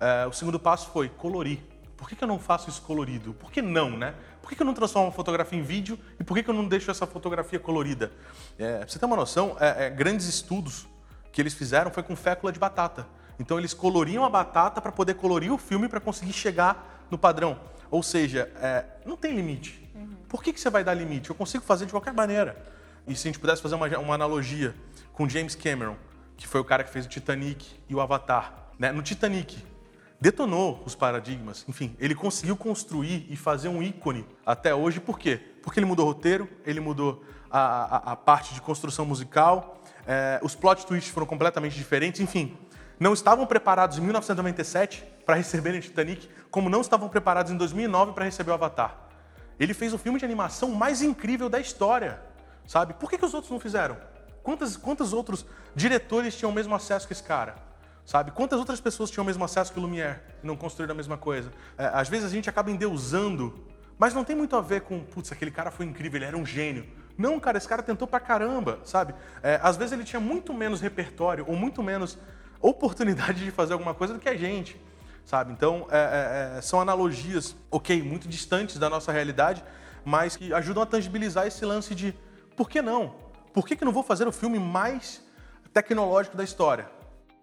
é, 0.00 0.26
o 0.26 0.32
segundo 0.32 0.58
passo 0.58 0.90
foi 0.90 1.08
colorir. 1.08 1.60
Por 1.98 2.08
que, 2.08 2.14
que, 2.14 2.22
eu 2.22 2.28
não 2.28 2.38
faço 2.38 2.70
isso 2.70 2.80
colorido? 2.80 3.34
Por 3.34 3.50
que 3.50 3.60
não, 3.60 3.90
né? 3.90 4.14
Por 4.40 4.48
que, 4.48 4.54
que 4.54 4.62
eu 4.62 4.66
não 4.66 4.72
transformo 4.72 5.08
uma 5.08 5.12
fotografia 5.12 5.58
em 5.58 5.62
vídeo 5.62 5.98
e 6.18 6.22
por 6.22 6.34
que, 6.34 6.44
que 6.44 6.48
eu 6.48 6.54
não 6.54 6.66
deixo 6.66 6.88
essa 6.92 7.08
fotografia 7.08 7.58
colorida? 7.58 8.12
É, 8.56 8.78
pra 8.78 8.88
você 8.88 9.00
ter 9.00 9.04
uma 9.04 9.16
noção, 9.16 9.56
é, 9.58 9.86
é, 9.86 9.90
grandes 9.90 10.26
estudos 10.26 10.86
que 11.32 11.42
eles 11.42 11.54
fizeram 11.54 11.90
foi 11.90 12.04
com 12.04 12.14
fécula 12.14 12.52
de 12.52 12.58
batata. 12.58 13.04
Então 13.38 13.58
eles 13.58 13.74
coloriam 13.74 14.24
a 14.24 14.30
batata 14.30 14.80
para 14.80 14.92
poder 14.92 15.14
colorir 15.14 15.52
o 15.52 15.58
filme 15.58 15.88
para 15.88 15.98
conseguir 15.98 16.32
chegar 16.32 17.04
no 17.10 17.18
padrão. 17.18 17.58
Ou 17.90 18.02
seja, 18.02 18.48
é, 18.56 18.84
não 19.04 19.16
tem 19.16 19.34
limite. 19.34 19.90
Uhum. 19.92 20.16
Por 20.28 20.40
que, 20.40 20.52
que 20.52 20.60
você 20.60 20.70
vai 20.70 20.84
dar 20.84 20.94
limite? 20.94 21.30
Eu 21.30 21.34
consigo 21.34 21.64
fazer 21.64 21.84
de 21.84 21.90
qualquer 21.90 22.12
maneira. 22.12 22.64
E 23.08 23.16
se 23.16 23.26
a 23.26 23.28
gente 23.28 23.40
pudesse 23.40 23.60
fazer 23.60 23.74
uma, 23.74 23.88
uma 23.98 24.14
analogia 24.14 24.72
com 25.12 25.28
James 25.28 25.56
Cameron, 25.56 25.96
que 26.36 26.46
foi 26.46 26.60
o 26.60 26.64
cara 26.64 26.84
que 26.84 26.90
fez 26.90 27.06
o 27.06 27.08
Titanic 27.08 27.66
e 27.88 27.94
o 27.94 28.00
Avatar. 28.00 28.68
Né? 28.78 28.92
No 28.92 29.02
Titanic, 29.02 29.58
detonou 30.20 30.82
os 30.84 30.94
paradigmas. 30.94 31.64
Enfim, 31.68 31.96
ele 31.98 32.14
conseguiu 32.14 32.56
construir 32.56 33.26
e 33.30 33.36
fazer 33.36 33.68
um 33.68 33.82
ícone 33.82 34.26
até 34.44 34.74
hoje. 34.74 35.00
Por 35.00 35.18
quê? 35.18 35.40
Porque 35.62 35.78
ele 35.78 35.86
mudou 35.86 36.06
o 36.06 36.08
roteiro, 36.08 36.48
ele 36.64 36.80
mudou 36.80 37.22
a, 37.50 37.60
a, 37.60 38.12
a 38.12 38.16
parte 38.16 38.54
de 38.54 38.60
construção 38.60 39.04
musical, 39.04 39.82
é, 40.06 40.40
os 40.42 40.54
plot 40.54 40.86
twists 40.86 41.12
foram 41.12 41.26
completamente 41.26 41.76
diferentes, 41.76 42.20
enfim. 42.20 42.56
Não 42.98 43.12
estavam 43.12 43.46
preparados 43.46 43.98
em 43.98 44.00
1997 44.00 45.04
para 45.24 45.36
receberem 45.36 45.80
Titanic, 45.80 46.28
como 46.50 46.68
não 46.68 46.80
estavam 46.80 47.08
preparados 47.08 47.52
em 47.52 47.56
2009 47.56 48.12
para 48.12 48.24
receber 48.24 48.50
o 48.50 48.54
Avatar. 48.54 48.96
Ele 49.60 49.74
fez 49.74 49.92
o 49.92 49.98
filme 49.98 50.18
de 50.18 50.24
animação 50.24 50.70
mais 50.70 51.02
incrível 51.02 51.48
da 51.48 51.60
história, 51.60 52.20
sabe? 52.66 52.94
Por 52.94 53.10
que, 53.10 53.18
que 53.18 53.24
os 53.24 53.34
outros 53.34 53.50
não 53.50 53.60
fizeram? 53.60 53.96
Quantos, 54.42 54.76
quantos 54.76 55.12
outros 55.12 55.44
diretores 55.74 56.36
tinham 56.36 56.50
o 56.50 56.54
mesmo 56.54 56.74
acesso 56.74 57.06
que 57.06 57.12
esse 57.12 57.22
cara? 57.22 57.67
Sabe? 58.08 58.30
Quantas 58.30 58.58
outras 58.58 58.80
pessoas 58.80 59.10
tinham 59.10 59.22
o 59.22 59.26
mesmo 59.26 59.44
acesso 59.44 59.70
que 59.70 59.78
o 59.78 59.82
Lumière 59.82 60.20
e 60.42 60.46
não 60.46 60.56
construíram 60.56 60.94
a 60.94 60.96
mesma 60.96 61.18
coisa? 61.18 61.52
É, 61.76 61.90
às 61.92 62.08
vezes 62.08 62.24
a 62.24 62.30
gente 62.30 62.48
acaba 62.48 62.70
endeusando, 62.70 63.62
mas 63.98 64.14
não 64.14 64.24
tem 64.24 64.34
muito 64.34 64.56
a 64.56 64.62
ver 64.62 64.80
com, 64.80 65.00
putz, 65.00 65.30
aquele 65.30 65.50
cara 65.50 65.70
foi 65.70 65.84
incrível, 65.84 66.16
ele 66.16 66.24
era 66.24 66.34
um 66.34 66.46
gênio. 66.46 66.86
Não, 67.18 67.38
cara, 67.38 67.58
esse 67.58 67.68
cara 67.68 67.82
tentou 67.82 68.08
pra 68.08 68.18
caramba, 68.18 68.78
sabe? 68.82 69.14
É, 69.42 69.60
às 69.62 69.76
vezes 69.76 69.92
ele 69.92 70.04
tinha 70.04 70.20
muito 70.20 70.54
menos 70.54 70.80
repertório 70.80 71.44
ou 71.46 71.54
muito 71.54 71.82
menos 71.82 72.16
oportunidade 72.62 73.44
de 73.44 73.50
fazer 73.50 73.74
alguma 73.74 73.92
coisa 73.92 74.14
do 74.14 74.20
que 74.20 74.28
a 74.30 74.38
gente, 74.38 74.80
sabe? 75.26 75.52
Então, 75.52 75.86
é, 75.90 75.98
é, 75.98 76.56
é, 76.56 76.60
são 76.62 76.80
analogias, 76.80 77.54
ok, 77.70 78.02
muito 78.02 78.26
distantes 78.26 78.78
da 78.78 78.88
nossa 78.88 79.12
realidade, 79.12 79.62
mas 80.02 80.34
que 80.34 80.50
ajudam 80.54 80.82
a 80.82 80.86
tangibilizar 80.86 81.46
esse 81.46 81.62
lance 81.62 81.94
de 81.94 82.14
por 82.56 82.70
que 82.70 82.80
não? 82.80 83.16
Por 83.52 83.66
que, 83.66 83.76
que 83.76 83.84
não 83.84 83.92
vou 83.92 84.02
fazer 84.02 84.26
o 84.26 84.32
filme 84.32 84.58
mais 84.58 85.22
tecnológico 85.74 86.38
da 86.38 86.42
história? 86.42 86.96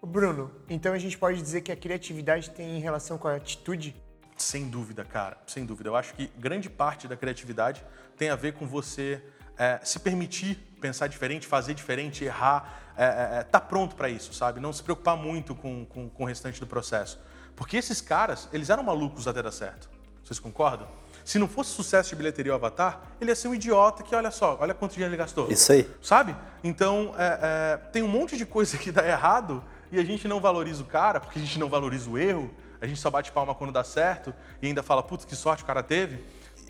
Bruno, 0.06 0.52
então 0.70 0.94
a 0.94 0.98
gente 0.98 1.18
pode 1.18 1.42
dizer 1.42 1.62
que 1.62 1.72
a 1.72 1.76
criatividade 1.76 2.50
tem 2.52 2.80
relação 2.80 3.18
com 3.18 3.28
a 3.28 3.36
atitude? 3.36 3.96
Sem 4.38 4.70
dúvida, 4.70 5.06
cara, 5.06 5.38
sem 5.48 5.66
dúvida. 5.66 5.90
Eu 5.90 5.96
acho 5.96 6.14
que 6.14 6.28
grande 6.38 6.70
parte 6.70 7.08
da 7.08 7.16
criatividade 7.16 7.84
tem 8.18 8.30
a 8.30 8.36
ver 8.36 8.54
com 8.54 8.68
você 8.68 9.22
é, 9.58 9.80
se 9.84 10.00
permitir 10.00 10.56
pensar 10.82 11.08
diferente, 11.08 11.48
fazer 11.48 11.74
diferente, 11.74 12.24
errar, 12.24 12.94
é, 12.98 13.06
é, 13.06 13.40
é 13.40 13.44
tá 13.44 13.60
pronto 13.60 13.96
para 13.96 14.10
isso, 14.10 14.34
sabe? 14.34 14.60
Não 14.60 14.74
se 14.74 14.84
preocupar 14.84 15.16
muito 15.16 15.56
com, 15.56 15.86
com, 15.86 16.10
com, 16.10 16.24
o 16.24 16.26
restante 16.26 16.60
do 16.60 16.68
processo. 16.68 17.20
Porque 17.56 17.78
esses 17.78 18.02
caras, 18.02 18.50
eles 18.52 18.70
eram 18.70 18.84
malucos 18.84 19.28
até 19.28 19.42
dar 19.42 19.52
certo. 19.52 19.90
Vocês 20.24 20.40
concordam? 20.40 20.88
Se 21.24 21.40
não 21.40 21.48
fosse 21.48 21.72
sucesso 21.72 22.10
de 22.10 22.16
bilheteria 22.16 22.52
o 22.52 22.56
Avatar, 22.56 23.02
ele 23.20 23.32
ia 23.32 23.36
ser 23.36 23.48
um 23.48 23.56
idiota 23.56 24.04
que, 24.04 24.14
olha 24.14 24.30
só, 24.30 24.58
olha 24.60 24.74
quanto 24.74 24.92
dinheiro 24.92 25.12
ele 25.12 25.18
gastou. 25.18 25.50
Isso 25.50 25.72
aí. 25.72 25.90
Sabe? 26.02 26.36
Então, 26.64 27.16
é, 27.18 27.40
é, 27.42 27.78
tem 27.92 28.04
um 28.04 28.08
monte 28.08 28.38
de 28.38 28.46
coisa 28.46 28.78
que 28.78 28.92
dá 28.92 29.08
errado 29.08 29.64
e 29.96 30.00
a 30.00 30.04
gente 30.04 30.28
não 30.28 30.40
valoriza 30.42 30.84
o 30.84 30.86
cara, 30.86 31.20
porque 31.20 31.40
a 31.40 31.42
gente 31.42 31.58
não 31.58 31.70
valoriza 31.70 32.10
o 32.10 32.18
erro, 32.18 32.52
a 32.82 32.86
gente 32.86 33.00
só 33.00 33.10
bate 33.10 33.32
palma 33.32 33.56
quando 33.56 33.72
dá 33.72 33.84
certo 33.84 34.34
e 34.62 34.68
ainda 34.68 34.84
fala, 34.84 35.02
putz, 35.02 35.24
que 35.26 35.36
sorte 35.36 35.64
o 35.64 35.66
cara 35.66 35.82
teve. 35.82 36.24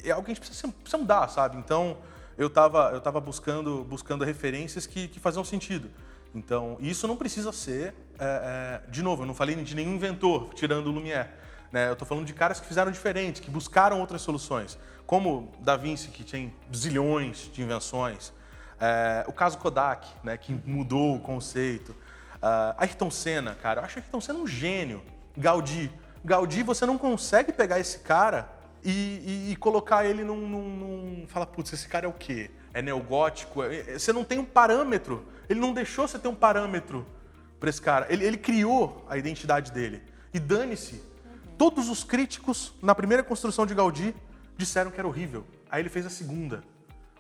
É 0.04 0.12
algo 0.12 0.24
que 0.24 0.32
a 0.32 0.34
gente 0.34 0.46
precisa, 0.46 0.72
precisa 0.72 0.98
mudar, 0.98 1.28
sabe? 1.30 1.58
Então, 1.58 1.98
eu 2.38 2.48
estava 2.48 2.92
eu 2.94 3.02
tava 3.02 3.20
buscando, 3.20 3.84
buscando 3.84 4.24
referências 4.24 4.86
que, 4.86 5.08
que 5.08 5.20
faziam 5.20 5.44
sentido. 5.44 5.90
Então, 6.34 6.78
isso 6.80 7.08
não 7.08 7.16
precisa 7.16 7.52
ser, 7.52 7.96
é, 8.20 8.82
é, 8.86 8.90
de 8.90 9.02
novo, 9.02 9.24
eu 9.24 9.26
não 9.26 9.34
falei 9.34 9.56
de 9.56 9.76
nenhum 9.76 9.96
inventor, 9.96 10.54
tirando 10.54 10.88
o 10.88 10.92
Lumière. 10.92 11.30
Né? 11.72 11.88
Eu 11.88 11.94
estou 11.94 12.08
falando 12.08 12.26
de 12.26 12.34
caras 12.34 12.60
que 12.60 12.68
fizeram 12.68 12.92
diferente, 12.92 13.42
que 13.42 13.50
buscaram 13.50 14.00
outras 14.00 14.22
soluções, 14.22 14.78
como 15.06 15.52
Da 15.62 15.76
Vinci, 15.76 16.10
que 16.10 16.24
tem 16.24 16.54
zilhões 16.74 17.50
de 17.52 17.62
invenções, 17.62 18.34
é, 18.80 19.24
o 19.28 19.32
caso 19.32 19.58
Kodak, 19.58 20.08
né, 20.24 20.38
que 20.38 20.54
mudou 20.66 21.16
o 21.16 21.20
conceito, 21.20 21.96
uh, 22.46 22.76
Ayrton 22.78 23.10
Senna, 23.10 23.56
cara, 23.56 23.82
eu 23.82 23.86
acho 23.86 23.98
Ayrton 23.98 24.22
Senna 24.22 24.40
um 24.40 24.48
gênio, 24.48 25.02
Gaudí. 25.36 25.92
Gaudí, 26.24 26.64
você 26.64 26.86
não 26.86 26.98
consegue 26.98 27.52
pegar 27.52 27.80
esse 27.80 28.00
cara 28.00 28.50
e, 28.84 28.92
e, 29.50 29.52
e 29.52 29.56
colocar 29.56 30.06
ele 30.06 30.24
num, 30.24 30.48
num, 30.48 30.70
num. 30.78 31.28
Fala, 31.28 31.46
putz, 31.46 31.74
esse 31.74 31.88
cara 31.88 32.06
é 32.06 32.10
o 32.10 32.14
quê? 32.14 32.52
É 32.74 32.82
neogótico? 32.82 33.64
É, 33.64 33.80
é, 33.80 34.00
você 34.00 34.14
não 34.14 34.24
tem 34.24 34.40
um 34.40 34.46
parâmetro. 34.46 35.26
Ele 35.50 35.60
não 35.60 35.74
deixou 35.74 36.08
você 36.08 36.18
ter 36.20 36.28
um 36.28 36.36
parâmetro 36.36 37.06
para 37.60 37.70
esse 37.70 37.82
cara. 37.82 38.08
Ele, 38.10 38.26
ele, 38.26 38.38
criou 38.38 39.06
a 39.10 39.18
identidade 39.18 39.72
dele. 39.72 40.02
E 40.34 40.40
dane-se. 40.40 41.04
Todos 41.58 41.90
os 41.90 42.04
críticos 42.04 42.74
na 42.82 42.94
primeira 42.94 43.24
construção 43.24 43.66
de 43.66 43.74
Gaudí 43.74 44.14
disseram 44.58 44.92
que 44.92 45.00
era 45.00 45.08
horrível. 45.08 45.46
Aí 45.70 45.82
ele 45.82 45.90
fez 45.90 46.06
a 46.06 46.10
segunda. 46.10 46.64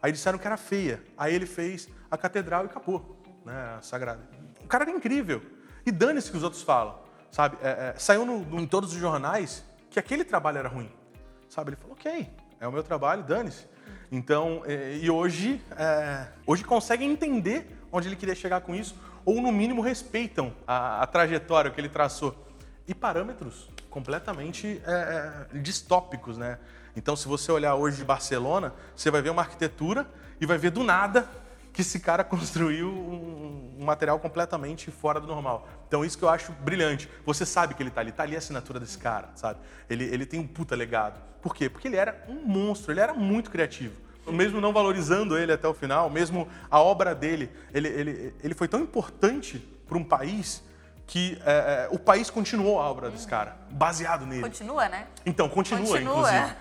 Aí 0.02 0.12
disseram 0.12 0.38
que 0.38 0.46
era 0.46 0.58
feia. 0.58 1.02
Aí 1.18 1.34
ele 1.34 1.46
fez 1.46 1.88
a 2.12 2.18
catedral 2.18 2.64
e 2.64 2.66
acabou, 2.66 3.18
né, 3.46 3.76
a 3.78 3.82
sagrada. 3.82 4.35
O 4.66 4.68
cara 4.68 4.84
era 4.84 4.91
incrível. 4.91 5.43
E 5.86 5.91
dane-se 5.91 6.32
que 6.32 6.38
os 6.38 6.41
outros 6.41 6.63
falam, 6.63 6.97
sabe? 7.30 7.55
É, 7.61 7.70
é, 7.70 7.95
saiu 7.99 8.26
no, 8.26 8.39
no, 8.39 8.59
em 8.59 8.66
todos 8.66 8.91
os 8.91 8.99
jornais 8.99 9.63
que 9.91 9.99
aquele 9.99 10.24
trabalho 10.24 10.57
era 10.57 10.68
ruim. 10.68 10.91
Sabe? 11.47 11.70
Ele 11.70 11.76
falou, 11.76 11.93
ok, 11.93 12.28
é 12.59 12.68
o 12.68 12.72
meu 12.72 12.82
trabalho, 12.82 13.22
dane-se. 13.22 13.68
Então, 14.11 14.63
é, 14.66 14.97
e 14.97 15.07
hoje, 15.07 15.61
é, 15.78 16.26
hoje 16.47 16.63
conseguem 16.63 17.11
entender 17.11 17.80
onde 17.91 18.07
ele 18.07 18.16
queria 18.16 18.34
chegar 18.34 18.61
com 18.61 18.74
isso, 18.74 18.95
ou 19.24 19.39
no 19.39 19.51
mínimo 19.51 19.84
respeitam 19.84 20.51
a, 20.66 21.03
a 21.03 21.07
trajetória 21.07 21.70
que 21.70 21.80
ele 21.80 21.89
traçou. 21.89 22.36
E 22.88 22.95
parâmetros 22.95 23.70
completamente 23.91 24.82
é, 24.84 25.47
é, 25.53 25.59
distópicos, 25.59 26.39
né? 26.39 26.57
Então, 26.95 27.16
se 27.16 27.28
você 27.28 27.51
olhar 27.51 27.76
hoje 27.76 28.03
Barcelona, 28.03 28.74
você 28.95 29.11
vai 29.11 29.22
ver 29.22 29.30
uma 29.30 29.43
arquitetura 29.43 30.09
e 30.41 30.45
vai 30.47 30.57
ver 30.57 30.72
do 30.72 30.84
nada 30.84 31.30
que 31.76 31.82
esse 31.82 32.00
cara 32.00 32.24
construiu 32.26 32.88
um, 32.88 33.76
um 33.78 33.86
material 33.86 34.18
completamente 34.18 34.90
fora 34.90 35.20
do 35.20 35.28
normal. 35.28 35.68
Então 35.88 36.06
isso 36.06 36.18
que 36.18 36.24
eu 36.24 36.30
acho 36.30 36.54
brilhante. 36.54 37.10
Você 37.26 37.46
sabe 37.46 37.76
que 37.76 37.84
ele 37.84 37.92
tá 37.92 38.00
ali, 38.00 38.12
tá 38.14 38.24
ali 38.24 38.34
a 38.34 38.38
assinatura 38.38 38.80
desse 38.80 38.98
cara, 38.98 39.30
sabe? 39.36 39.60
Ele, 39.90 40.06
ele 40.06 40.26
tem 40.26 40.40
um 40.40 40.48
puta 40.48 40.74
legado. 40.76 41.20
Por 41.42 41.54
quê? 41.54 41.70
Porque 41.70 41.88
ele 41.88 41.98
era 41.98 42.24
um 42.30 42.46
monstro, 42.46 42.94
ele 42.94 43.02
era 43.02 43.14
muito 43.14 43.52
criativo. 43.52 43.94
Mesmo 44.26 44.60
não 44.60 44.74
valorizando 44.74 45.38
ele 45.38 45.52
até 45.52 45.68
o 45.68 45.74
final, 45.74 46.10
mesmo 46.10 46.48
a 46.72 46.80
obra 46.80 47.14
dele, 47.14 47.52
ele, 47.72 47.88
ele, 47.90 48.34
ele 48.44 48.56
foi 48.56 48.68
tão 48.68 48.80
importante 48.80 49.60
para 49.88 49.98
um 50.00 50.04
país 50.04 50.64
que 51.06 51.38
é, 51.46 51.52
é, 51.52 51.90
o 51.92 52.00
país 52.00 52.32
continuou 52.32 52.82
a 52.82 52.90
obra 52.90 53.12
desse 53.12 53.28
cara, 53.28 53.56
baseado 53.70 54.26
nele. 54.26 54.42
Continua, 54.42 54.90
né? 54.90 55.06
Então, 55.24 55.48
continua, 55.48 55.86
Continua. 55.86 56.18
inclusive. 56.18 56.56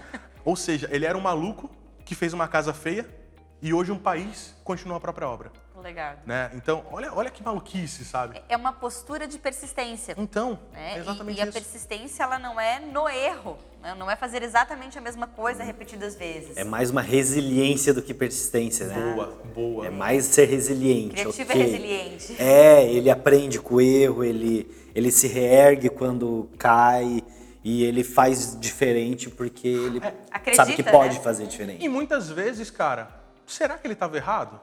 Ou 0.44 0.54
seja, 0.54 0.86
ele 0.92 1.06
era 1.06 1.16
um 1.16 1.22
maluco 1.22 1.70
que 2.04 2.14
fez 2.14 2.34
uma 2.34 2.46
casa 2.46 2.74
feia 2.74 3.08
e 3.64 3.72
hoje 3.72 3.90
um 3.90 3.98
país 3.98 4.54
continua 4.62 4.98
a 4.98 5.00
própria 5.00 5.26
obra. 5.26 5.50
Legal. 5.82 6.16
Né? 6.26 6.50
Então, 6.54 6.84
olha, 6.92 7.10
olha 7.14 7.30
que 7.30 7.42
maluquice, 7.42 8.04
sabe? 8.04 8.38
É 8.46 8.54
uma 8.58 8.74
postura 8.74 9.26
de 9.26 9.38
persistência. 9.38 10.14
Então, 10.18 10.58
né? 10.70 10.96
é 10.96 10.98
exatamente 10.98 11.36
e, 11.36 11.38
e 11.38 11.42
a 11.42 11.44
isso. 11.44 11.52
persistência 11.54 12.24
ela 12.24 12.38
não 12.38 12.60
é 12.60 12.78
no 12.78 13.08
erro, 13.08 13.56
né? 13.82 13.94
não 13.98 14.10
é 14.10 14.16
fazer 14.16 14.42
exatamente 14.42 14.98
a 14.98 15.00
mesma 15.00 15.26
coisa 15.26 15.64
repetidas 15.64 16.14
vezes. 16.14 16.58
É 16.58 16.62
mais 16.62 16.90
uma 16.90 17.00
resiliência 17.00 17.94
do 17.94 18.02
que 18.02 18.12
persistência, 18.12 18.86
né? 18.86 19.14
Boa, 19.14 19.26
boa. 19.54 19.86
É 19.86 19.90
mais 19.90 20.26
ser 20.26 20.44
resiliente. 20.44 21.14
Criativo 21.14 21.50
ok? 21.50 21.62
é 21.62 21.64
resiliente. 21.64 22.36
É, 22.38 22.86
ele 22.86 23.10
aprende 23.10 23.58
com 23.60 23.76
o 23.76 23.80
erro, 23.80 24.22
ele, 24.22 24.70
ele 24.94 25.10
se 25.10 25.26
reergue 25.26 25.88
quando 25.88 26.50
cai 26.58 27.22
e 27.62 27.82
ele 27.82 28.04
faz 28.04 28.58
diferente 28.60 29.30
porque 29.30 29.68
ele 29.68 30.02
Acredita, 30.30 30.64
sabe 30.66 30.76
que 30.76 30.82
pode 30.82 31.14
né? 31.14 31.20
fazer 31.22 31.46
diferente. 31.46 31.82
E 31.82 31.88
muitas 31.88 32.28
vezes, 32.28 32.70
cara, 32.70 33.23
será 33.46 33.76
que 33.78 33.86
ele 33.86 33.94
estava 33.94 34.16
errado? 34.16 34.60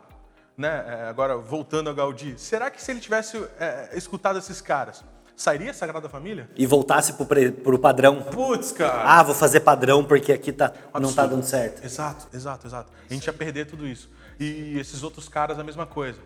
Né? 0.58 0.84
É, 0.88 1.08
Agora, 1.10 1.38
voltando 1.38 1.90
ao 1.90 1.96
Gaudí, 1.96 2.36
será 2.38 2.70
que 2.70 2.82
se 2.82 2.92
ele 2.92 3.00
tivesse 3.00 3.38
é, 3.60 3.90
escutado 3.94 4.38
esses 4.38 4.62
caras, 4.62 5.04
sairia 5.36 5.72
a 5.72 5.74
Sagrada 5.74 6.08
Família? 6.10 6.50
E 6.56 6.66
voltasse 6.68 7.14
pre- 7.14 7.52
pro 7.52 7.80
padrão. 7.80 8.22
Putz, 8.24 8.72
cara. 8.72 9.04
Ah, 9.04 9.24
vou 9.24 9.34
fazer 9.34 9.62
padrão 9.62 10.04
porque 10.04 10.32
aqui 10.34 10.52
tá, 10.52 10.70
não 10.70 10.90
Absurdo. 11.10 11.16
tá 11.16 11.26
dando 11.26 11.44
certo. 11.44 11.84
Exato, 11.84 12.28
exato, 12.36 12.68
exato. 12.68 12.92
A 13.10 13.14
gente 13.14 13.26
ia 13.26 13.34
perder 13.34 13.66
tudo 13.66 13.88
isso. 13.88 14.10
E 14.40 14.78
esses 14.78 15.02
outros 15.04 15.28
caras, 15.30 15.58
a 15.58 15.64
mesma 15.64 15.86
coisa. 15.86 16.20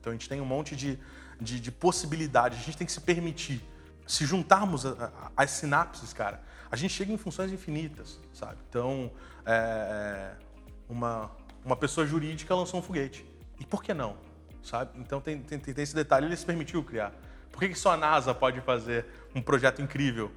Então 0.00 0.10
a 0.10 0.14
gente 0.14 0.28
tem 0.28 0.40
um 0.40 0.44
monte 0.46 0.74
de, 0.74 0.98
de, 1.40 1.60
de 1.60 1.70
possibilidades, 1.72 2.58
a 2.58 2.62
gente 2.62 2.76
tem 2.78 2.86
que 2.86 2.92
se 2.92 3.00
permitir. 3.00 3.62
Se 4.06 4.24
juntarmos 4.24 4.86
a- 4.86 4.90
a- 4.90 5.30
as 5.36 5.50
sinapses, 5.50 6.12
cara, 6.12 6.40
a 6.70 6.76
gente 6.76 6.94
chega 6.94 7.12
em 7.12 7.16
funções 7.18 7.52
infinitas, 7.52 8.18
sabe? 8.32 8.56
Então, 8.68 9.10
é, 9.44 10.30
uma, 10.88 11.30
uma 11.64 11.76
pessoa 11.76 12.06
jurídica 12.06 12.54
lançou 12.54 12.80
um 12.80 12.82
foguete. 12.82 13.24
E 13.58 13.66
por 13.66 13.82
que 13.82 13.94
não? 13.94 14.16
Sabe? 14.62 14.90
Então 15.00 15.20
tem, 15.20 15.38
tem, 15.40 15.58
tem 15.58 15.82
esse 15.82 15.94
detalhe, 15.94 16.26
ele 16.26 16.36
se 16.36 16.46
permitiu 16.46 16.82
criar. 16.82 17.12
Por 17.50 17.60
que, 17.60 17.68
que 17.68 17.78
só 17.78 17.92
a 17.92 17.96
NASA 17.96 18.34
pode 18.34 18.60
fazer 18.60 19.06
um 19.34 19.42
projeto 19.42 19.82
incrível? 19.82 20.30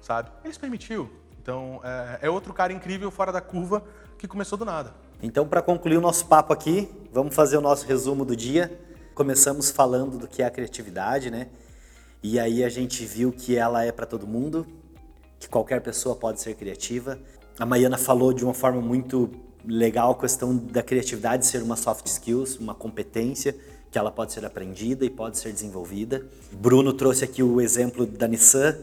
Sabe? 0.00 0.30
Ele 0.44 0.52
se 0.52 0.60
permitiu. 0.60 1.10
Então 1.42 1.80
é, 1.82 2.20
é 2.22 2.30
outro 2.30 2.52
cara 2.52 2.72
incrível 2.72 3.10
fora 3.10 3.32
da 3.32 3.40
curva 3.40 3.82
que 4.18 4.28
começou 4.28 4.56
do 4.56 4.64
nada. 4.64 4.94
Então, 5.22 5.46
para 5.46 5.60
concluir 5.60 5.98
o 5.98 6.00
nosso 6.00 6.26
papo 6.26 6.52
aqui, 6.52 6.90
vamos 7.12 7.34
fazer 7.34 7.58
o 7.58 7.60
nosso 7.60 7.86
resumo 7.86 8.24
do 8.24 8.34
dia. 8.34 8.80
Começamos 9.14 9.70
falando 9.70 10.16
do 10.16 10.26
que 10.26 10.42
é 10.42 10.46
a 10.46 10.50
criatividade, 10.50 11.30
né? 11.30 11.48
E 12.22 12.38
aí 12.38 12.64
a 12.64 12.68
gente 12.68 13.04
viu 13.04 13.32
que 13.32 13.56
ela 13.56 13.84
é 13.84 13.92
para 13.92 14.06
todo 14.06 14.26
mundo, 14.26 14.66
que 15.38 15.48
qualquer 15.48 15.80
pessoa 15.82 16.14
pode 16.16 16.40
ser 16.40 16.54
criativa. 16.54 17.18
A 17.58 17.66
Maiana 17.66 17.98
falou 17.98 18.32
de 18.32 18.44
uma 18.44 18.54
forma 18.54 18.80
muito 18.80 19.30
legal 19.64 20.12
a 20.12 20.14
questão 20.14 20.56
da 20.56 20.82
criatividade 20.82 21.46
ser 21.46 21.62
uma 21.62 21.76
soft 21.76 22.06
skills, 22.06 22.56
uma 22.56 22.74
competência 22.74 23.54
que 23.90 23.98
ela 23.98 24.10
pode 24.10 24.32
ser 24.32 24.44
aprendida 24.44 25.04
e 25.04 25.10
pode 25.10 25.38
ser 25.38 25.52
desenvolvida. 25.52 26.24
Bruno 26.52 26.92
trouxe 26.92 27.24
aqui 27.24 27.42
o 27.42 27.60
exemplo 27.60 28.06
da 28.06 28.28
Nissan, 28.28 28.76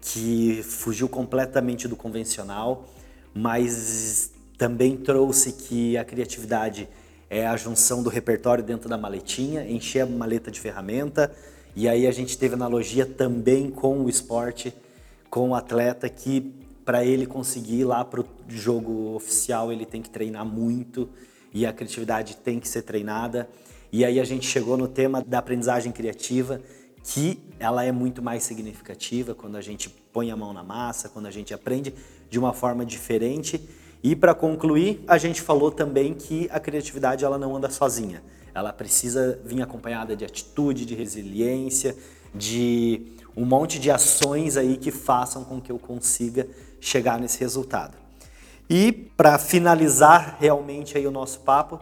que 0.00 0.62
fugiu 0.62 1.08
completamente 1.08 1.88
do 1.88 1.96
convencional, 1.96 2.88
mas 3.34 4.30
também 4.56 4.96
trouxe 4.96 5.52
que 5.52 5.96
a 5.96 6.04
criatividade 6.04 6.88
é 7.28 7.46
a 7.46 7.56
junção 7.56 8.02
do 8.02 8.08
repertório 8.08 8.62
dentro 8.62 8.88
da 8.88 8.96
maletinha, 8.96 9.68
encher 9.68 10.02
a 10.02 10.06
maleta 10.06 10.50
de 10.50 10.60
ferramenta, 10.60 11.32
e 11.74 11.88
aí 11.88 12.06
a 12.06 12.12
gente 12.12 12.38
teve 12.38 12.54
analogia 12.54 13.04
também 13.04 13.68
com 13.68 14.00
o 14.00 14.08
esporte, 14.08 14.72
com 15.28 15.50
o 15.50 15.54
atleta 15.54 16.08
que 16.08 16.54
para 16.86 17.04
ele 17.04 17.26
conseguir 17.26 17.80
ir 17.80 17.84
lá 17.84 18.04
para 18.04 18.20
o 18.20 18.26
jogo 18.48 19.16
oficial 19.16 19.72
ele 19.72 19.84
tem 19.84 20.00
que 20.00 20.08
treinar 20.08 20.46
muito 20.46 21.10
e 21.52 21.66
a 21.66 21.72
criatividade 21.72 22.36
tem 22.36 22.60
que 22.60 22.68
ser 22.68 22.82
treinada. 22.82 23.48
E 23.90 24.04
aí 24.04 24.20
a 24.20 24.24
gente 24.24 24.46
chegou 24.46 24.76
no 24.76 24.86
tema 24.86 25.20
da 25.20 25.38
aprendizagem 25.38 25.90
criativa, 25.90 26.60
que 27.02 27.40
ela 27.58 27.82
é 27.82 27.90
muito 27.90 28.22
mais 28.22 28.44
significativa 28.44 29.34
quando 29.34 29.56
a 29.56 29.60
gente 29.60 29.88
põe 30.12 30.30
a 30.30 30.36
mão 30.36 30.52
na 30.52 30.62
massa, 30.62 31.08
quando 31.08 31.26
a 31.26 31.30
gente 31.30 31.52
aprende 31.52 31.92
de 32.30 32.38
uma 32.38 32.52
forma 32.52 32.84
diferente. 32.84 33.60
E 34.02 34.14
para 34.14 34.34
concluir, 34.34 35.02
a 35.08 35.18
gente 35.18 35.40
falou 35.40 35.72
também 35.72 36.14
que 36.14 36.48
a 36.52 36.60
criatividade 36.60 37.24
ela 37.24 37.38
não 37.38 37.56
anda 37.56 37.68
sozinha. 37.68 38.22
Ela 38.54 38.72
precisa 38.72 39.40
vir 39.44 39.60
acompanhada 39.60 40.14
de 40.14 40.24
atitude, 40.24 40.84
de 40.84 40.94
resiliência, 40.94 41.96
de 42.34 43.02
um 43.36 43.44
monte 43.44 43.78
de 43.78 43.90
ações 43.90 44.56
aí 44.56 44.76
que 44.76 44.90
façam 44.90 45.44
com 45.44 45.60
que 45.60 45.72
eu 45.72 45.78
consiga 45.78 46.46
chegar 46.88 47.18
nesse 47.18 47.40
resultado. 47.40 47.96
E 48.68 48.92
para 49.16 49.38
finalizar 49.38 50.36
realmente 50.40 50.96
aí 50.96 51.06
o 51.06 51.10
nosso 51.10 51.40
papo, 51.40 51.80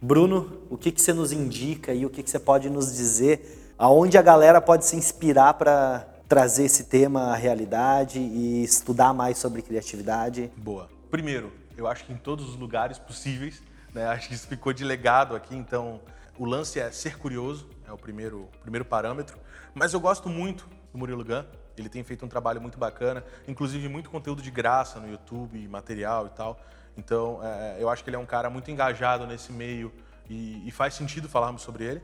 Bruno, 0.00 0.62
o 0.70 0.76
que, 0.76 0.90
que 0.90 1.00
você 1.00 1.12
nos 1.12 1.32
indica 1.32 1.92
e 1.92 2.06
o 2.06 2.10
que, 2.10 2.22
que 2.22 2.30
você 2.30 2.38
pode 2.38 2.70
nos 2.70 2.94
dizer 2.94 3.74
aonde 3.78 4.16
a 4.18 4.22
galera 4.22 4.60
pode 4.60 4.84
se 4.84 4.96
inspirar 4.96 5.54
para 5.54 6.06
trazer 6.28 6.64
esse 6.64 6.84
tema 6.84 7.32
à 7.32 7.34
realidade 7.34 8.18
e 8.18 8.62
estudar 8.62 9.12
mais 9.12 9.38
sobre 9.38 9.62
criatividade? 9.62 10.50
Boa. 10.56 10.88
Primeiro, 11.10 11.52
eu 11.76 11.86
acho 11.86 12.04
que 12.04 12.12
em 12.12 12.16
todos 12.16 12.48
os 12.48 12.56
lugares 12.56 12.98
possíveis, 12.98 13.62
né? 13.92 14.06
Acho 14.06 14.28
que 14.28 14.34
isso 14.34 14.46
ficou 14.46 14.72
de 14.72 14.84
legado 14.84 15.34
aqui, 15.34 15.56
então 15.56 16.00
o 16.38 16.44
lance 16.44 16.78
é 16.78 16.90
ser 16.90 17.18
curioso, 17.18 17.68
é 17.86 17.92
o 17.92 17.98
primeiro, 17.98 18.48
primeiro 18.62 18.84
parâmetro. 18.84 19.36
Mas 19.74 19.92
eu 19.92 20.00
gosto 20.00 20.28
muito 20.28 20.68
do 20.92 20.98
Murilo 20.98 21.24
Gun, 21.24 21.44
ele 21.80 21.88
tem 21.88 22.02
feito 22.02 22.24
um 22.24 22.28
trabalho 22.28 22.60
muito 22.60 22.78
bacana, 22.78 23.24
inclusive 23.48 23.88
muito 23.88 24.10
conteúdo 24.10 24.42
de 24.42 24.50
graça 24.50 25.00
no 25.00 25.10
YouTube, 25.10 25.66
material 25.68 26.26
e 26.26 26.30
tal. 26.30 26.60
Então, 26.96 27.40
é, 27.42 27.76
eu 27.80 27.88
acho 27.88 28.04
que 28.04 28.10
ele 28.10 28.16
é 28.16 28.18
um 28.18 28.26
cara 28.26 28.50
muito 28.50 28.70
engajado 28.70 29.26
nesse 29.26 29.52
meio 29.52 29.92
e, 30.28 30.66
e 30.66 30.70
faz 30.70 30.94
sentido 30.94 31.28
falarmos 31.28 31.62
sobre 31.62 31.84
ele. 31.84 32.02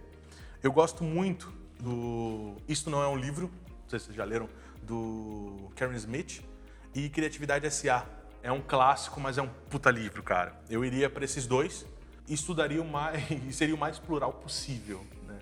Eu 0.63 0.73
gosto 0.73 1.05
muito 1.05 1.53
do 1.79 2.57
Isto 2.67 2.91
Não 2.91 3.03
É 3.03 3.09
Um 3.09 3.17
Livro, 3.17 3.51
não 3.69 3.89
sei 3.89 3.99
se 3.99 4.07
vocês 4.07 4.17
já 4.17 4.25
leram, 4.25 4.49
do 4.83 5.71
Karen 5.77 5.95
Smith, 5.97 6.43
e 6.95 7.09
Criatividade 7.09 7.67
S.A. 7.67 8.07
É 8.43 8.51
um 8.51 8.61
clássico, 8.61 9.21
mas 9.21 9.37
é 9.37 9.43
um 9.43 9.49
puta 9.69 9.91
livro, 9.91 10.23
cara. 10.23 10.59
Eu 10.71 10.85
iria 10.85 11.11
para 11.11 11.25
esses 11.25 11.47
dois 11.47 11.85
e 12.27 12.35
estudaria 12.35 12.81
o 12.81 12.89
mais, 12.89 13.23
seria 13.55 13.75
o 13.75 13.79
mais 13.79 13.99
plural 13.99 14.33
possível, 14.33 15.05
né? 15.27 15.39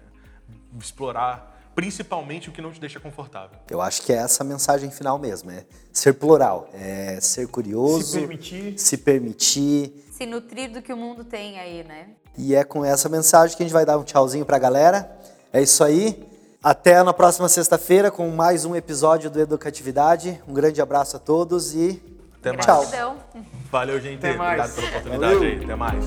Explorar 0.78 1.53
principalmente 1.74 2.48
o 2.48 2.52
que 2.52 2.60
não 2.62 2.70
te 2.70 2.80
deixa 2.80 3.00
confortável. 3.00 3.58
Eu 3.70 3.80
acho 3.80 4.02
que 4.02 4.12
é 4.12 4.16
essa 4.16 4.42
a 4.42 4.46
mensagem 4.46 4.90
final 4.90 5.18
mesmo, 5.18 5.50
é 5.50 5.64
ser 5.92 6.14
plural, 6.14 6.68
é 6.74 7.18
ser 7.20 7.48
curioso, 7.48 8.04
Se 8.12 8.18
permitir. 8.20 8.78
se 8.78 8.96
permitir, 8.98 10.04
Se 10.12 10.26
nutrir 10.26 10.70
do 10.70 10.80
que 10.80 10.92
o 10.92 10.96
mundo 10.96 11.24
tem 11.24 11.58
aí, 11.58 11.82
né? 11.84 12.08
E 12.38 12.54
é 12.54 12.62
com 12.64 12.84
essa 12.84 13.08
mensagem 13.08 13.56
que 13.56 13.62
a 13.62 13.66
gente 13.66 13.72
vai 13.72 13.84
dar 13.86 13.98
um 13.98 14.02
tchauzinho 14.04 14.44
pra 14.46 14.58
galera. 14.58 15.10
É 15.52 15.60
isso 15.62 15.82
aí. 15.84 16.28
Até 16.62 17.02
na 17.02 17.12
próxima 17.12 17.48
sexta-feira 17.48 18.10
com 18.10 18.28
mais 18.30 18.64
um 18.64 18.74
episódio 18.74 19.28
do 19.30 19.40
Educatividade. 19.40 20.40
Um 20.48 20.54
grande 20.54 20.80
abraço 20.80 21.16
a 21.16 21.20
todos 21.20 21.74
e 21.74 22.02
Até 22.40 22.52
mais. 22.52 22.64
tchau. 22.64 22.80
Gratidão. 22.80 23.16
Valeu, 23.70 24.00
gente. 24.00 24.18
Até 24.18 24.36
mais. 24.36 24.60
Obrigado 24.70 24.74
pela 24.74 24.88
oportunidade 24.88 25.34
Valeu. 25.34 25.50
aí. 25.50 25.64
Até 25.64 25.76
mais. 25.76 26.04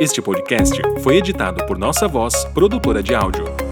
Este 0.00 0.22
podcast 0.22 0.80
foi 1.02 1.18
editado 1.18 1.66
por 1.66 1.76
Nossa 1.76 2.08
Voz, 2.08 2.46
produtora 2.54 3.02
de 3.02 3.14
áudio. 3.14 3.69